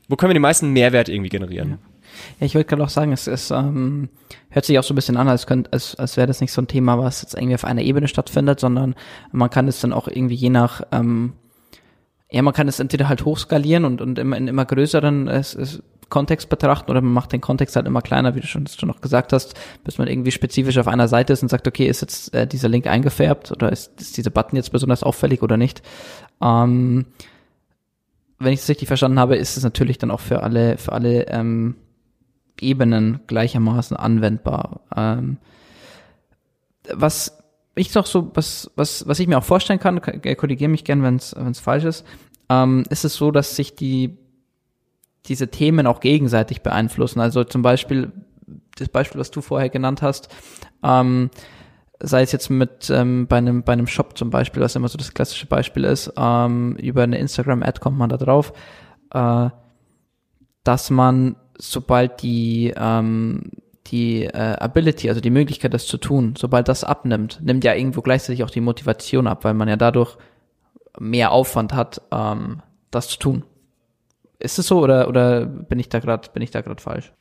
wo 0.10 0.16
können 0.16 0.32
wir 0.32 0.36
den 0.36 0.42
meisten 0.42 0.72
Mehrwert 0.72 1.08
irgendwie 1.08 1.30
generieren? 1.30 1.70
Ja. 1.70 1.78
Ja, 2.40 2.46
ich 2.46 2.56
wollte 2.56 2.70
gerade 2.70 2.84
auch 2.84 2.90
sagen, 2.90 3.12
es 3.12 3.28
ist, 3.28 3.52
ähm, 3.52 4.10
hört 4.50 4.66
sich 4.66 4.78
auch 4.80 4.84
so 4.84 4.94
ein 4.94 4.96
bisschen 4.96 5.18
an, 5.18 5.28
als, 5.28 5.48
könnt, 5.48 5.72
als, 5.74 5.96
als 5.96 6.18
wäre 6.18 6.28
das 6.28 6.42
nicht 6.42 6.52
so 6.52 6.62
ein 6.62 6.68
Thema, 6.68 6.98
was 6.98 7.22
jetzt 7.22 7.36
irgendwie 7.36 7.56
auf 7.56 7.66
einer 7.66 7.82
Ebene 7.82 8.08
stattfindet, 8.08 8.60
sondern 8.60 8.96
man 9.32 9.50
kann 9.50 9.68
es 9.68 9.80
dann 9.80 9.94
auch 9.94 10.08
irgendwie 10.08 10.36
je 10.36 10.50
nach, 10.50 10.82
ähm, 10.92 11.34
ja, 12.32 12.42
man 12.42 12.54
kann 12.54 12.68
es 12.68 12.80
entweder 12.80 13.08
halt 13.08 13.26
hochskalieren 13.26 13.86
und, 13.86 14.02
und 14.02 14.20
immer 14.20 14.38
in 14.38 14.48
immer 14.48 14.66
größeren 14.66 15.28
es, 15.28 15.56
es, 15.56 15.82
Kontext 16.10 16.50
betrachten 16.50 16.92
oder 16.92 17.02
man 17.02 17.14
macht 17.14 17.34
den 17.34 17.42
Kontext 17.42 17.76
halt 17.76 17.88
immer 17.88 18.02
kleiner, 18.02 18.36
wie 18.36 18.40
du 18.40 18.48
schon, 18.48 18.68
schon 18.68 18.88
noch 18.88 19.02
gesagt 19.02 19.34
hast, 19.34 19.56
bis 19.84 19.98
man 19.98 20.08
irgendwie 20.08 20.32
spezifisch 20.32 20.78
auf 20.78 20.88
einer 20.88 21.08
Seite 21.08 21.34
ist 21.34 21.42
und 21.42 21.50
sagt, 21.50 21.68
okay, 21.68 21.88
ist 21.88 22.02
jetzt 22.02 22.34
äh, 22.34 22.48
dieser 22.48 22.70
Link 22.70 22.88
eingefärbt 22.88 23.52
oder 23.52 23.72
ist, 23.72 24.00
ist 24.00 24.18
dieser 24.18 24.30
Button 24.30 24.56
jetzt 24.56 24.72
besonders 24.72 25.04
auffällig 25.04 25.42
oder 25.42 25.58
nicht. 25.58 25.82
Ähm, 26.42 27.06
wenn 28.40 28.54
ich 28.54 28.60
es 28.60 28.70
richtig 28.70 28.88
verstanden 28.88 29.20
habe, 29.20 29.36
ist 29.36 29.58
es 29.58 29.64
natürlich 29.64 29.98
dann 29.98 30.12
auch 30.12 30.20
für 30.20 30.44
alle, 30.44 30.78
für 30.78 30.92
alle 30.92 31.28
ähm, 31.28 31.76
Ebenen 32.62 33.22
gleichermaßen 33.28 33.98
anwendbar. 33.98 34.82
Ähm, 34.96 35.38
was 36.94 37.38
ich 37.76 37.94
noch 37.94 38.06
so, 38.06 38.32
was, 38.34 38.72
was, 38.76 39.08
was 39.08 39.20
ich 39.20 39.28
mir 39.28 39.38
auch 39.38 39.44
vorstellen 39.44 39.80
kann, 39.80 40.02
korrigiere 40.02 40.70
mich 40.70 40.84
gern, 40.84 41.04
wenn 41.04 41.16
es 41.16 41.60
falsch 41.60 41.84
ist, 41.84 42.06
ähm, 42.50 42.84
ist 42.90 43.06
es 43.06 43.16
so, 43.16 43.32
dass 43.32 43.56
sich 43.56 43.76
die 43.76 44.18
diese 45.28 45.50
Themen 45.50 45.88
auch 45.88 46.00
gegenseitig 46.00 46.62
beeinflussen. 46.62 47.20
Also 47.20 47.44
zum 47.44 47.62
Beispiel 47.62 48.12
das 48.78 48.90
Beispiel, 48.90 49.20
was 49.20 49.32
du 49.32 49.42
vorher 49.42 49.70
genannt 49.70 50.02
hast, 50.02 50.30
ähm, 50.84 51.30
sei 52.00 52.22
es 52.22 52.32
jetzt 52.32 52.50
mit 52.50 52.90
ähm, 52.90 53.26
bei 53.28 53.38
einem 53.38 53.64
bei 53.64 53.74
einem 53.74 53.88
Shop 53.88 54.18
zum 54.18 54.30
Beispiel, 54.30 54.62
was 54.62 54.76
immer 54.76 54.88
so 54.88 54.98
das 54.98 55.14
klassische 55.14 55.48
Beispiel 55.48 55.84
ist, 55.86 56.14
ähm, 56.18 56.76
über 56.76 57.04
eine 57.04 57.18
Instagram-Ad 57.18 57.80
kommt 57.80 57.98
man 57.98 58.10
da 58.10 58.18
drauf, 58.18 58.54
äh, 59.12 59.50
dass 60.64 60.90
man 60.90 61.38
sobald 61.58 62.22
die 62.22 62.74
ähm, 62.76 63.52
die 63.88 64.24
äh, 64.26 64.56
Ability, 64.60 65.10
also 65.10 65.22
die 65.22 65.30
Möglichkeit, 65.30 65.74
das 65.74 65.86
zu 65.86 65.98
tun, 65.98 66.34
sobald 66.38 66.68
das 66.68 66.84
abnimmt, 66.84 67.40
nimmt 67.44 67.64
ja 67.64 67.76
irgendwo 67.76 68.02
gleichzeitig 68.02 68.44
auch 68.44 68.50
die 68.50 68.62
Motivation 68.62 69.28
ab, 69.28 69.44
weil 69.44 69.54
man 69.54 69.68
ja 69.68 69.76
dadurch 69.76 70.18
mehr 71.00 71.32
Aufwand 71.32 71.74
hat, 71.74 72.02
ähm, 72.12 72.62
das 72.90 73.10
zu 73.10 73.20
tun. 73.20 73.44
Ist 74.40 74.60
es 74.60 74.68
so 74.68 74.80
oder 74.80 75.08
oder 75.08 75.46
bin 75.46 75.80
ich 75.80 75.90
da 75.90 76.00
gerade 76.00 76.30
bin 76.32 76.42
ich 76.42 76.52
da 76.52 76.62
gerade 76.62 76.82
falsch? 76.82 77.14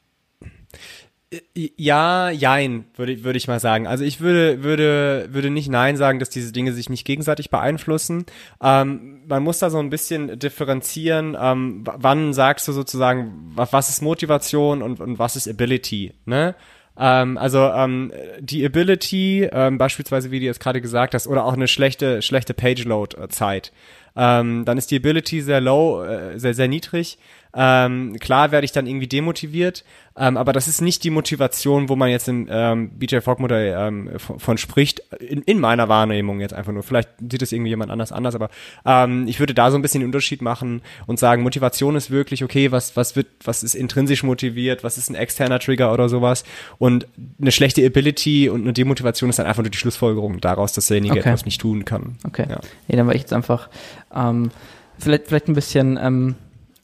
Ja, 1.54 2.30
jein, 2.30 2.84
würde, 2.96 3.24
würde 3.24 3.36
ich 3.36 3.48
mal 3.48 3.60
sagen. 3.60 3.86
Also 3.86 4.04
ich 4.04 4.20
würde, 4.20 4.62
würde, 4.62 5.28
würde 5.30 5.50
nicht 5.50 5.68
nein 5.68 5.96
sagen, 5.96 6.18
dass 6.18 6.30
diese 6.30 6.52
Dinge 6.52 6.72
sich 6.72 6.90
nicht 6.90 7.04
gegenseitig 7.04 7.50
beeinflussen. 7.50 8.26
Ähm, 8.62 9.22
man 9.26 9.42
muss 9.42 9.58
da 9.58 9.70
so 9.70 9.78
ein 9.78 9.90
bisschen 9.90 10.38
differenzieren, 10.38 11.36
ähm, 11.40 11.84
wann 11.84 12.32
sagst 12.32 12.68
du 12.68 12.72
sozusagen, 12.72 13.52
was 13.54 13.88
ist 13.88 14.02
Motivation 14.02 14.82
und, 14.82 15.00
und 15.00 15.18
was 15.18 15.36
ist 15.36 15.48
Ability, 15.48 16.12
ne? 16.26 16.54
Ähm, 16.96 17.38
also 17.38 17.58
ähm, 17.58 18.12
die 18.38 18.64
Ability, 18.64 19.48
ähm, 19.50 19.78
beispielsweise 19.78 20.30
wie 20.30 20.40
du 20.40 20.46
jetzt 20.46 20.60
gerade 20.60 20.80
gesagt 20.80 21.14
hast, 21.14 21.26
oder 21.26 21.44
auch 21.44 21.54
eine 21.54 21.68
schlechte, 21.68 22.22
schlechte 22.22 22.54
Page-Load-Zeit. 22.54 23.72
Ähm, 24.16 24.64
dann 24.64 24.78
ist 24.78 24.90
die 24.90 24.96
Ability 24.96 25.40
sehr 25.40 25.60
low, 25.60 26.04
äh, 26.04 26.38
sehr, 26.38 26.54
sehr 26.54 26.68
niedrig. 26.68 27.18
Ähm, 27.56 28.16
klar 28.18 28.50
werde 28.50 28.64
ich 28.64 28.72
dann 28.72 28.86
irgendwie 28.86 29.06
demotiviert, 29.06 29.84
ähm, 30.16 30.36
aber 30.36 30.52
das 30.52 30.68
ist 30.68 30.80
nicht 30.80 31.04
die 31.04 31.10
Motivation, 31.10 31.88
wo 31.88 31.96
man 31.96 32.08
jetzt 32.10 32.28
im 32.28 32.48
ähm, 32.50 32.90
BJ 32.90 33.18
Fogg 33.18 33.40
Modell 33.40 33.74
ähm, 33.76 34.10
von, 34.18 34.38
von, 34.38 34.58
spricht, 34.58 35.00
in, 35.20 35.42
in 35.42 35.58
meiner 35.58 35.88
Wahrnehmung 35.88 36.40
jetzt 36.40 36.54
einfach 36.54 36.72
nur. 36.72 36.82
Vielleicht 36.82 37.08
sieht 37.30 37.42
es 37.42 37.52
irgendwie 37.52 37.70
jemand 37.70 37.90
anders 37.90 38.12
anders, 38.12 38.34
aber 38.34 38.48
ähm, 38.84 39.26
ich 39.28 39.40
würde 39.40 39.54
da 39.54 39.70
so 39.70 39.78
ein 39.78 39.82
bisschen 39.82 40.00
den 40.00 40.06
Unterschied 40.06 40.42
machen 40.42 40.82
und 41.06 41.18
sagen, 41.18 41.42
Motivation 41.42 41.96
ist 41.96 42.10
wirklich, 42.10 42.44
okay, 42.44 42.72
was, 42.72 42.96
was 42.96 43.16
wird, 43.16 43.28
was 43.44 43.62
ist 43.62 43.74
intrinsisch 43.74 44.22
motiviert, 44.22 44.84
was 44.84 44.98
ist 44.98 45.10
ein 45.10 45.14
externer 45.14 45.58
Trigger 45.58 45.92
oder 45.92 46.08
sowas 46.08 46.44
und 46.78 47.06
eine 47.40 47.52
schlechte 47.52 47.84
Ability 47.84 48.48
und 48.48 48.62
eine 48.62 48.72
Demotivation 48.72 49.30
ist 49.30 49.38
dann 49.38 49.46
einfach 49.46 49.62
nur 49.62 49.70
die 49.70 49.78
Schlussfolgerung 49.78 50.40
daraus, 50.40 50.72
dass 50.72 50.88
derjenige 50.88 51.18
okay. 51.18 51.28
etwas 51.28 51.44
nicht 51.44 51.60
tun 51.60 51.84
kann. 51.84 52.16
Okay. 52.26 52.46
Ja. 52.48 52.60
Nee, 52.88 52.96
dann 52.96 53.06
war 53.06 53.14
ich 53.14 53.22
jetzt 53.22 53.32
einfach 53.32 53.68
ähm, 54.14 54.50
vielleicht, 54.98 55.28
vielleicht 55.28 55.48
ein 55.48 55.54
bisschen 55.54 55.98
ähm, 56.00 56.34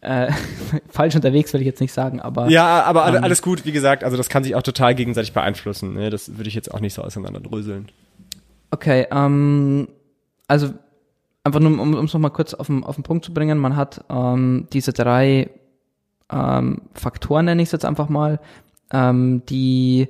äh, 0.01 0.33
falsch 0.89 1.15
unterwegs, 1.15 1.53
will 1.53 1.61
ich 1.61 1.67
jetzt 1.67 1.81
nicht 1.81 1.93
sagen, 1.93 2.21
aber. 2.21 2.49
Ja, 2.49 2.83
aber 2.85 3.07
ähm, 3.09 3.25
alles 3.25 3.43
gut, 3.43 3.65
wie 3.65 3.73
gesagt, 3.73 4.05
also 4.05 4.17
das 4.17 4.29
kann 4.29 4.45
sich 4.45 4.55
auch 4.55 4.63
total 4.63 4.95
gegenseitig 4.95 5.33
beeinflussen. 5.33 5.95
Ne? 5.95 6.11
Das 6.11 6.37
würde 6.37 6.49
ich 6.49 6.55
jetzt 6.55 6.73
auch 6.73 6.81
nicht 6.81 6.95
so 6.95 7.03
auseinanderdröseln. 7.03 7.89
Okay, 8.71 9.07
ähm, 9.11 9.89
also 10.49 10.73
einfach 11.45 11.61
nur, 11.61 11.81
um 11.81 12.05
es 12.05 12.13
nochmal 12.13 12.31
kurz 12.31 12.55
auf 12.55 12.67
den, 12.67 12.85
auf 12.85 12.95
den 12.95 13.05
Punkt 13.05 13.25
zu 13.25 13.35
bringen, 13.35 13.59
man 13.59 13.77
hat 13.77 14.05
ähm, 14.09 14.69
diese 14.73 14.93
drei 14.93 15.51
ähm, 16.31 16.83
Faktoren, 16.95 17.47
nenne 17.47 17.63
ich 17.63 17.69
es 17.69 17.73
jetzt 17.73 17.85
einfach 17.85 18.09
mal, 18.09 18.41
ähm, 18.93 19.43
die 19.49 20.09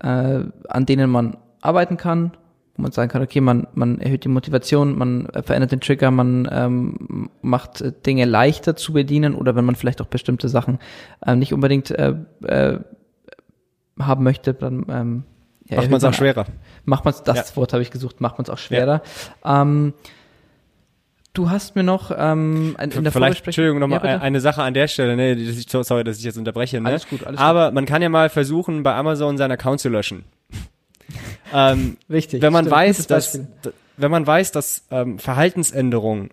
äh, 0.00 0.40
an 0.68 0.86
denen 0.86 1.10
man 1.10 1.36
arbeiten 1.60 1.96
kann 1.96 2.32
wo 2.74 2.82
man 2.82 2.92
sagen 2.92 3.10
kann, 3.10 3.22
okay, 3.22 3.40
man, 3.40 3.66
man 3.74 4.00
erhöht 4.00 4.24
die 4.24 4.28
Motivation, 4.28 4.96
man 4.96 5.28
verändert 5.44 5.72
den 5.72 5.80
Trigger, 5.80 6.10
man 6.10 6.48
ähm, 6.50 7.30
macht 7.42 7.84
Dinge 8.06 8.24
leichter 8.24 8.76
zu 8.76 8.92
bedienen 8.92 9.34
oder 9.34 9.54
wenn 9.54 9.64
man 9.64 9.76
vielleicht 9.76 10.00
auch 10.00 10.06
bestimmte 10.06 10.48
Sachen 10.48 10.78
äh, 11.24 11.36
nicht 11.36 11.52
unbedingt 11.52 11.90
äh, 11.90 12.14
äh, 12.44 12.78
haben 13.98 14.24
möchte, 14.24 14.54
dann 14.54 14.86
ähm, 14.88 15.24
ja, 15.68 15.76
macht 15.76 15.90
man 15.90 15.98
es 15.98 16.04
auch 16.04 16.14
schwerer. 16.14 16.46
Macht 16.84 17.04
man 17.04 17.14
das 17.24 17.50
ja. 17.50 17.56
Wort 17.56 17.72
habe 17.72 17.82
ich 17.82 17.90
gesucht, 17.90 18.20
macht 18.20 18.38
man 18.38 18.44
es 18.44 18.50
auch 18.50 18.58
schwerer. 18.58 19.02
Ja. 19.44 19.62
Ähm, 19.62 19.92
Du 21.34 21.48
hast 21.48 21.76
mir 21.76 21.82
noch 21.82 22.10
ähm, 22.14 22.76
in 22.78 23.04
der 23.04 23.10
Vielleicht, 23.10 23.46
Entschuldigung, 23.46 23.78
nochmal 23.78 24.04
ja, 24.04 24.18
eine 24.18 24.38
Sache 24.38 24.62
an 24.62 24.74
der 24.74 24.86
Stelle, 24.86 25.16
ne, 25.16 25.34
sorry, 25.66 26.04
dass 26.04 26.18
ich 26.18 26.24
jetzt 26.24 26.36
unterbreche, 26.36 26.78
ne? 26.78 26.90
Alles 26.90 27.08
gut, 27.08 27.26
alles 27.26 27.40
Aber 27.40 27.66
gut. 27.68 27.74
man 27.74 27.86
kann 27.86 28.02
ja 28.02 28.10
mal 28.10 28.28
versuchen, 28.28 28.82
bei 28.82 28.94
Amazon 28.94 29.38
seinen 29.38 29.52
Account 29.52 29.80
zu 29.80 29.88
löschen. 29.88 30.24
Ähm, 31.52 31.96
Wichtig. 32.08 32.42
Wenn 32.42 32.52
man 32.52 32.64
stimmt, 32.64 32.76
weiß, 32.76 33.06
dass, 33.06 33.40
wenn 33.96 34.10
man 34.10 34.26
weiß, 34.26 34.52
dass 34.52 34.86
ähm, 34.90 35.18
Verhaltensänderung 35.18 36.30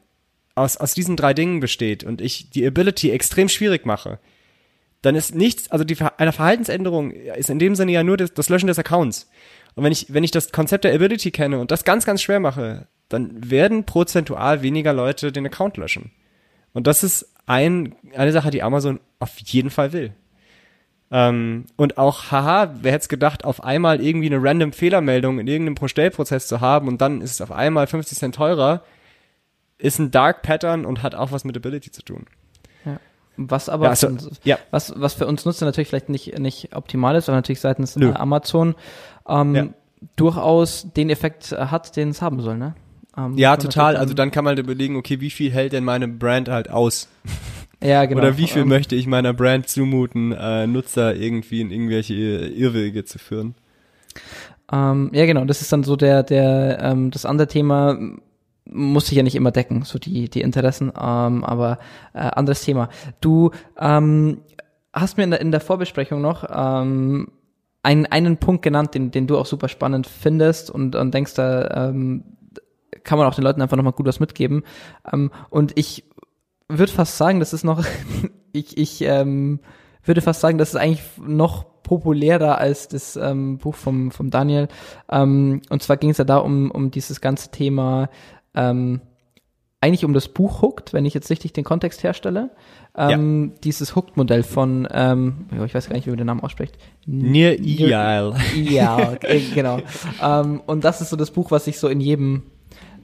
aus, 0.56 0.78
aus 0.78 0.94
diesen 0.94 1.16
drei 1.16 1.34
Dingen 1.34 1.60
besteht 1.60 2.04
und 2.04 2.22
ich 2.22 2.50
die 2.50 2.66
Ability 2.66 3.12
extrem 3.12 3.50
schwierig 3.50 3.86
mache, 3.86 4.20
dann 5.02 5.16
ist 5.16 5.34
nichts, 5.34 5.72
also 5.72 5.86
die, 5.86 5.98
eine 6.18 6.34
Verhaltensänderung 6.34 7.12
ist 7.12 7.50
in 7.50 7.60
dem 7.60 7.76
Sinne 7.76 7.94
ja 7.94 8.04
nur 8.04 8.18
das, 8.18 8.34
das 8.34 8.50
Löschen 8.50 8.68
des 8.68 8.80
Accounts. 8.80 9.30
Und 9.76 9.84
wenn 9.84 9.92
ich, 9.92 10.14
wenn 10.14 10.24
ich 10.24 10.32
das 10.32 10.52
Konzept 10.52 10.84
der 10.84 10.94
Ability 10.94 11.32
kenne 11.32 11.60
und 11.60 11.72
das 11.72 11.86
ganz, 11.86 12.06
ganz 12.06 12.22
schwer 12.22 12.40
mache, 12.40 12.88
dann 13.08 13.50
werden 13.50 13.86
prozentual 13.86 14.62
weniger 14.62 14.94
Leute 14.94 15.32
den 15.32 15.46
Account 15.46 15.78
löschen. 15.78 16.12
Und 16.74 16.86
das 16.86 17.04
ist 17.04 17.34
ein, 17.46 17.96
eine 18.16 18.32
Sache, 18.32 18.52
die 18.52 18.62
Amazon 18.62 19.00
auf 19.20 19.38
jeden 19.40 19.70
Fall 19.70 19.94
will. 19.94 20.14
Ähm, 21.12 21.66
und 21.76 21.98
auch, 21.98 22.32
haha, 22.32 22.72
wer 22.82 22.92
hätte 22.92 23.04
es 23.04 23.10
gedacht, 23.10 23.44
auf 23.44 23.64
einmal 23.64 24.02
irgendwie 24.02 24.28
eine 24.28 24.44
random 24.44 24.74
Fehlermeldung 24.74 25.40
in 25.40 25.48
irgendeinem 25.48 25.76
Prostellprozess 25.76 26.48
zu 26.48 26.62
haben 26.62 26.88
und 26.88 27.02
dann 27.02 27.22
ist 27.22 27.32
es 27.32 27.42
auf 27.42 27.52
einmal 27.52 27.88
50 27.88 28.18
Cent 28.18 28.36
teurer, 28.36 28.84
ist 29.80 29.98
ein 29.98 30.12
Dark 30.12 30.44
Pattern 30.44 30.86
und 30.86 31.02
hat 31.02 31.16
auch 31.16 31.32
was 31.32 31.46
mit 31.46 31.58
Ability 31.58 31.92
zu 31.92 32.04
tun. 32.04 32.26
Ja. 32.86 33.00
Was 33.38 33.70
aber, 33.70 33.86
ja, 33.86 33.90
also, 33.90 34.10
ja. 34.44 34.60
was, 34.70 34.94
was 34.98 35.16
für 35.16 35.26
uns 35.26 35.46
Nutzer 35.46 35.66
natürlich 35.66 35.88
vielleicht 35.88 36.10
nicht, 36.10 36.38
nicht 36.38 36.76
optimal 36.76 37.16
ist, 37.16 37.28
aber 37.28 37.38
natürlich 37.38 37.62
seitens 37.62 37.96
Nö. 37.96 38.14
Amazon 38.14 38.76
ähm, 39.28 39.74
durchaus 40.16 40.88
den 40.96 41.10
Effekt 41.10 41.52
hat, 41.52 41.96
den 41.96 42.10
es 42.10 42.22
haben 42.22 42.42
soll, 42.42 42.58
ne? 42.58 42.76
Ähm, 43.18 43.38
ja, 43.38 43.58
total. 43.58 43.98
Also 43.98 44.14
dann 44.14 44.32
kann 44.32 44.44
man 44.44 44.58
überlegen, 44.58 44.96
okay, 44.96 45.20
wie 45.20 45.30
viel 45.30 45.52
hält 45.52 45.74
denn 45.74 45.84
meine 45.84 46.08
Brand 46.08 46.50
halt 46.50 46.70
aus? 46.70 47.08
Ja, 47.82 48.06
genau. 48.06 48.22
Oder 48.22 48.38
wie 48.38 48.48
viel 48.48 48.64
ähm, 48.64 48.68
möchte 48.68 48.96
ich 48.96 49.08
meiner 49.08 49.34
Brand 49.34 49.68
zumuten, 49.68 50.34
äh, 50.34 50.68
Nutzer 50.68 51.16
irgendwie 51.16 51.62
in 51.62 51.72
irgendwelche 51.72 52.14
Irrwege 52.14 53.06
zu 53.06 53.20
führen? 53.20 53.56
Ähm, 54.72 55.12
ja, 55.14 55.26
genau. 55.26 55.46
Das 55.46 55.62
ist 55.62 55.72
dann 55.72 55.84
so 55.84 55.96
der, 55.96 56.24
der, 56.24 56.80
ähm, 56.82 57.12
das 57.12 57.26
andere 57.26 57.48
Thema 57.48 57.98
muss 58.72 59.08
sich 59.08 59.18
ja 59.18 59.24
nicht 59.24 59.36
immer 59.36 59.52
decken, 59.52 59.84
so 59.84 59.98
die, 59.98 60.30
die 60.30 60.42
Interessen, 60.42 60.90
ähm, 60.90 61.44
aber 61.44 61.80
äh, 62.14 62.20
anderes 62.20 62.64
Thema. 62.64 62.90
Du 63.20 63.52
ähm, 63.80 64.42
hast 64.94 65.18
mir 65.18 65.24
in 65.24 65.32
der, 65.32 65.42
in 65.42 65.52
der 65.52 65.62
Vorbesprechung 65.62 66.22
noch 66.22 66.46
ähm, 66.52 67.30
einen, 67.82 68.06
einen 68.06 68.38
Punkt 68.38 68.62
genannt, 68.62 68.94
den, 68.94 69.12
den 69.12 69.28
du 69.28 69.38
auch 69.38 69.46
super 69.46 69.70
spannend 69.70 70.08
findest 70.08 70.70
und, 70.70 70.96
und 70.96 71.14
denkst, 71.14 71.34
da 71.34 71.90
ähm, 71.90 72.24
kann 73.04 73.18
man 73.18 73.28
auch 73.28 73.36
den 73.36 73.44
Leuten 73.44 73.62
einfach 73.62 73.78
nochmal 73.78 73.94
gut 73.94 74.06
was 74.06 74.20
mitgeben. 74.20 74.64
Ähm, 75.12 75.32
und 75.50 75.78
ich 75.78 76.04
würde 76.70 76.92
fast 76.92 77.18
sagen, 77.18 77.40
das 77.40 77.54
ist 77.54 77.64
noch, 77.64 77.84
ich, 78.54 78.78
ich 78.78 79.02
ähm, 79.02 79.60
würde 80.04 80.22
fast 80.22 80.42
sagen, 80.42 80.58
das 80.58 80.70
ist 80.70 80.76
eigentlich 80.76 81.04
noch 81.22 81.66
populärer 81.84 82.60
als 82.60 82.88
das 82.88 83.16
ähm, 83.16 83.58
Buch 83.58 83.76
vom, 83.76 84.12
vom 84.12 84.30
Daniel. 84.30 84.68
Ähm, 85.12 85.62
und 85.70 85.82
zwar 85.82 85.98
ging 85.98 86.12
es 86.12 86.20
ja 86.20 86.24
da 86.24 86.38
um, 86.38 86.72
um 86.72 86.92
dieses 86.92 87.20
ganze 87.20 87.50
Thema, 87.50 88.10
ähm, 88.54 89.02
eigentlich 89.82 90.06
um 90.06 90.14
das 90.14 90.28
Buch 90.28 90.62
Hooked, 90.62 90.94
wenn 90.94 91.06
ich 91.06 91.14
jetzt 91.14 91.30
richtig 91.30 91.54
den 91.54 91.64
Kontext 91.64 92.04
herstelle. 92.04 92.52
Ähm, 92.96 93.52
ja. 93.54 93.60
Dieses 93.64 93.96
Hooked-Modell 93.96 94.44
von, 94.44 94.88
ähm, 94.92 95.46
ich 95.66 95.74
weiß 95.74 95.88
gar 95.88 95.96
nicht, 95.96 96.06
wie 96.06 96.12
man 96.12 96.18
den 96.18 96.28
Namen 96.28 96.42
ausspricht. 96.42 96.78
Near 97.06 97.58
Eal. 97.60 98.36
Ja, 98.56 99.16
genau. 99.56 99.80
ähm, 100.22 100.62
und 100.66 100.84
das 100.84 101.02
ist 101.02 101.10
so 101.10 101.16
das 101.16 101.32
Buch, 101.32 101.50
was 101.52 101.66
ich 101.68 101.80
so 101.80 101.88
in 101.88 102.02
jedem 102.02 102.44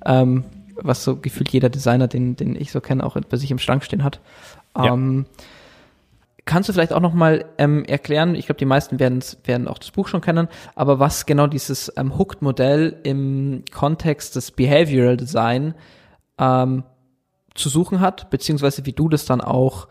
ähm, 0.05 0.43
was 0.75 1.03
so 1.03 1.17
gefühlt 1.17 1.49
jeder 1.49 1.69
Designer, 1.69 2.07
den, 2.07 2.35
den 2.35 2.55
ich 2.55 2.71
so 2.71 2.81
kenne, 2.81 3.03
auch 3.03 3.17
bei 3.29 3.37
sich 3.37 3.51
im 3.51 3.59
Schrank 3.59 3.83
stehen 3.83 4.03
hat. 4.03 4.19
Ja. 4.77 4.93
Ähm, 4.93 5.25
kannst 6.45 6.69
du 6.69 6.73
vielleicht 6.73 6.93
auch 6.93 7.01
noch 7.01 7.13
mal 7.13 7.45
ähm, 7.57 7.83
erklären, 7.85 8.35
ich 8.35 8.45
glaube, 8.45 8.59
die 8.59 8.65
meisten 8.65 8.99
werden, 8.99 9.23
werden 9.43 9.67
auch 9.67 9.79
das 9.79 9.91
Buch 9.91 10.07
schon 10.07 10.21
kennen, 10.21 10.47
aber 10.75 10.99
was 10.99 11.25
genau 11.25 11.47
dieses 11.47 11.91
ähm, 11.97 12.17
Hooked-Modell 12.17 12.99
im 13.03 13.63
Kontext 13.73 14.35
des 14.35 14.51
Behavioral 14.51 15.17
Design 15.17 15.73
ähm, 16.37 16.83
zu 17.55 17.69
suchen 17.69 17.99
hat, 17.99 18.29
beziehungsweise 18.29 18.85
wie 18.85 18.93
du 18.93 19.09
das 19.09 19.25
dann 19.25 19.41
auch 19.41 19.87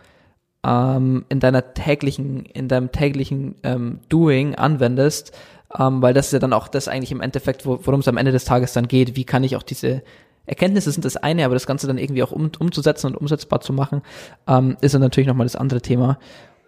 ähm, 0.64 1.24
in 1.28 1.40
deiner 1.40 1.74
täglichen, 1.74 2.44
in 2.46 2.68
deinem 2.68 2.92
täglichen 2.92 3.56
ähm, 3.62 4.00
Doing 4.08 4.54
anwendest, 4.54 5.36
ähm, 5.76 6.02
weil 6.02 6.14
das 6.14 6.26
ist 6.26 6.32
ja 6.32 6.38
dann 6.38 6.52
auch 6.52 6.68
das 6.68 6.88
eigentlich 6.88 7.12
im 7.12 7.20
Endeffekt, 7.20 7.66
worum 7.66 8.00
es 8.00 8.08
am 8.08 8.16
Ende 8.16 8.32
des 8.32 8.44
Tages 8.44 8.72
dann 8.72 8.86
geht. 8.86 9.16
Wie 9.16 9.24
kann 9.24 9.44
ich 9.44 9.56
auch 9.56 9.62
diese 9.62 10.02
Erkenntnisse 10.46 10.90
sind 10.90 11.04
das 11.04 11.16
eine, 11.16 11.44
aber 11.44 11.54
das 11.54 11.66
Ganze 11.66 11.86
dann 11.86 11.98
irgendwie 11.98 12.22
auch 12.22 12.32
um, 12.32 12.50
umzusetzen 12.58 13.08
und 13.08 13.16
umsetzbar 13.16 13.60
zu 13.60 13.72
machen, 13.72 14.02
ähm, 14.46 14.76
ist 14.80 14.94
dann 14.94 15.00
natürlich 15.00 15.26
nochmal 15.26 15.46
das 15.46 15.56
andere 15.56 15.80
Thema. 15.80 16.18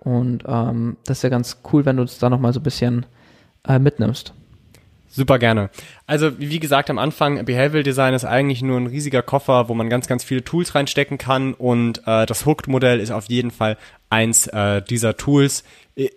Und 0.00 0.44
ähm, 0.46 0.96
das 1.04 1.22
ja 1.22 1.28
ganz 1.28 1.58
cool, 1.72 1.84
wenn 1.84 1.96
du 1.96 2.02
uns 2.02 2.18
da 2.18 2.30
nochmal 2.30 2.52
so 2.52 2.60
ein 2.60 2.62
bisschen 2.62 3.06
äh, 3.66 3.78
mitnimmst. 3.78 4.34
Super 5.08 5.38
gerne. 5.38 5.70
Also 6.06 6.38
wie 6.38 6.60
gesagt 6.60 6.90
am 6.90 6.98
Anfang, 6.98 7.44
Behavioral 7.44 7.82
Design 7.82 8.12
ist 8.12 8.24
eigentlich 8.24 8.60
nur 8.60 8.78
ein 8.78 8.86
riesiger 8.86 9.22
Koffer, 9.22 9.68
wo 9.68 9.74
man 9.74 9.88
ganz, 9.88 10.08
ganz 10.08 10.24
viele 10.24 10.44
Tools 10.44 10.74
reinstecken 10.74 11.16
kann 11.16 11.54
und 11.54 12.02
äh, 12.06 12.26
das 12.26 12.44
Hooked-Modell 12.44 13.00
ist 13.00 13.10
auf 13.10 13.24
jeden 13.28 13.50
Fall 13.50 13.78
eins 14.10 14.46
äh, 14.48 14.82
dieser 14.82 15.16
Tools 15.16 15.64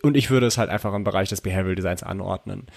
und 0.04 0.18
ich 0.18 0.30
würde 0.30 0.48
es 0.48 0.58
halt 0.58 0.70
einfach 0.70 0.94
im 0.94 1.06
Bereich 1.06 1.30
des 1.30 1.40
Behavioral 1.40 1.76
Designs 1.76 2.04
anordnen. 2.04 2.68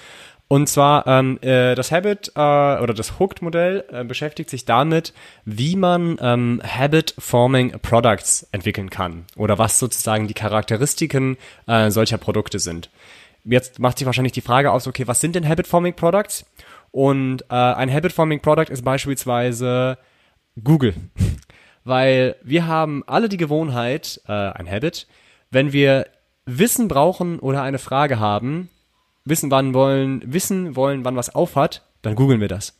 Und 0.53 0.66
zwar 0.66 1.07
ähm, 1.07 1.38
äh, 1.40 1.74
das 1.74 1.90
Habit 1.92 2.32
äh, 2.36 2.38
oder 2.38 2.92
das 2.92 3.18
Hooked-Modell 3.18 3.84
äh, 3.90 4.05
beschäftigt 4.05 4.50
sich 4.50 4.66
damit, 4.66 5.14
wie 5.46 5.76
man 5.76 6.18
ähm, 6.20 6.61
Habit-Forming 6.62 7.78
Products 7.80 8.46
entwickeln 8.53 8.90
kann 8.90 9.24
oder 9.34 9.57
was 9.57 9.78
sozusagen 9.78 10.28
die 10.28 10.34
Charakteristiken 10.34 11.38
äh, 11.66 11.90
solcher 11.90 12.18
Produkte 12.18 12.59
sind. 12.59 12.90
Jetzt 13.44 13.78
macht 13.78 13.96
sich 13.96 14.05
wahrscheinlich 14.05 14.34
die 14.34 14.42
Frage 14.42 14.72
aus, 14.72 14.86
okay, 14.86 15.07
was 15.07 15.22
sind 15.22 15.36
denn 15.36 15.48
Habit-Forming 15.48 15.94
Products? 15.94 16.44
Und 16.90 17.44
äh, 17.48 17.55
ein 17.55 17.90
Habit-Forming 17.90 18.40
Product 18.40 18.68
ist 18.68 18.84
beispielsweise 18.84 19.96
Google. 20.62 20.92
Weil 21.84 22.36
wir 22.42 22.66
haben 22.66 23.05
alle 23.07 23.30
die 23.30 23.38
Gewohnheit, 23.38 24.20
äh, 24.28 24.32
ein 24.32 24.70
Habit, 24.70 25.07
wenn 25.50 25.72
wir 25.72 26.09
Wissen 26.44 26.88
brauchen 26.88 27.38
oder 27.38 27.62
eine 27.62 27.78
Frage 27.78 28.20
haben, 28.20 28.68
wissen 29.25 29.51
wann 29.51 29.75
wollen, 29.75 30.23
wissen 30.25 30.77
wollen, 30.77 31.05
wann 31.05 31.16
was 31.16 31.35
aufhat, 31.35 31.83
dann 32.03 32.14
googeln 32.14 32.41
wir 32.41 32.49
das. 32.49 32.77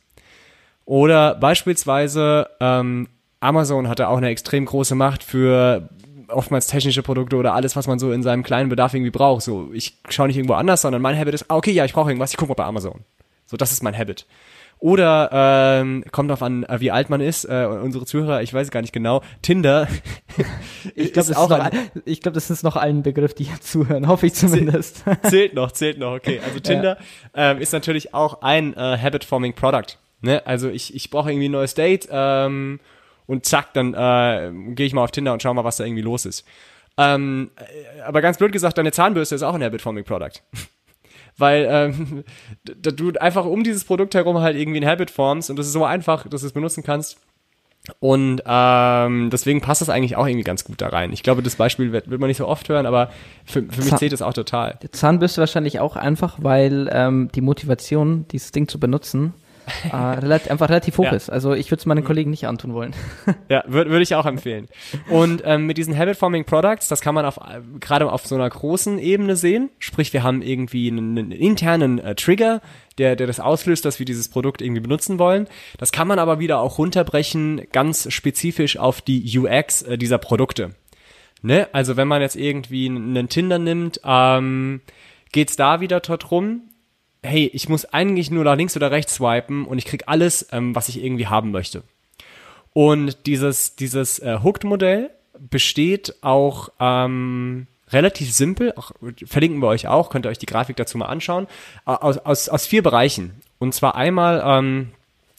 Oder 0.85 1.35
beispielsweise 1.35 2.49
ähm, 2.59 3.07
Amazon 3.39 3.87
hatte 3.87 4.07
auch 4.07 4.17
eine 4.17 4.29
extrem 4.29 4.65
große 4.65 4.95
Macht 4.95 5.23
für 5.23 5.89
oftmals 6.27 6.67
technische 6.67 7.03
Produkte 7.03 7.35
oder 7.35 7.53
alles, 7.53 7.75
was 7.75 7.87
man 7.87 7.99
so 7.99 8.11
in 8.11 8.23
seinem 8.23 8.43
kleinen 8.43 8.69
Bedarf 8.69 8.93
irgendwie 8.93 9.11
braucht. 9.11 9.43
So, 9.43 9.69
ich 9.73 9.97
schaue 10.09 10.27
nicht 10.27 10.37
irgendwo 10.37 10.55
anders, 10.55 10.81
sondern 10.81 11.01
mein 11.01 11.17
Habit 11.17 11.35
ist, 11.35 11.45
ah, 11.49 11.57
okay, 11.57 11.71
ja, 11.71 11.85
ich 11.85 11.93
brauche 11.93 12.09
irgendwas, 12.09 12.31
ich 12.31 12.37
gucke 12.37 12.49
mal 12.49 12.55
bei 12.55 12.65
Amazon. 12.65 13.01
So, 13.45 13.57
das 13.57 13.71
ist 13.71 13.83
mein 13.83 13.97
Habit. 13.97 14.25
Oder 14.79 15.29
ähm, 15.81 16.03
kommt 16.11 16.29
drauf 16.29 16.43
an, 16.43 16.63
äh, 16.63 16.79
wie 16.81 16.91
alt 16.91 17.09
man 17.09 17.21
ist. 17.21 17.45
Äh, 17.45 17.65
unsere 17.65 18.05
Zuhörer, 18.05 18.41
ich 18.41 18.53
weiß 18.53 18.69
gar 18.69 18.81
nicht 18.81 18.91
genau. 18.91 19.21
Tinder. 19.41 19.87
ich 20.95 21.13
glaube, 21.13 21.29
das, 21.29 21.37
auch 21.37 21.69
ich 22.03 22.21
glaub, 22.21 22.33
das 22.33 22.49
ist 22.49 22.63
noch 22.63 22.75
ein 22.75 23.01
Begriff, 23.01 23.33
die 23.33 23.45
hier 23.45 23.61
zuhören, 23.61 24.07
hoffe 24.07 24.27
ich 24.27 24.33
zumindest. 24.33 25.05
Zählt 25.23 25.53
noch, 25.53 25.71
zählt 25.71 25.99
noch, 25.99 26.13
okay. 26.13 26.41
Also 26.45 26.59
Tinder 26.59 26.97
ja. 27.33 27.51
ähm, 27.51 27.61
ist 27.61 27.71
natürlich 27.71 28.13
auch 28.13 28.41
ein 28.41 28.73
äh, 28.75 28.97
Habit-Forming 28.97 29.53
Product. 29.53 29.97
Ne? 30.21 30.45
Also 30.45 30.69
ich, 30.69 30.93
ich 30.93 31.09
brauche 31.09 31.31
irgendwie 31.31 31.47
ein 31.47 31.53
neues 31.53 31.75
Date 31.75 32.09
ähm, 32.11 32.79
und 33.25 33.45
zack, 33.45 33.73
dann 33.73 33.93
äh, 33.93 34.51
gehe 34.73 34.85
ich 34.85 34.93
mal 34.93 35.03
auf 35.03 35.11
Tinder 35.11 35.33
und 35.33 35.41
schau 35.41 35.53
mal, 35.53 35.63
was 35.63 35.77
da 35.77 35.85
irgendwie 35.85 36.01
los 36.01 36.25
ist. 36.25 36.45
Ähm, 36.97 37.51
äh, 37.55 38.01
aber 38.01 38.21
ganz 38.21 38.37
blöd 38.37 38.51
gesagt, 38.51 38.77
deine 38.77 38.91
Zahnbürste 38.91 39.35
ist 39.35 39.43
auch 39.43 39.53
ein 39.53 39.63
Habit-Forming 39.63 40.03
Product 40.03 40.41
weil 41.37 41.67
ähm, 41.69 42.23
du 42.81 43.11
einfach 43.19 43.45
um 43.45 43.63
dieses 43.63 43.83
Produkt 43.83 44.15
herum 44.15 44.39
halt 44.39 44.57
irgendwie 44.57 44.79
ein 44.79 44.87
Habit 44.87 45.11
formst 45.11 45.49
und 45.49 45.57
das 45.57 45.67
ist 45.67 45.73
so 45.73 45.85
einfach, 45.85 46.27
dass 46.27 46.41
du 46.41 46.47
es 46.47 46.53
benutzen 46.53 46.83
kannst. 46.83 47.17
Und 47.99 48.41
ähm, 48.45 49.29
deswegen 49.29 49.59
passt 49.59 49.81
das 49.81 49.89
eigentlich 49.89 50.15
auch 50.15 50.25
irgendwie 50.25 50.45
ganz 50.45 50.63
gut 50.63 50.79
da 50.79 50.87
rein. 50.87 51.11
Ich 51.11 51.21
glaube, 51.21 51.43
das 51.43 51.57
Beispiel 51.57 51.91
wird, 51.91 52.09
wird 52.09 52.21
man 52.21 52.29
nicht 52.29 52.37
so 52.37 52.47
oft 52.47 52.69
hören, 52.69 52.85
aber 52.85 53.09
für, 53.43 53.63
für 53.63 53.83
mich 53.83 53.95
zählt 53.97 54.13
das 54.13 54.21
auch 54.21 54.31
total. 54.31 54.79
Zahnbürste 54.91 55.41
wahrscheinlich 55.41 55.81
auch 55.81 55.97
einfach, 55.97 56.37
weil 56.41 56.89
ähm, 56.93 57.29
die 57.35 57.41
Motivation, 57.41 58.25
dieses 58.31 58.53
Ding 58.53 58.69
zu 58.69 58.79
benutzen, 58.79 59.33
äh, 59.91 59.95
relativ, 59.95 60.51
einfach 60.51 60.69
relativ 60.69 60.97
hoch 60.97 61.05
ja. 61.05 61.11
ist. 61.11 61.29
Also 61.29 61.53
ich 61.53 61.71
würde 61.71 61.79
es 61.79 61.85
meinen 61.85 62.03
Kollegen 62.03 62.31
nicht 62.31 62.47
antun 62.47 62.73
wollen. 62.73 62.93
ja, 63.49 63.63
würde 63.67 63.91
würd 63.91 64.01
ich 64.01 64.15
auch 64.15 64.25
empfehlen. 64.25 64.67
Und 65.09 65.41
ähm, 65.45 65.65
mit 65.65 65.77
diesen 65.77 65.97
Habit-Forming 65.97 66.45
Products, 66.45 66.87
das 66.87 67.01
kann 67.01 67.15
man 67.15 67.25
auf 67.25 67.39
gerade 67.79 68.11
auf 68.11 68.25
so 68.25 68.35
einer 68.35 68.49
großen 68.49 68.99
Ebene 68.99 69.35
sehen. 69.35 69.69
Sprich, 69.79 70.13
wir 70.13 70.23
haben 70.23 70.41
irgendwie 70.41 70.89
einen, 70.89 71.17
einen 71.17 71.31
internen 71.31 71.99
äh, 71.99 72.15
Trigger, 72.15 72.61
der, 72.97 73.15
der 73.15 73.27
das 73.27 73.39
auslöst, 73.39 73.85
dass 73.85 73.99
wir 73.99 74.05
dieses 74.05 74.29
Produkt 74.29 74.61
irgendwie 74.61 74.81
benutzen 74.81 75.19
wollen. 75.19 75.47
Das 75.77 75.91
kann 75.91 76.07
man 76.07 76.19
aber 76.19 76.39
wieder 76.39 76.59
auch 76.59 76.77
runterbrechen, 76.77 77.61
ganz 77.71 78.11
spezifisch 78.11 78.77
auf 78.77 79.01
die 79.01 79.37
UX 79.37 79.81
äh, 79.83 79.97
dieser 79.97 80.17
Produkte. 80.17 80.71
Ne? 81.41 81.67
Also 81.73 81.97
wenn 81.97 82.07
man 82.07 82.21
jetzt 82.21 82.35
irgendwie 82.35 82.87
einen 82.87 83.29
Tinder 83.29 83.59
nimmt, 83.59 83.99
ähm, 84.05 84.81
geht 85.31 85.49
es 85.49 85.55
da 85.55 85.81
wieder 85.81 85.99
dort 85.99 86.31
rum, 86.31 86.61
hey, 87.23 87.49
ich 87.53 87.69
muss 87.69 87.85
eigentlich 87.85 88.29
nur 88.29 88.43
nach 88.43 88.55
links 88.55 88.75
oder 88.75 88.91
rechts 88.91 89.15
swipen 89.15 89.65
und 89.65 89.77
ich 89.77 89.85
krieg 89.85 90.03
alles, 90.07 90.47
ähm, 90.51 90.75
was 90.75 90.89
ich 90.89 91.03
irgendwie 91.03 91.27
haben 91.27 91.51
möchte. 91.51 91.83
Und 92.73 93.25
dieses, 93.25 93.75
dieses 93.75 94.19
äh, 94.19 94.39
Hooked-Modell 94.43 95.11
besteht 95.39 96.15
auch 96.21 96.69
ähm, 96.79 97.67
relativ 97.91 98.33
simpel, 98.33 98.73
auch, 98.75 98.91
verlinken 99.25 99.61
wir 99.61 99.67
euch 99.67 99.87
auch, 99.87 100.09
könnt 100.09 100.25
ihr 100.25 100.29
euch 100.29 100.39
die 100.39 100.45
Grafik 100.45 100.75
dazu 100.75 100.97
mal 100.97 101.05
anschauen, 101.05 101.47
aus, 101.85 102.17
aus, 102.17 102.49
aus 102.49 102.65
vier 102.65 102.83
Bereichen. 102.83 103.41
Und 103.59 103.73
zwar 103.73 103.95
einmal 103.95 104.41
ähm, 104.45 104.91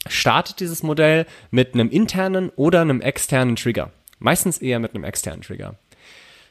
startet 0.06 0.60
dieses 0.60 0.82
Modell 0.82 1.26
mit 1.50 1.74
einem 1.74 1.90
internen 1.90 2.50
oder 2.50 2.80
einem 2.80 3.00
externen 3.00 3.56
Trigger. 3.56 3.90
Meistens 4.18 4.58
eher 4.58 4.78
mit 4.78 4.94
einem 4.94 5.04
externen 5.04 5.42
Trigger. 5.42 5.74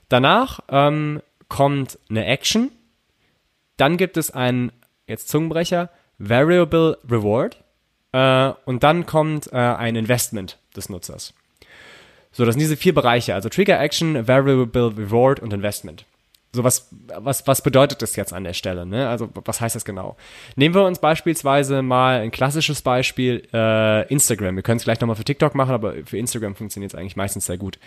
Danach 0.09 0.59
ähm, 0.69 1.21
kommt 1.47 1.97
eine 2.09 2.25
Action, 2.25 2.71
dann 3.77 3.97
gibt 3.97 4.17
es 4.17 4.31
einen 4.31 4.71
jetzt 5.07 5.29
Zungenbrecher, 5.29 5.89
Variable 6.17 6.97
Reward 7.09 7.63
äh, 8.11 8.53
und 8.65 8.83
dann 8.83 9.05
kommt 9.05 9.51
äh, 9.51 9.57
ein 9.57 9.95
Investment 9.95 10.57
des 10.75 10.89
Nutzers. 10.89 11.33
So, 12.31 12.45
das 12.45 12.53
sind 12.55 12.61
diese 12.61 12.77
vier 12.77 12.93
Bereiche, 12.93 13.35
also 13.35 13.49
Trigger 13.49 13.79
Action, 13.79 14.27
Variable 14.27 14.93
Reward 14.97 15.39
und 15.39 15.53
Investment. 15.53 16.05
So, 16.55 16.63
was, 16.63 16.87
was, 17.17 17.47
was 17.47 17.63
bedeutet 17.63 18.03
das 18.03 18.15
jetzt 18.15 18.31
an 18.31 18.43
der 18.43 18.53
Stelle? 18.53 18.85
Ne? 18.85 19.09
Also, 19.09 19.27
was 19.33 19.59
heißt 19.59 19.75
das 19.75 19.85
genau? 19.85 20.17
Nehmen 20.55 20.75
wir 20.75 20.85
uns 20.85 20.99
beispielsweise 20.99 21.81
mal 21.81 22.19
ein 22.19 22.29
klassisches 22.29 22.83
Beispiel, 22.83 23.47
äh, 23.51 24.07
Instagram. 24.07 24.55
Wir 24.55 24.61
können 24.61 24.77
es 24.77 24.83
gleich 24.83 24.99
nochmal 25.01 25.15
für 25.15 25.23
TikTok 25.23 25.55
machen, 25.55 25.73
aber 25.73 25.95
für 26.05 26.17
Instagram 26.17 26.55
funktioniert 26.55 26.93
es 26.93 26.99
eigentlich 26.99 27.15
meistens 27.15 27.47
sehr 27.47 27.57
gut. 27.57 27.79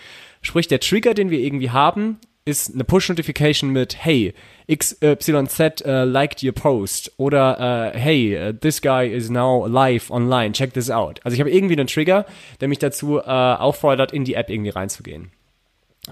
Sprich, 0.43 0.67
der 0.67 0.81
Trigger, 0.81 1.14
den 1.14 1.31
wir 1.31 1.39
irgendwie 1.39 1.71
haben, 1.71 2.19
ist 2.47 2.72
eine 2.72 2.84
Push-Notification 2.84 3.70
mit 3.70 4.03
Hey, 4.03 4.32
XYZ 4.70 5.84
uh, 5.84 6.05
liked 6.05 6.42
your 6.42 6.53
post 6.53 7.12
oder 7.18 7.92
uh, 7.92 7.99
Hey, 7.99 8.51
uh, 8.51 8.53
this 8.53 8.80
guy 8.80 9.07
is 9.07 9.28
now 9.28 9.66
live 9.66 10.11
online, 10.11 10.53
check 10.55 10.72
this 10.72 10.88
out. 10.88 11.20
Also 11.24 11.34
ich 11.34 11.40
habe 11.40 11.51
irgendwie 11.51 11.74
einen 11.74 11.88
Trigger, 11.88 12.24
der 12.61 12.68
mich 12.68 12.78
dazu 12.78 13.20
auffordert, 13.20 14.12
in 14.12 14.24
die 14.24 14.34
App 14.34 14.49
irgendwie 14.49 14.70
reinzugehen. 14.70 15.32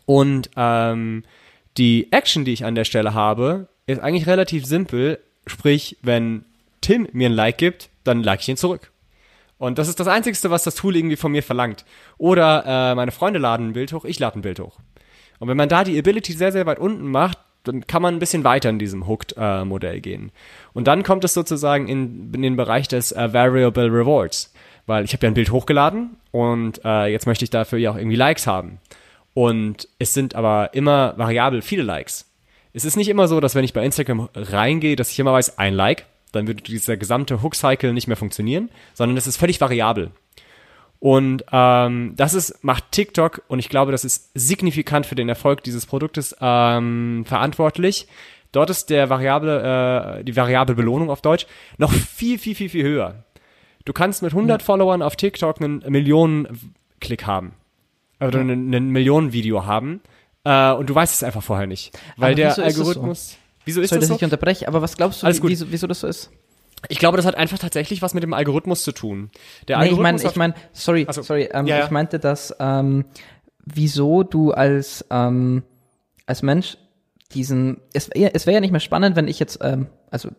Und 0.07 0.51
ähm, 0.57 1.23
die 1.77 2.13
Action, 2.13 2.45
die 2.45 2.53
ich 2.53 2.65
an 2.65 2.75
der 2.75 2.85
Stelle 2.85 3.15
habe, 3.15 3.69
ist 3.87 4.01
eigentlich 4.01 4.27
relativ 4.27 4.67
simpel. 4.67 5.21
Sprich, 5.47 5.97
wenn 6.03 6.45
Tim 6.81 7.09
mir 7.13 7.29
ein 7.29 7.33
Like 7.35 7.59
gibt, 7.59 7.91
dann 8.03 8.23
like 8.23 8.41
ich 8.41 8.49
ihn 8.49 8.57
zurück. 8.57 8.91
Und 9.59 9.79
das 9.79 9.89
ist 9.89 10.01
das 10.01 10.09
Einzige, 10.09 10.37
was 10.51 10.65
das 10.65 10.75
Tool 10.75 10.97
irgendwie 10.97 11.17
von 11.17 11.33
mir 11.33 11.43
verlangt. 11.43 11.85
Oder 12.19 12.65
äh, 12.67 12.95
meine 12.95 13.13
Freunde 13.13 13.39
laden 13.39 13.69
ein 13.69 13.73
Bild 13.73 13.93
hoch, 13.93 14.05
ich 14.05 14.19
lade 14.19 14.39
ein 14.39 14.43
Bild 14.43 14.61
hoch. 14.61 14.79
Und 15.45 15.49
wenn 15.49 15.59
man 15.59 15.69
da 15.69 15.85
die 15.85 15.99
Ability 15.99 16.33
sehr, 16.33 16.53
sehr 16.53 16.65
weit 16.65 16.79
unten 16.79 17.11
macht, 17.11 17.37
dann 17.65 17.87
kann 17.87 18.01
man 18.01 18.15
ein 18.15 18.19
bisschen 18.19 18.45
weiter 18.45 18.71
in 18.71 18.79
diesem 18.79 19.07
Hooked-Modell 19.07 19.97
äh, 19.97 20.01
gehen. 20.01 20.33
Und 20.73 20.87
dann 20.87 21.03
kommt 21.03 21.23
es 21.23 21.35
sozusagen 21.35 21.87
in, 21.87 22.33
in 22.33 22.41
den 22.41 22.57
Bereich 22.57 22.89
des 22.89 23.13
äh, 23.13 23.31
Variable 23.35 23.93
Rewards. 23.93 24.55
Weil 24.87 25.05
ich 25.05 25.13
habe 25.13 25.27
ja 25.27 25.31
ein 25.31 25.35
Bild 25.35 25.53
hochgeladen 25.53 26.17
und 26.31 26.83
äh, 26.83 27.09
jetzt 27.09 27.27
möchte 27.27 27.45
ich 27.45 27.51
dafür 27.51 27.79
ja 27.79 27.91
auch 27.91 27.97
irgendwie 27.97 28.17
Likes 28.17 28.47
haben. 28.47 28.79
Und 29.35 29.87
es 29.99 30.15
sind 30.15 30.35
aber 30.35 30.73
immer 30.73 31.13
variabel 31.19 31.61
viele 31.61 31.83
Likes. 31.83 32.25
Es 32.73 32.87
ist 32.87 32.97
nicht 32.97 33.11
immer 33.11 33.29
so, 33.29 33.39
dass 33.39 33.55
wenn 33.55 33.65
ich 33.65 33.75
bei 33.75 33.85
Instagram 33.85 34.31
reingehe, 34.35 34.97
dass 34.97 35.11
ich 35.11 35.19
immer 35.19 35.35
weiß, 35.35 35.59
ein 35.59 35.75
Like, 35.75 36.07
dann 36.33 36.47
würde 36.47 36.63
dieser 36.63 36.97
gesamte 36.97 37.43
Hook-Cycle 37.43 37.93
nicht 37.93 38.09
mehr 38.09 38.17
funktionieren, 38.17 38.71
sondern 38.95 39.19
es 39.19 39.27
ist 39.27 39.37
völlig 39.37 39.61
variabel. 39.61 40.11
Und 41.05 41.45
ähm, 41.53 42.15
das 42.17 42.33
ist, 42.33 42.65
macht 42.65 42.93
TikTok 42.93 43.43
und 43.49 43.59
ich 43.59 43.69
glaube, 43.69 43.93
das 43.93 44.07
ist 44.07 44.31
signifikant 44.33 45.05
für 45.05 45.15
den 45.15 45.29
Erfolg 45.29 45.63
dieses 45.63 45.85
Produktes 45.85 46.35
ähm, 46.41 47.25
verantwortlich. 47.27 48.09
Dort 48.53 48.71
ist 48.71 48.89
der 48.89 49.11
variable, 49.11 50.21
äh, 50.21 50.25
die 50.25 50.35
variable 50.35 50.75
Belohnung 50.75 51.11
auf 51.11 51.21
Deutsch 51.21 51.47
noch 51.77 51.93
viel, 51.93 52.39
viel, 52.39 52.55
viel, 52.55 52.71
viel 52.71 52.85
höher. 52.85 53.23
Du 53.85 53.93
kannst 53.93 54.23
mit 54.23 54.33
100 54.33 54.63
ja. 54.63 54.65
Followern 54.65 55.03
auf 55.03 55.15
TikTok 55.17 55.61
einen 55.61 55.85
Millionen-Klick 55.87 57.27
haben. 57.27 57.53
Oder 58.19 58.39
ja. 58.39 58.45
ein, 58.55 58.75
ein 58.75 58.89
Millionen-Video 58.89 59.67
haben. 59.67 60.01
Äh, 60.45 60.73
und 60.73 60.89
du 60.89 60.95
weißt 60.95 61.13
es 61.13 61.23
einfach 61.23 61.43
vorher 61.43 61.67
nicht. 61.67 61.93
Weil 62.17 62.29
aber 62.29 62.35
der 62.37 62.65
Algorithmus. 62.65 63.33
So? 63.33 63.37
Wieso 63.67 63.83
ist 63.83 63.91
Soll 63.91 63.99
das 63.99 64.09
so? 64.09 64.15
ich 64.15 64.25
unterbreche, 64.25 64.67
aber 64.69 64.81
was 64.81 64.97
glaubst 64.97 65.21
du, 65.21 65.27
Alles 65.27 65.43
gut. 65.43 65.51
Wieso, 65.51 65.71
wieso 65.71 65.87
das 65.87 66.01
so 66.01 66.07
ist? 66.07 66.31
Ich 66.89 66.99
glaube, 66.99 67.17
das 67.17 67.27
hat 67.27 67.35
einfach 67.37 67.59
tatsächlich 67.59 68.03
was 68.03 68.15
mit 68.15 68.23
dem 68.23 68.35
Algorithmus 68.35 68.83
zu 68.83 68.93
tun. 68.93 69.31
Der 69.69 69.79
nee, 69.79 69.91
Algorithmus 69.91 70.23
ich 70.25 70.37
meine, 70.37 70.55
ich 70.55 70.59
mein, 70.59 70.69
sorry, 70.73 71.07
so. 71.11 71.23
sorry, 71.23 71.49
ähm, 71.53 71.67
ja, 71.67 71.79
ja. 71.79 71.85
ich 71.85 71.91
meinte, 71.91 72.19
dass 72.19 72.55
ähm, 72.61 73.05
wieso 73.65 74.23
du 74.23 74.53
als 74.53 75.05
ähm, 75.11 75.63
als 76.27 76.43
Mensch 76.43 76.77
diesen, 77.33 77.79
es, 77.93 78.09
es 78.09 78.47
wäre 78.47 78.55
ja 78.55 78.61
nicht 78.61 78.71
mehr 78.71 78.81
spannend, 78.81 79.17
wenn 79.17 79.29
ich 79.29 79.39
jetzt, 79.39 79.59
ähm, 79.63 79.89
also 80.11 80.31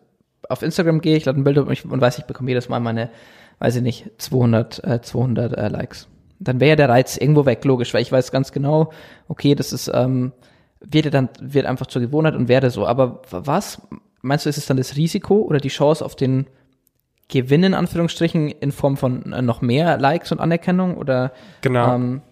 auf 0.48 0.62
Instagram 0.62 1.00
gehe, 1.00 1.16
ich 1.16 1.24
lade 1.24 1.40
ein 1.40 1.44
Bild 1.44 1.58
und, 1.58 1.70
ich, 1.70 1.84
und 1.84 2.00
weiß, 2.00 2.18
ich 2.18 2.24
bekomme 2.24 2.50
jedes 2.50 2.68
Mal 2.68 2.80
meine, 2.80 3.10
weiß 3.58 3.76
ich 3.76 3.82
nicht, 3.82 4.10
200, 4.18 4.84
äh, 4.84 5.00
200 5.02 5.52
äh, 5.56 5.68
Likes. 5.68 6.08
Dann 6.38 6.60
wäre 6.60 6.70
ja 6.70 6.76
der 6.76 6.88
Reiz 6.88 7.16
irgendwo 7.16 7.46
weg, 7.46 7.64
logisch, 7.64 7.92
weil 7.94 8.02
ich 8.02 8.12
weiß 8.12 8.30
ganz 8.30 8.52
genau, 8.52 8.92
okay, 9.28 9.54
das 9.54 9.72
ist, 9.72 9.90
ähm, 9.92 10.32
wird 10.80 11.06
ja 11.06 11.10
dann, 11.10 11.28
wird 11.40 11.66
einfach 11.66 11.86
zur 11.86 12.02
Gewohnheit 12.02 12.34
und 12.34 12.48
werde 12.48 12.70
so. 12.70 12.86
Aber 12.86 13.22
was 13.30 13.80
Meinst 14.26 14.44
du, 14.44 14.50
ist 14.50 14.58
es 14.58 14.66
dann 14.66 14.76
das 14.76 14.96
Risiko 14.96 15.36
oder 15.36 15.58
die 15.58 15.68
Chance 15.68 16.04
auf 16.04 16.16
den 16.16 16.46
Gewinn 17.28 17.64
in 17.64 17.74
Anführungsstrichen 17.74 18.50
in 18.50 18.72
Form 18.72 18.96
von 18.96 19.32
äh, 19.32 19.42
noch 19.42 19.60
mehr 19.60 19.98
Likes 19.98 20.32
und 20.32 20.40
Anerkennung 20.40 20.96
oder? 20.96 21.32
Genau. 21.60 21.94
Ähm, 21.94 22.22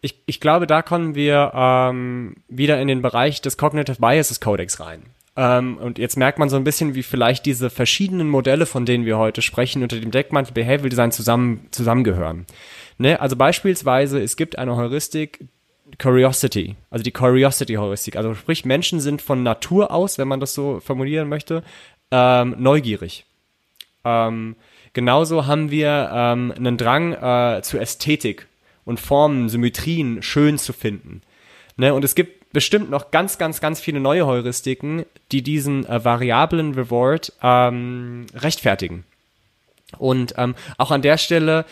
ich, 0.00 0.22
ich 0.26 0.40
glaube, 0.40 0.66
da 0.66 0.82
kommen 0.82 1.14
wir 1.14 1.52
ähm, 1.54 2.36
wieder 2.48 2.80
in 2.80 2.88
den 2.88 3.02
Bereich 3.02 3.40
des 3.40 3.56
Cognitive 3.56 3.98
Biases 3.98 4.40
Codex 4.40 4.78
rein. 4.80 5.02
ähm, 5.36 5.76
und 5.78 5.98
jetzt 5.98 6.16
merkt 6.16 6.38
man 6.38 6.48
so 6.48 6.56
ein 6.56 6.64
bisschen, 6.64 6.94
wie 6.94 7.02
vielleicht 7.02 7.46
diese 7.46 7.68
verschiedenen 7.68 8.28
Modelle, 8.28 8.64
von 8.64 8.86
denen 8.86 9.04
wir 9.04 9.18
heute 9.18 9.42
sprechen, 9.42 9.82
unter 9.82 9.98
dem 9.98 10.10
Deckmantel 10.10 10.52
Behavioral 10.54 10.90
Design 10.90 11.12
zusammen, 11.12 11.66
zusammengehören. 11.70 12.46
Ne? 12.98 13.20
Also 13.20 13.36
beispielsweise, 13.36 14.20
es 14.20 14.36
gibt 14.36 14.58
eine 14.58 14.76
Heuristik, 14.76 15.48
Curiosity, 15.98 16.76
also 16.90 17.02
die 17.02 17.10
Curiosity-Heuristik. 17.10 18.16
Also 18.16 18.34
sprich, 18.34 18.64
Menschen 18.64 19.00
sind 19.00 19.22
von 19.22 19.42
Natur 19.42 19.90
aus, 19.90 20.18
wenn 20.18 20.28
man 20.28 20.40
das 20.40 20.54
so 20.54 20.80
formulieren 20.80 21.28
möchte, 21.28 21.62
ähm, 22.10 22.56
neugierig. 22.58 23.24
Ähm, 24.04 24.56
genauso 24.92 25.46
haben 25.46 25.70
wir 25.70 26.10
ähm, 26.12 26.52
einen 26.56 26.76
Drang 26.76 27.12
äh, 27.12 27.62
zu 27.62 27.78
Ästhetik 27.78 28.46
und 28.84 29.00
Formen, 29.00 29.48
Symmetrien 29.48 30.22
schön 30.22 30.58
zu 30.58 30.72
finden. 30.72 31.22
Ne? 31.76 31.94
Und 31.94 32.04
es 32.04 32.14
gibt 32.14 32.52
bestimmt 32.52 32.90
noch 32.90 33.10
ganz, 33.10 33.38
ganz, 33.38 33.60
ganz 33.60 33.80
viele 33.80 34.00
neue 34.00 34.26
Heuristiken, 34.26 35.04
die 35.32 35.42
diesen 35.42 35.86
äh, 35.86 36.04
variablen 36.04 36.74
Reward 36.74 37.32
ähm, 37.42 38.26
rechtfertigen. 38.34 39.04
Und 39.96 40.34
ähm, 40.36 40.54
auch 40.76 40.90
an 40.90 41.02
der 41.02 41.16
Stelle 41.18 41.64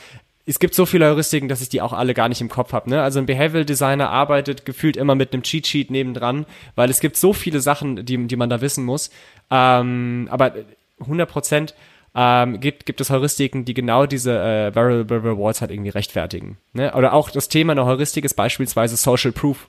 es 0.47 0.61
gibt 0.61 0.75
so 0.75 0.87
viele 0.87 1.07
Heuristiken, 1.07 1.49
dass 1.49 1.61
ich 1.61 1.69
die 1.69 1.83
auch 1.83 1.93
alle 1.93 2.15
gar 2.15 2.29
nicht 2.29 2.41
im 2.41 2.49
Kopf 2.49 2.73
habe. 2.73 2.89
Ne? 2.89 3.03
Also 3.03 3.19
ein 3.19 3.27
Behavioral 3.27 3.65
Designer 3.65 4.11
arbeitet 4.11 4.65
gefühlt 4.65 4.97
immer 4.97 5.17
mit 5.17 5.33
einem 5.33 5.43
Cheat 5.43 5.67
Sheet 5.67 5.91
nebendran, 5.91 6.47
weil 6.77 6.89
es 6.89 7.01
gibt 7.01 7.17
so 7.17 7.33
viele 7.33 7.61
Sachen, 7.61 8.07
die, 8.07 8.27
die 8.27 8.37
man 8.37 8.49
da 8.49 8.61
wissen 8.61 8.85
muss. 8.85 9.11
Ähm, 9.51 10.29
aber 10.31 10.55
100 11.01 11.29
Prozent 11.29 11.75
ähm, 12.15 12.61
gibt, 12.61 12.87
gibt 12.87 13.01
es 13.01 13.11
Heuristiken, 13.11 13.65
die 13.65 13.75
genau 13.75 14.07
diese 14.07 14.39
äh, 14.39 14.75
Variable 14.75 15.25
Rewards 15.25 15.61
halt 15.61 15.73
irgendwie 15.73 15.91
rechtfertigen. 15.91 16.59
Ne? 16.73 16.95
Oder 16.95 17.13
auch 17.13 17.31
das 17.31 17.49
Thema 17.49 17.73
einer 17.73 17.85
Heuristik 17.85 18.25
ist 18.25 18.35
beispielsweise 18.35 18.97
Social 18.97 19.33
Proof. 19.33 19.69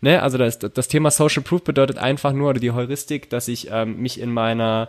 Ne? 0.00 0.22
Also 0.22 0.38
das, 0.38 0.60
das 0.60 0.86
Thema 0.86 1.10
Social 1.10 1.42
Proof 1.42 1.64
bedeutet 1.64 1.98
einfach 1.98 2.32
nur, 2.32 2.50
oder 2.50 2.60
die 2.60 2.70
Heuristik, 2.70 3.28
dass 3.28 3.48
ich 3.48 3.68
ähm, 3.72 4.00
mich 4.00 4.20
in 4.20 4.32
meiner 4.32 4.88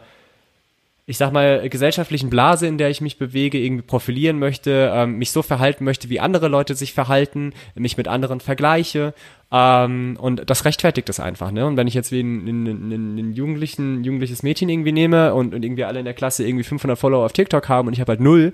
ich 1.11 1.17
sag 1.17 1.33
mal, 1.33 1.67
gesellschaftlichen 1.67 2.29
Blase, 2.29 2.67
in 2.67 2.77
der 2.77 2.89
ich 2.89 3.01
mich 3.01 3.17
bewege, 3.17 3.57
irgendwie 3.57 3.81
profilieren 3.81 4.39
möchte, 4.39 4.93
ähm, 4.95 5.17
mich 5.17 5.31
so 5.31 5.41
verhalten 5.41 5.83
möchte, 5.83 6.09
wie 6.09 6.21
andere 6.21 6.47
Leute 6.47 6.73
sich 6.73 6.93
verhalten, 6.93 7.51
mich 7.75 7.97
mit 7.97 8.07
anderen 8.07 8.39
vergleiche. 8.39 9.13
Ähm, 9.51 10.17
und 10.21 10.49
das 10.49 10.63
rechtfertigt 10.63 11.09
das 11.09 11.19
einfach, 11.19 11.51
ne? 11.51 11.67
Und 11.67 11.75
wenn 11.75 11.85
ich 11.85 11.95
jetzt 11.95 12.13
wie 12.13 12.21
ein, 12.21 12.47
ein, 12.47 13.17
ein, 13.17 13.33
jugendlichen, 13.33 14.05
jugendliches 14.05 14.41
Mädchen 14.41 14.69
irgendwie 14.69 14.93
nehme 14.93 15.33
und, 15.33 15.53
und 15.53 15.65
irgendwie 15.65 15.83
alle 15.83 15.99
in 15.99 16.05
der 16.05 16.13
Klasse 16.13 16.47
irgendwie 16.47 16.63
500 16.63 16.97
Follower 16.97 17.25
auf 17.25 17.33
TikTok 17.33 17.67
haben 17.67 17.89
und 17.89 17.93
ich 17.93 17.99
habe 17.99 18.13
halt 18.13 18.21
null, 18.21 18.53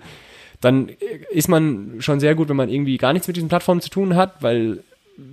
dann 0.59 0.89
ist 1.29 1.49
man 1.49 1.97
schon 1.99 2.19
sehr 2.19 2.33
gut, 2.33 2.49
wenn 2.49 2.55
man 2.55 2.69
irgendwie 2.69 2.97
gar 2.97 3.13
nichts 3.13 3.27
mit 3.27 3.37
diesen 3.37 3.49
Plattformen 3.49 3.81
zu 3.81 3.91
tun 3.91 4.15
hat, 4.15 4.41
weil 4.41 4.79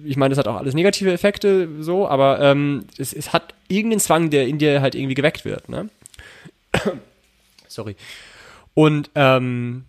ich 0.05 0.19
meine, 0.19 0.35
das 0.35 0.39
hat 0.39 0.47
auch 0.47 0.57
alles 0.57 0.75
negative 0.75 1.11
Effekte 1.11 1.71
so, 1.81 2.07
aber 2.07 2.41
ähm, 2.43 2.85
es, 2.99 3.15
es 3.15 3.33
hat 3.33 3.55
irgendeinen 3.69 4.01
Zwang, 4.01 4.29
der 4.29 4.47
in 4.47 4.59
dir 4.59 4.83
halt 4.83 4.95
irgendwie 4.95 5.15
geweckt 5.15 5.47
wird, 5.47 5.71
ne? 5.71 5.89
Sorry. 7.75 7.97
Und 8.75 9.11
ähm, 9.15 9.85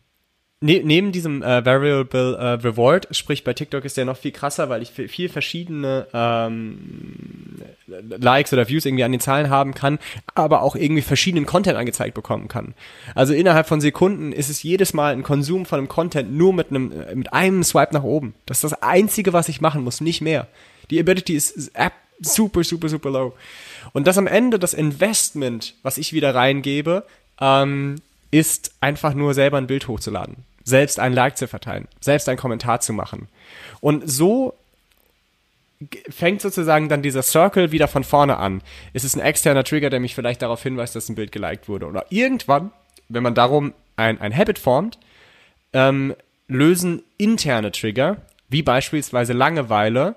ne, 0.62 0.82
neben 0.84 1.12
diesem 1.12 1.42
äh, 1.42 1.66
Variable 1.66 2.38
äh, 2.38 2.68
Reward, 2.68 3.08
sprich 3.12 3.44
bei 3.44 3.54
TikTok 3.54 3.86
ist 3.86 3.98
der 3.98 4.06
noch 4.06 4.18
viel 4.18 4.32
krasser, 4.32 4.70
weil 4.70 4.82
ich 4.82 4.92
viel 4.92 5.30
verschiedene 5.30 6.08
ähm, 6.14 7.62
Likes 7.88 8.54
oder 8.54 8.68
Views 8.68 8.86
irgendwie 8.86 9.04
an 9.04 9.12
den 9.12 9.22
Zahlen 9.22 9.50
haben 9.50 9.74
kann, 9.74 10.00
aber 10.34 10.62
auch 10.62 10.76
irgendwie 10.76 11.02
verschiedenen 11.02 11.46
Content 11.46 11.78
angezeigt 11.78 12.14
bekommen 12.14 12.48
kann. 12.48 12.74
Also 13.14 13.34
innerhalb 13.34 13.68
von 13.68 13.82
Sekunden 13.82 14.32
ist 14.32 14.50
es 14.50 14.64
jedes 14.64 14.94
Mal 14.94 15.14
ein 15.14 15.24
Konsum 15.24 15.66
von 15.66 15.80
einem 15.80 15.88
Content 15.88 16.34
nur 16.34 16.54
mit 16.54 16.70
einem 16.70 16.92
äh, 16.92 17.16
mit 17.16 17.34
einem 17.34 17.64
Swipe 17.64 17.94
nach 17.94 18.04
oben. 18.04 18.34
Das 18.46 18.58
ist 18.58 18.72
das 18.72 18.82
einzige, 18.82 19.34
was 19.34 19.50
ich 19.50 19.62
machen 19.62 19.84
muss, 19.84 20.02
nicht 20.02 20.22
mehr. 20.22 20.48
Die 20.90 21.00
Ability 21.00 21.36
ist, 21.36 21.52
ist 21.52 21.72
super 22.22 22.64
super 22.64 22.90
super 22.90 23.10
low. 23.10 23.34
Und 23.94 24.08
das 24.08 24.18
am 24.18 24.28
Ende 24.28 24.58
das 24.58 24.74
Investment, 24.74 25.76
was 25.84 25.98
ich 25.98 26.14
wieder 26.14 26.34
reingebe, 26.34 27.06
ähm, 27.40 27.96
ist 28.32 28.72
einfach 28.82 29.14
nur 29.14 29.34
selber 29.34 29.58
ein 29.58 29.68
Bild 29.68 29.88
hochzuladen, 29.88 30.38
selbst 30.64 31.00
ein 31.00 31.14
Like 31.14 31.38
zu 31.38 31.48
verteilen, 31.48 31.88
selbst 32.02 32.28
einen 32.28 32.38
Kommentar 32.38 32.82
zu 32.82 32.94
machen. 32.94 33.28
Und 33.82 34.10
so 34.10 34.56
fängt 36.10 36.42
sozusagen 36.42 36.90
dann 36.90 37.02
dieser 37.02 37.22
Circle 37.22 37.72
wieder 37.72 37.88
von 37.88 38.04
vorne 38.04 38.38
an. 38.38 38.62
Es 38.94 39.04
ist 39.04 39.16
ein 39.16 39.22
externer 39.22 39.64
Trigger, 39.64 39.90
der 39.90 40.00
mich 40.00 40.16
vielleicht 40.16 40.42
darauf 40.42 40.64
hinweist, 40.64 40.96
dass 40.96 41.10
ein 41.10 41.16
Bild 41.16 41.32
geliked 41.32 41.68
wurde. 41.68 41.88
Oder 41.88 42.06
irgendwann, 42.10 42.72
wenn 43.10 43.24
man 43.24 43.36
darum 43.36 43.74
ein, 43.98 44.20
ein 44.22 44.36
Habit 44.36 44.60
formt, 44.60 44.98
ähm, 45.74 46.16
lösen 46.48 47.04
interne 47.18 47.72
Trigger, 47.72 48.18
wie 48.50 48.64
beispielsweise 48.64 49.34
Langeweile, 49.34 50.16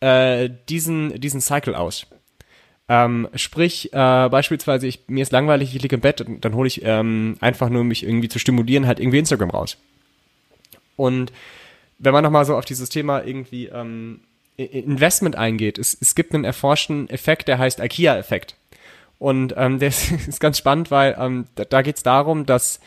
äh, 0.00 0.50
diesen, 0.68 1.20
diesen 1.20 1.40
Cycle 1.40 1.74
aus. 1.74 2.06
Ähm, 2.88 3.28
sprich, 3.34 3.92
äh, 3.92 4.28
beispielsweise, 4.28 4.86
ich, 4.86 5.00
mir 5.08 5.22
ist 5.22 5.32
langweilig, 5.32 5.74
ich 5.74 5.82
liege 5.82 5.96
im 5.96 6.00
Bett, 6.00 6.24
dann 6.40 6.54
hole 6.54 6.68
ich 6.68 6.82
ähm, 6.84 7.36
einfach 7.40 7.68
nur, 7.68 7.82
mich 7.82 8.04
irgendwie 8.04 8.28
zu 8.28 8.38
stimulieren, 8.38 8.86
halt 8.86 9.00
irgendwie 9.00 9.18
Instagram 9.18 9.50
raus. 9.50 9.76
Und 10.94 11.32
wenn 11.98 12.12
man 12.12 12.22
nochmal 12.22 12.44
so 12.44 12.56
auf 12.56 12.64
dieses 12.64 12.88
Thema 12.88 13.24
irgendwie 13.24 13.66
ähm, 13.66 14.20
Investment 14.56 15.36
eingeht, 15.36 15.78
es, 15.78 15.96
es 16.00 16.14
gibt 16.14 16.34
einen 16.34 16.44
erforschten 16.44 17.10
Effekt, 17.10 17.48
der 17.48 17.58
heißt 17.58 17.80
IKEA-Effekt. 17.80 18.54
Und 19.18 19.54
ähm, 19.56 19.78
der 19.80 19.88
ist, 19.88 20.10
ist 20.10 20.40
ganz 20.40 20.58
spannend, 20.58 20.90
weil 20.90 21.16
ähm, 21.18 21.46
da, 21.56 21.64
da 21.64 21.82
geht 21.82 21.96
es 21.96 22.02
darum, 22.02 22.46
dass 22.46 22.80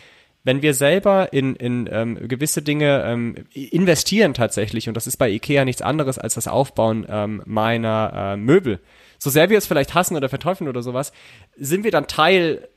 wenn 0.45 0.61
wir 0.61 0.73
selber 0.73 1.33
in, 1.33 1.55
in 1.57 1.89
ähm, 1.91 2.27
gewisse 2.27 2.61
Dinge 2.61 3.03
ähm, 3.05 3.35
investieren 3.53 4.33
tatsächlich, 4.33 4.87
und 4.87 4.95
das 4.95 5.05
ist 5.05 5.17
bei 5.17 5.29
IKEA 5.29 5.65
nichts 5.65 5.81
anderes 5.81 6.17
als 6.17 6.35
das 6.35 6.47
Aufbauen 6.47 7.05
ähm, 7.09 7.41
meiner 7.45 8.33
äh, 8.33 8.37
Möbel, 8.37 8.79
so 9.19 9.29
sehr 9.29 9.49
wir 9.49 9.57
es 9.57 9.67
vielleicht 9.67 9.93
hassen 9.93 10.15
oder 10.15 10.29
verteufeln 10.29 10.69
oder 10.69 10.81
sowas, 10.81 11.11
sind 11.57 11.83
wir 11.83 11.91
dann 11.91 12.07
Teil 12.07 12.67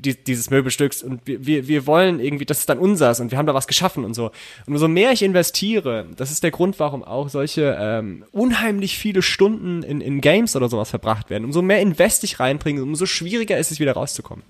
die, 0.00 0.22
dieses 0.22 0.50
Möbelstücks 0.50 1.02
und 1.02 1.20
wir, 1.26 1.46
wir, 1.46 1.68
wir 1.68 1.86
wollen 1.86 2.20
irgendwie, 2.20 2.46
das 2.46 2.60
ist 2.60 2.68
dann 2.68 2.78
unseres 2.78 3.20
und 3.20 3.30
wir 3.30 3.38
haben 3.38 3.46
da 3.46 3.54
was 3.54 3.66
geschaffen 3.66 4.04
und 4.04 4.14
so. 4.14 4.26
Und 4.66 4.74
umso 4.74 4.88
mehr 4.88 5.12
ich 5.12 5.22
investiere, 5.22 6.06
das 6.16 6.30
ist 6.30 6.42
der 6.42 6.50
Grund, 6.50 6.78
warum 6.78 7.04
auch 7.04 7.28
solche 7.28 7.76
ähm, 7.78 8.24
unheimlich 8.32 8.98
viele 8.98 9.22
Stunden 9.22 9.82
in, 9.82 10.00
in 10.00 10.20
Games 10.20 10.56
oder 10.56 10.68
sowas 10.68 10.90
verbracht 10.90 11.30
werden, 11.30 11.44
umso 11.44 11.62
mehr 11.62 11.80
Invest 11.80 12.24
ich 12.24 12.40
reinbringe, 12.40 12.82
umso 12.82 13.06
schwieriger 13.06 13.58
ist 13.58 13.70
es 13.70 13.80
wieder 13.80 13.92
rauszukommen. 13.92 14.44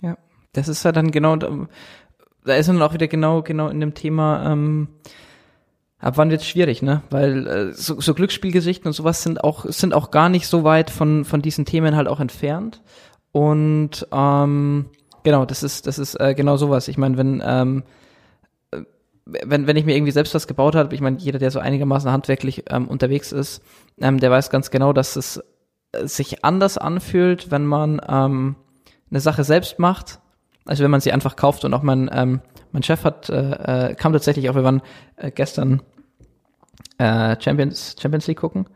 Ja, 0.00 0.16
das 0.52 0.68
ist 0.68 0.84
ja 0.84 0.92
dann 0.92 1.10
genau, 1.10 1.36
da 1.36 2.54
ist 2.54 2.68
dann 2.68 2.80
auch 2.82 2.94
wieder 2.94 3.08
genau, 3.08 3.42
genau 3.42 3.68
in 3.68 3.80
dem 3.80 3.94
Thema, 3.94 4.52
ähm, 4.52 4.88
ab 5.98 6.16
wann 6.16 6.30
wird's 6.30 6.46
schwierig, 6.46 6.82
ne? 6.82 7.02
Weil 7.10 7.46
äh, 7.46 7.72
so, 7.72 8.00
so 8.00 8.14
Glücksspielgesichten 8.14 8.86
und 8.86 8.92
sowas 8.92 9.22
sind 9.22 9.42
auch 9.42 9.64
sind 9.66 9.94
auch 9.94 10.10
gar 10.10 10.28
nicht 10.28 10.46
so 10.46 10.64
weit 10.64 10.90
von 10.90 11.24
von 11.24 11.42
diesen 11.42 11.64
Themen 11.64 11.96
halt 11.96 12.08
auch 12.08 12.20
entfernt. 12.20 12.82
Und 13.32 14.06
ähm, 14.12 14.86
genau, 15.22 15.44
das 15.44 15.62
ist 15.62 15.86
das 15.86 15.98
ist 15.98 16.14
äh, 16.20 16.34
genau 16.34 16.56
sowas. 16.56 16.88
Ich 16.88 16.98
meine, 16.98 17.16
wenn 17.16 17.42
ähm, 17.44 17.82
äh, 18.70 18.82
wenn, 19.24 19.66
wenn 19.66 19.76
ich 19.76 19.84
mir 19.84 19.96
irgendwie 19.96 20.12
selbst 20.12 20.34
was 20.34 20.46
gebaut 20.46 20.74
habe, 20.74 20.94
ich 20.94 21.00
meine, 21.00 21.18
jeder, 21.18 21.38
der 21.38 21.50
so 21.50 21.58
einigermaßen 21.58 22.10
handwerklich 22.10 22.64
ähm, 22.70 22.86
unterwegs 22.88 23.32
ist, 23.32 23.62
ähm, 24.00 24.20
der 24.20 24.30
weiß 24.30 24.50
ganz 24.50 24.70
genau, 24.70 24.92
dass 24.92 25.16
es 25.16 25.42
äh, 25.92 26.06
sich 26.06 26.44
anders 26.44 26.78
anfühlt, 26.78 27.50
wenn 27.50 27.66
man 27.66 28.00
ähm, 28.06 28.56
eine 29.10 29.20
Sache 29.20 29.44
selbst 29.44 29.78
macht, 29.78 30.20
also 30.64 30.82
wenn 30.82 30.90
man 30.90 31.00
sie 31.00 31.12
einfach 31.12 31.36
kauft 31.36 31.64
und 31.64 31.74
auch 31.74 31.82
mein, 31.82 32.10
ähm, 32.12 32.40
mein 32.72 32.82
Chef 32.82 33.04
hat, 33.04 33.28
äh, 33.28 33.90
äh, 33.90 33.94
kam 33.94 34.12
tatsächlich 34.12 34.48
auch, 34.48 34.54
wir 34.54 34.64
waren 34.64 34.82
äh, 35.16 35.30
gestern 35.30 35.82
äh, 36.98 37.36
Champions, 37.40 37.96
Champions 38.00 38.26
League 38.26 38.38
gucken. 38.38 38.66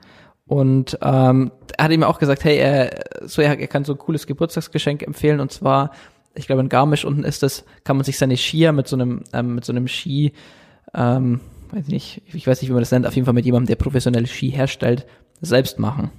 Und 0.47 0.99
ähm, 1.03 1.53
er 1.76 1.84
hat 1.84 1.93
ihm 1.93 2.03
auch 2.03 2.18
gesagt, 2.18 2.45
hey, 2.45 2.57
er, 2.57 3.05
so, 3.22 3.43
er, 3.43 3.59
er 3.59 3.66
kann 3.66 3.84
so 3.84 3.93
ein 3.93 3.99
cooles 3.99 4.26
Geburtstagsgeschenk 4.26 5.03
empfehlen 5.03 5.41
und 5.41 5.53
zwar, 5.53 5.93
ich 6.34 6.47
glaube 6.47 6.62
in 6.62 6.70
Garmisch 6.70 7.05
unten 7.05 7.24
ist 7.24 7.43
das, 7.43 7.64
kann 7.84 7.97
man 7.97 8.05
sich 8.05 8.16
seine 8.16 8.36
Skier 8.36 8.72
mit 8.72 8.89
so 8.89 8.97
einem, 8.97 9.24
ähm, 9.32 9.57
mit 9.57 9.64
so 9.64 9.72
einem 9.72 9.89
Ski, 9.89 10.32
ähm, 10.95 11.41
weiß 11.70 11.84
ich 11.86 11.93
nicht, 11.93 12.22
ich 12.32 12.47
weiß 12.47 12.62
nicht, 12.62 12.70
wie 12.70 12.74
man 12.74 12.80
das 12.82 12.93
nennt, 12.93 13.07
auf 13.07 13.14
jeden 13.14 13.26
Fall 13.26 13.34
mit 13.34 13.45
jemandem, 13.45 13.68
der 13.68 13.76
professionelle 13.76 14.26
Ski 14.26 14.51
herstellt, 14.51 15.07
selbst 15.41 15.78
machen. 15.78 16.11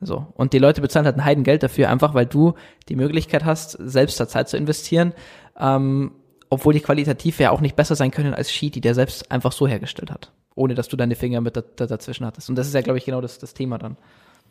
So. 0.00 0.26
Und 0.34 0.52
die 0.52 0.58
Leute 0.58 0.80
bezahlen 0.80 1.06
halt 1.06 1.16
ein 1.16 1.24
Heidengeld 1.24 1.62
dafür, 1.62 1.90
einfach 1.90 2.14
weil 2.14 2.26
du 2.26 2.54
die 2.88 2.96
Möglichkeit 2.96 3.44
hast, 3.44 3.72
selbst 3.72 4.18
da 4.18 4.26
Zeit 4.28 4.48
zu 4.48 4.56
investieren, 4.56 5.12
ähm, 5.58 6.12
obwohl 6.48 6.72
die 6.72 6.80
qualitativ 6.80 7.38
ja 7.38 7.50
auch 7.50 7.60
nicht 7.60 7.76
besser 7.76 7.94
sein 7.94 8.10
können 8.10 8.34
als 8.34 8.50
Ski, 8.50 8.70
die 8.70 8.80
der 8.80 8.94
selbst 8.94 9.30
einfach 9.30 9.52
so 9.52 9.68
hergestellt 9.68 10.10
hat 10.10 10.32
ohne 10.54 10.74
dass 10.74 10.88
du 10.88 10.96
deine 10.96 11.16
Finger 11.16 11.40
mit 11.40 11.56
da, 11.56 11.62
da, 11.76 11.86
dazwischen 11.86 12.26
hattest. 12.26 12.48
Und 12.50 12.56
das 12.56 12.66
ist 12.66 12.74
ja, 12.74 12.82
glaube 12.82 12.98
ich, 12.98 13.04
genau 13.04 13.20
das, 13.20 13.38
das 13.38 13.54
Thema 13.54 13.78
dann. 13.78 13.96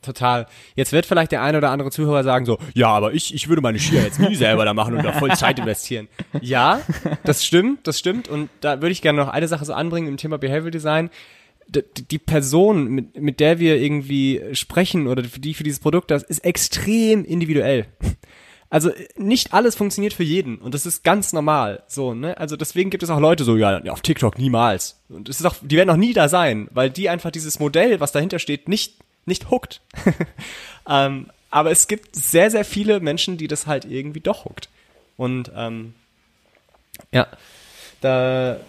Total. 0.01 0.47
Jetzt 0.75 0.93
wird 0.93 1.05
vielleicht 1.05 1.33
der 1.33 1.43
eine 1.43 1.57
oder 1.57 1.71
andere 1.71 1.91
Zuhörer 1.91 2.23
sagen 2.23 2.45
so, 2.45 2.57
ja, 2.73 2.87
aber 2.87 3.13
ich, 3.13 3.33
ich 3.33 3.49
würde 3.49 3.61
meine 3.61 3.79
Skier 3.79 4.01
jetzt 4.01 4.19
nie 4.19 4.35
selber 4.35 4.63
da 4.63 4.73
machen 4.73 4.95
und 4.95 5.03
da 5.03 5.11
voll 5.11 5.31
Zeit 5.35 5.59
investieren. 5.59 6.07
Ja, 6.41 6.79
das 7.25 7.43
stimmt, 7.45 7.85
das 7.85 7.99
stimmt. 7.99 8.29
Und 8.29 8.49
da 8.61 8.81
würde 8.81 8.91
ich 8.91 9.01
gerne 9.01 9.19
noch 9.19 9.27
eine 9.27 9.49
Sache 9.49 9.65
so 9.65 9.73
anbringen 9.73 10.07
im 10.07 10.15
Thema 10.15 10.37
Behavioral 10.37 10.71
Design. 10.71 11.09
Die, 11.69 12.17
Person, 12.17 12.89
mit, 12.89 13.21
mit 13.21 13.39
der 13.39 13.59
wir 13.59 13.77
irgendwie 13.77 14.41
sprechen 14.53 15.07
oder 15.07 15.21
die 15.21 15.53
für 15.53 15.63
dieses 15.63 15.79
Produkt 15.79 16.09
das 16.09 16.23
ist 16.23 16.39
extrem 16.39 17.23
individuell. 17.23 17.85
Also 18.71 18.91
nicht 19.17 19.53
alles 19.53 19.75
funktioniert 19.75 20.13
für 20.13 20.23
jeden 20.23 20.57
und 20.57 20.73
das 20.73 20.85
ist 20.85 21.03
ganz 21.03 21.33
normal. 21.33 21.83
So, 21.87 22.13
ne? 22.13 22.37
Also 22.37 22.55
deswegen 22.55 22.89
gibt 22.89 23.01
es 23.03 23.09
auch 23.09 23.19
Leute 23.19 23.43
so, 23.43 23.55
ja, 23.55 23.81
auf 23.89 24.01
TikTok 24.01 24.37
niemals. 24.37 25.01
Und 25.09 25.27
es 25.27 25.39
ist 25.39 25.45
auch, 25.45 25.55
die 25.61 25.75
werden 25.75 25.89
auch 25.89 25.95
nie 25.95 26.13
da 26.13 26.29
sein, 26.29 26.67
weil 26.71 26.91
die 26.91 27.09
einfach 27.09 27.31
dieses 27.31 27.59
Modell, 27.59 27.99
was 27.99 28.11
dahinter 28.11 28.37
steht, 28.37 28.69
nicht 28.69 28.99
nicht 29.29 29.49
hookt. 29.49 29.81
ähm, 30.89 31.29
aber 31.49 31.71
es 31.71 31.87
gibt 31.87 32.15
sehr, 32.15 32.51
sehr 32.51 32.65
viele 32.65 32.99
Menschen, 32.99 33.37
die 33.37 33.47
das 33.47 33.65
halt 33.65 33.85
irgendwie 33.85 34.19
doch 34.19 34.43
huckt. 34.43 34.69
Und 35.15 35.51
ähm, 35.55 35.93
ja, 37.11 37.27
da, 38.01 38.59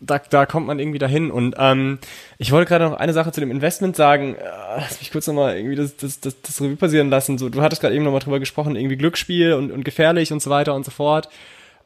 da, 0.00 0.18
da 0.18 0.46
kommt 0.46 0.66
man 0.66 0.78
irgendwie 0.78 0.98
dahin. 0.98 1.30
Und 1.30 1.54
ähm, 1.58 1.98
ich 2.38 2.52
wollte 2.52 2.68
gerade 2.68 2.84
noch 2.84 2.94
eine 2.94 3.12
Sache 3.12 3.32
zu 3.32 3.40
dem 3.40 3.50
Investment 3.50 3.96
sagen. 3.96 4.34
Äh, 4.34 4.44
lass 4.76 5.00
mich 5.00 5.10
kurz 5.10 5.26
nochmal 5.26 5.56
irgendwie 5.56 5.76
das, 5.76 5.96
das, 5.96 6.20
das, 6.20 6.40
das 6.42 6.60
Revue 6.60 6.76
passieren 6.76 7.10
lassen. 7.10 7.38
So, 7.38 7.48
du 7.48 7.62
hattest 7.62 7.80
gerade 7.80 7.94
eben 7.94 8.04
nochmal 8.04 8.20
drüber 8.20 8.40
gesprochen, 8.40 8.76
irgendwie 8.76 8.96
Glücksspiel 8.96 9.54
und, 9.54 9.70
und 9.70 9.84
gefährlich 9.84 10.32
und 10.32 10.42
so 10.42 10.50
weiter 10.50 10.74
und 10.74 10.84
so 10.84 10.90
fort. 10.90 11.28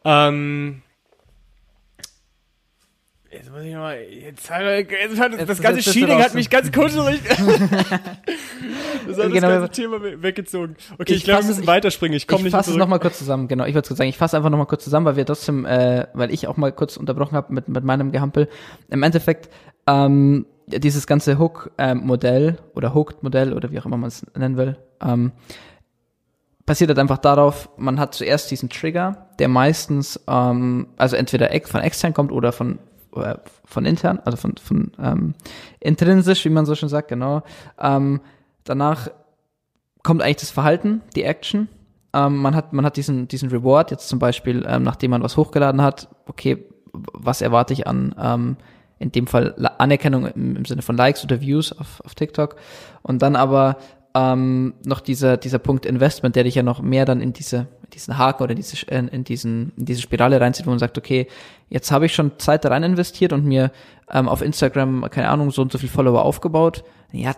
Ähm, 0.05 0.83
Jetzt 3.33 3.49
muss 3.53 3.63
ich 3.63 3.73
nochmal, 3.73 4.01
jetzt 4.11 4.51
hat, 4.51 4.63
jetzt 4.63 5.21
hat 5.21 5.33
das, 5.35 5.47
das 5.47 5.61
ganze 5.61 5.89
Cheating 5.89 6.21
hat 6.21 6.35
mich 6.35 6.51
ganz 6.51 6.73
kuschelig. 6.73 7.21
das 7.29 7.39
hat 7.39 8.01
das 9.07 9.17
genau. 9.17 9.49
ganze 9.49 9.69
Thema 9.69 9.99
weggezogen. 10.03 10.75
Okay, 10.95 11.13
ich, 11.13 11.19
ich 11.19 11.25
glaube, 11.25 11.43
wir 11.45 11.49
müssen 11.51 11.67
weiterspringen. 11.69 12.17
Ich 12.17 12.27
komme 12.27 12.43
nicht 12.43 12.53
fasse 12.53 12.73
es 12.73 12.77
nochmal 12.77 12.99
kurz 12.99 13.19
zusammen, 13.19 13.47
genau. 13.47 13.67
Ich 13.67 13.75
würde 13.75 13.95
sagen, 13.95 14.11
ich 14.11 14.19
fasse 14.19 14.37
einfach 14.37 14.51
nochmal 14.51 14.67
kurz 14.67 14.83
zusammen, 14.83 15.07
weil 15.07 15.15
wir 15.15 15.25
trotzdem, 15.25 15.65
äh, 15.65 16.09
weil 16.13 16.33
ich 16.35 16.49
auch 16.49 16.57
mal 16.57 16.73
kurz 16.73 16.97
unterbrochen 16.97 17.37
habe 17.37 17.55
mit, 17.55 17.69
mit 17.69 17.85
meinem 17.85 18.11
Gehampel. 18.11 18.49
Im 18.89 19.05
Endeffekt, 19.05 19.49
ähm, 19.87 20.47
dieses 20.67 21.07
ganze 21.07 21.39
Hook-Modell 21.39 22.59
oder 22.75 22.95
Hooked-Modell 22.95 23.53
oder 23.53 23.71
wie 23.71 23.79
auch 23.79 23.87
immer 23.87 23.97
man 23.97 24.09
es 24.09 24.27
nennen 24.37 24.57
will, 24.57 24.77
ähm, 25.01 25.31
passiert 26.67 26.91
halt 26.91 26.99
einfach 26.99 27.19
darauf, 27.19 27.69
man 27.77 28.01
hat 28.01 28.15
zuerst 28.15 28.51
diesen 28.51 28.69
Trigger, 28.71 29.29
der 29.39 29.49
meistens, 29.49 30.21
ähm, 30.29 30.89
also 30.97 31.15
entweder 31.15 31.49
von 31.67 31.81
extern 31.81 32.13
kommt 32.13 32.33
oder 32.33 32.51
von 32.53 32.79
äh, 33.15 33.37
von 33.65 33.85
intern, 33.85 34.21
also 34.25 34.37
von, 34.37 34.57
von 34.57 34.93
ähm, 34.99 35.35
intrinsisch, 35.81 36.45
wie 36.45 36.51
man 36.51 36.67
so 36.67 36.75
schon 36.75 36.89
sagt, 36.89 37.09
genau. 37.09 37.43
Ähm, 37.79 38.21
danach 38.65 39.09
kommt 40.03 40.23
eigentlich 40.23 40.37
das 40.37 40.51
Verhalten, 40.51 41.03
die 41.15 41.25
Action. 41.25 41.69
Ähm, 42.13 42.37
man 42.37 42.55
hat, 42.55 42.73
man 42.73 42.85
hat 42.85 42.97
diesen, 42.97 43.29
diesen 43.29 43.51
Reward, 43.51 43.91
jetzt 43.91 44.09
zum 44.09 44.19
Beispiel, 44.19 44.65
ähm, 44.69 44.83
nachdem 44.83 45.13
man 45.13 45.23
was 45.23 45.37
hochgeladen 45.37 45.83
hat, 45.83 46.09
okay, 46.27 46.65
was 46.93 47.41
erwarte 47.41 47.73
ich 47.73 47.87
an, 47.87 48.15
ähm, 48.21 48.57
in 48.99 49.13
dem 49.13 49.27
Fall 49.27 49.55
Anerkennung 49.79 50.27
im, 50.27 50.57
im 50.57 50.65
Sinne 50.65 50.83
von 50.83 50.97
Likes 50.97 51.25
oder 51.25 51.41
Views 51.41 51.73
auf, 51.73 52.03
auf 52.05 52.15
TikTok. 52.15 52.57
Und 53.03 53.23
dann 53.23 53.37
aber 53.37 53.77
ähm, 54.15 54.75
noch 54.85 55.01
dieser, 55.01 55.37
dieser 55.37 55.59
Punkt 55.59 55.87
Investment, 55.87 56.37
der 56.37 56.45
dich 56.45 56.55
ja 56.55 56.63
noch 56.63 56.83
mehr 56.83 57.05
dann 57.05 57.21
in 57.21 57.33
diese, 57.33 57.69
diesen 57.93 58.19
Haken 58.19 58.43
oder 58.43 58.55
diese, 58.55 58.85
in, 58.87 59.09
in, 59.09 59.25
diesen, 59.25 59.73
in 59.77 59.85
diese 59.85 60.01
Spirale 60.01 60.41
reinzieht, 60.41 60.67
wo 60.67 60.71
man 60.71 60.79
sagt, 60.79 60.99
okay, 60.99 61.29
jetzt 61.69 61.93
habe 61.93 62.07
ich 62.07 62.15
schon 62.15 62.39
Zeit 62.39 62.65
da 62.65 62.71
rein 62.71 62.83
investiert 62.83 63.33
und 63.33 63.45
mir 63.45 63.71
ähm, 64.11 64.29
auf 64.29 64.43
Instagram, 64.43 65.07
keine 65.11 65.29
Ahnung, 65.29 65.51
so 65.51 65.63
und 65.63 65.73
so 65.73 65.79
viel 65.79 65.89
Follower 65.89 66.25
aufgebaut, 66.25 66.85
ja, 67.13 67.33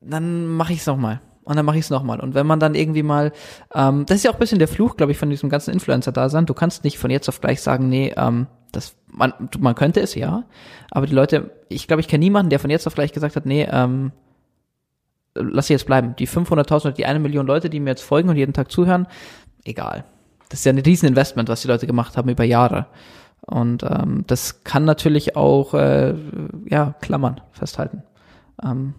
dann 0.00 0.46
mache 0.46 0.72
ich 0.72 0.80
es 0.80 0.86
nochmal. 0.86 1.20
Und 1.42 1.54
dann 1.54 1.64
mache 1.64 1.78
ich 1.78 1.84
es 1.84 1.90
nochmal. 1.90 2.18
Und 2.18 2.34
wenn 2.34 2.46
man 2.46 2.58
dann 2.58 2.74
irgendwie 2.74 3.04
mal, 3.04 3.32
ähm, 3.72 4.04
das 4.06 4.18
ist 4.18 4.24
ja 4.24 4.30
auch 4.32 4.34
ein 4.34 4.40
bisschen 4.40 4.58
der 4.58 4.66
Fluch, 4.66 4.96
glaube 4.96 5.12
ich, 5.12 5.18
von 5.18 5.30
diesem 5.30 5.48
ganzen 5.48 5.72
Influencer-Dasein. 5.72 6.44
Du 6.44 6.54
kannst 6.54 6.82
nicht 6.82 6.98
von 6.98 7.08
jetzt 7.08 7.28
auf 7.28 7.40
gleich 7.40 7.62
sagen, 7.62 7.88
nee, 7.88 8.12
ähm, 8.16 8.48
das, 8.72 8.96
man, 9.06 9.32
man 9.60 9.76
könnte 9.76 10.00
es 10.00 10.16
ja, 10.16 10.44
aber 10.90 11.06
die 11.06 11.14
Leute, 11.14 11.52
ich 11.68 11.86
glaube, 11.86 12.00
ich 12.00 12.08
kenne 12.08 12.24
niemanden, 12.24 12.50
der 12.50 12.58
von 12.58 12.68
jetzt 12.68 12.86
auf 12.88 12.94
gleich 12.94 13.12
gesagt 13.12 13.36
hat, 13.36 13.46
nee, 13.46 13.66
ähm, 13.70 14.10
lass 15.40 15.66
sie 15.68 15.74
jetzt 15.74 15.86
bleiben. 15.86 16.14
Die 16.16 16.28
500.000 16.28 16.80
oder 16.80 16.92
die 16.92 17.06
eine 17.06 17.18
Million 17.18 17.46
Leute, 17.46 17.70
die 17.70 17.80
mir 17.80 17.90
jetzt 17.90 18.02
folgen 18.02 18.28
und 18.28 18.36
jeden 18.36 18.52
Tag 18.52 18.70
zuhören, 18.70 19.06
egal. 19.64 20.04
Das 20.48 20.60
ist 20.60 20.64
ja 20.64 20.72
ein 20.72 20.78
Rieseninvestment, 20.78 21.48
was 21.48 21.62
die 21.62 21.68
Leute 21.68 21.86
gemacht 21.86 22.16
haben 22.16 22.28
über 22.28 22.44
Jahre. 22.44 22.86
Und 23.46 23.82
ähm, 23.82 24.24
das 24.26 24.64
kann 24.64 24.84
natürlich 24.84 25.36
auch, 25.36 25.74
äh, 25.74 26.14
ja, 26.66 26.94
Klammern 27.00 27.40
festhalten. 27.52 28.02
Ähm, 28.62 28.94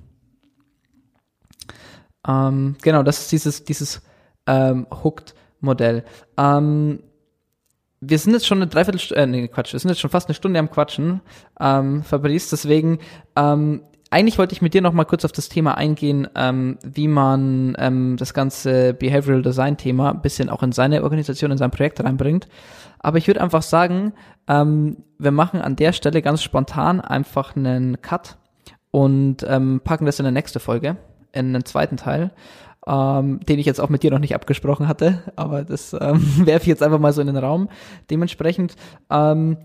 ähm, 2.28 2.76
genau, 2.82 3.04
das 3.04 3.20
ist 3.20 3.32
dieses, 3.32 3.64
dieses 3.64 4.02
ähm, 4.46 4.88
Hooked-Modell. 5.04 6.04
Ähm, 6.38 7.00
wir 8.00 8.20
sind 8.20 8.34
jetzt 8.34 8.46
schon 8.46 8.60
eine 8.60 8.68
Dreiviertelstunde, 8.68 9.22
äh, 9.22 9.28
nee, 9.28 9.48
Quatsch, 9.48 9.74
wir 9.74 9.80
sind 9.80 9.90
jetzt 9.90 10.00
schon 10.00 10.12
fast 10.12 10.28
eine 10.28 10.36
Stunde 10.36 10.60
am 10.60 10.70
Quatschen, 10.70 11.22
ähm, 11.60 12.04
Fabrice, 12.04 12.50
deswegen 12.50 13.00
ähm, 13.36 13.82
eigentlich 14.10 14.38
wollte 14.38 14.54
ich 14.54 14.62
mit 14.62 14.74
dir 14.74 14.82
noch 14.82 14.94
mal 14.94 15.06
kurz 15.06 15.26
auf 15.26 15.32
das 15.32 15.50
Thema 15.50 15.76
eingehen, 15.76 16.28
ähm, 16.36 16.78
wie 16.84 17.08
man 17.08 17.76
ähm, 17.78 18.16
das 18.18 18.34
ganze 18.34 18.94
Behavioral 18.94 19.42
Design 19.42 19.78
Thema 19.78 20.12
ein 20.12 20.22
bisschen 20.22 20.50
auch 20.50 20.64
in 20.64 20.72
seine 20.72 21.04
Organisation, 21.04 21.52
in 21.52 21.58
sein 21.58 21.72
Projekt 21.72 22.02
reinbringt. 22.04 22.48
Aber 23.00 23.18
ich 23.18 23.28
würde 23.28 23.42
einfach 23.42 23.62
sagen, 23.62 24.14
ähm, 24.48 24.98
wir 25.18 25.32
machen 25.32 25.62
an 25.62 25.76
der 25.76 25.92
Stelle 25.92 26.22
ganz 26.22 26.42
spontan 26.42 27.02
einfach 27.02 27.56
einen 27.56 28.02
Cut 28.02 28.38
und 28.92 29.46
ähm, 29.48 29.82
packen 29.84 30.06
das 30.06 30.20
in 30.20 30.26
eine 30.26 30.34
nächste 30.34 30.60
Folge, 30.60 30.98
in 31.34 31.54
einen 31.54 31.66
zweiten 31.66 31.98
Teil, 31.98 32.32
ähm, 32.88 33.42
den 33.42 33.60
ich 33.60 33.66
jetzt 33.66 33.82
auch 33.82 33.90
mit 33.90 34.04
dir 34.04 34.12
noch 34.12 34.20
nicht 34.20 34.36
abgesprochen 34.36 34.88
hatte, 34.88 35.22
aber 35.36 35.64
das 35.64 35.94
ähm, 36.00 36.22
werfe 36.46 36.64
ich 36.64 36.68
jetzt 36.68 36.84
einfach 36.84 37.00
mal 37.00 37.12
so 37.14 37.22
in 37.22 37.28
den 37.28 37.38
Raum. 37.38 37.68
Dementsprechend, 38.10 38.76
ähm, 39.10 39.58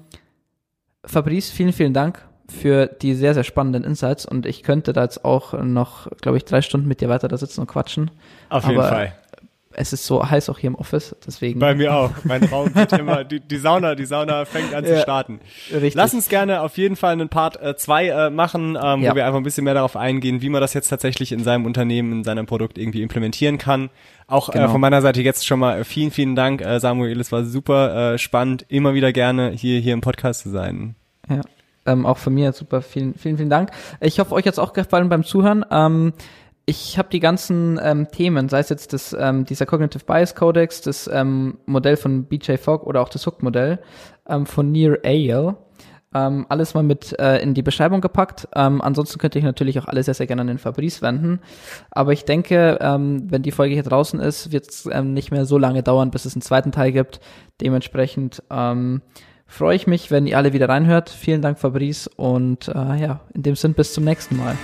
Fabrice, 1.04 1.50
vielen, 1.50 1.72
vielen 1.72 1.94
Dank 1.94 2.24
für 2.48 2.86
die 2.86 3.14
sehr, 3.14 3.34
sehr 3.34 3.44
spannenden 3.44 3.84
Insights 3.84 4.26
und 4.26 4.46
ich 4.46 4.62
könnte 4.62 4.92
da 4.92 5.02
jetzt 5.02 5.24
auch 5.24 5.52
noch, 5.62 6.08
glaube 6.20 6.36
ich, 6.36 6.44
drei 6.44 6.62
Stunden 6.62 6.88
mit 6.88 7.00
dir 7.00 7.08
weiter 7.08 7.28
da 7.28 7.36
sitzen 7.36 7.60
und 7.60 7.66
quatschen. 7.66 8.10
Auf 8.48 8.66
jeden 8.66 8.80
Fall. 8.82 9.12
Es 9.74 9.92
ist 9.92 10.04
so 10.04 10.28
heiß 10.28 10.50
auch 10.50 10.58
hier 10.58 10.68
im 10.68 10.74
Office, 10.74 11.16
deswegen. 11.26 11.58
Bei 11.58 11.74
mir 11.74 11.94
auch. 11.94 12.10
Mein 12.24 12.44
Raum 12.44 12.74
wird 12.74 12.92
immer, 12.92 13.24
die, 13.24 13.40
die 13.40 13.56
Sauna, 13.56 13.94
die 13.94 14.04
Sauna 14.04 14.44
fängt 14.44 14.74
an 14.74 14.84
zu 14.84 15.00
starten. 15.00 15.40
Richtig. 15.72 15.94
Lass 15.94 16.14
uns 16.14 16.28
gerne 16.28 16.60
auf 16.60 16.76
jeden 16.76 16.96
Fall 16.96 17.12
einen 17.12 17.28
Part 17.28 17.58
2 17.78 18.04
äh, 18.04 18.08
äh, 18.08 18.30
machen, 18.30 18.76
ähm, 18.80 19.02
ja. 19.02 19.12
wo 19.12 19.16
wir 19.16 19.26
einfach 19.26 19.38
ein 19.38 19.44
bisschen 19.44 19.64
mehr 19.64 19.74
darauf 19.74 19.96
eingehen, 19.96 20.42
wie 20.42 20.48
man 20.48 20.60
das 20.60 20.74
jetzt 20.74 20.88
tatsächlich 20.88 21.32
in 21.32 21.42
seinem 21.42 21.64
Unternehmen, 21.64 22.12
in 22.12 22.24
seinem 22.24 22.46
Produkt 22.46 22.78
irgendwie 22.78 23.02
implementieren 23.02 23.58
kann. 23.58 23.90
Auch 24.26 24.50
äh, 24.50 24.52
genau. 24.52 24.66
äh, 24.66 24.68
von 24.68 24.80
meiner 24.80 25.02
Seite 25.02 25.22
jetzt 25.22 25.46
schon 25.46 25.58
mal 25.58 25.84
vielen, 25.84 26.10
vielen 26.10 26.36
Dank, 26.36 26.60
äh, 26.60 26.78
Samuel. 26.78 27.20
Es 27.20 27.32
war 27.32 27.44
super 27.44 28.14
äh, 28.14 28.18
spannend, 28.18 28.66
immer 28.68 28.94
wieder 28.94 29.12
gerne 29.12 29.50
hier, 29.50 29.80
hier 29.80 29.94
im 29.94 30.00
Podcast 30.00 30.42
zu 30.42 30.50
sein. 30.50 30.96
Ja. 31.28 31.40
Ähm, 31.84 32.06
auch 32.06 32.18
von 32.18 32.34
mir 32.34 32.52
super, 32.52 32.82
vielen, 32.82 33.14
vielen, 33.14 33.36
vielen 33.36 33.50
Dank. 33.50 33.70
Ich 34.00 34.20
hoffe, 34.20 34.34
euch 34.34 34.46
hat's 34.46 34.58
auch 34.58 34.72
gefallen 34.72 35.08
beim 35.08 35.24
Zuhören. 35.24 35.64
Ähm, 35.70 36.12
ich 36.64 36.96
habe 36.96 37.08
die 37.10 37.20
ganzen 37.20 37.80
ähm, 37.82 38.08
Themen, 38.10 38.48
sei 38.48 38.60
es 38.60 38.68
jetzt 38.68 38.92
das, 38.92 39.16
ähm, 39.18 39.44
dieser 39.44 39.66
Cognitive 39.66 40.04
Bias 40.04 40.34
Codex, 40.34 40.80
das 40.80 41.08
ähm, 41.12 41.58
Modell 41.66 41.96
von 41.96 42.24
BJ 42.24 42.56
Fogg 42.56 42.86
oder 42.86 43.00
auch 43.00 43.08
das 43.08 43.26
Hook-Modell 43.26 43.80
ähm, 44.28 44.46
von 44.46 44.70
Near 44.70 44.98
Ale, 45.04 45.56
ähm, 46.14 46.46
alles 46.48 46.74
mal 46.74 46.82
mit 46.84 47.18
äh, 47.18 47.38
in 47.38 47.54
die 47.54 47.62
Beschreibung 47.62 48.00
gepackt. 48.00 48.46
Ähm, 48.54 48.80
ansonsten 48.80 49.18
könnte 49.18 49.38
ich 49.38 49.44
natürlich 49.44 49.78
auch 49.80 49.86
alles 49.86 50.06
sehr, 50.06 50.14
sehr 50.14 50.26
gerne 50.26 50.42
an 50.42 50.48
den 50.48 50.58
Fabrice 50.58 51.02
wenden. 51.02 51.40
Aber 51.90 52.12
ich 52.12 52.24
denke, 52.24 52.78
ähm, 52.80 53.26
wenn 53.30 53.42
die 53.42 53.50
Folge 53.50 53.74
hier 53.74 53.82
draußen 53.82 54.20
ist, 54.20 54.52
wird 54.52 54.68
es 54.68 54.88
ähm, 54.92 55.14
nicht 55.14 55.30
mehr 55.30 55.46
so 55.46 55.58
lange 55.58 55.82
dauern, 55.82 56.10
bis 56.10 56.26
es 56.26 56.34
einen 56.34 56.42
zweiten 56.42 56.70
Teil 56.70 56.92
gibt. 56.92 57.20
Dementsprechend 57.60 58.42
ähm, 58.50 59.02
freue 59.52 59.76
ich 59.76 59.86
mich, 59.86 60.10
wenn 60.10 60.26
ihr 60.26 60.36
alle 60.38 60.52
wieder 60.52 60.68
reinhört. 60.68 61.10
Vielen 61.10 61.42
Dank, 61.42 61.58
Fabrice. 61.58 62.08
Und 62.16 62.68
äh, 62.68 63.00
ja, 63.00 63.20
in 63.34 63.42
dem 63.42 63.54
Sinn, 63.54 63.74
bis 63.74 63.92
zum 63.92 64.04
nächsten 64.04 64.36
Mal. 64.36 64.56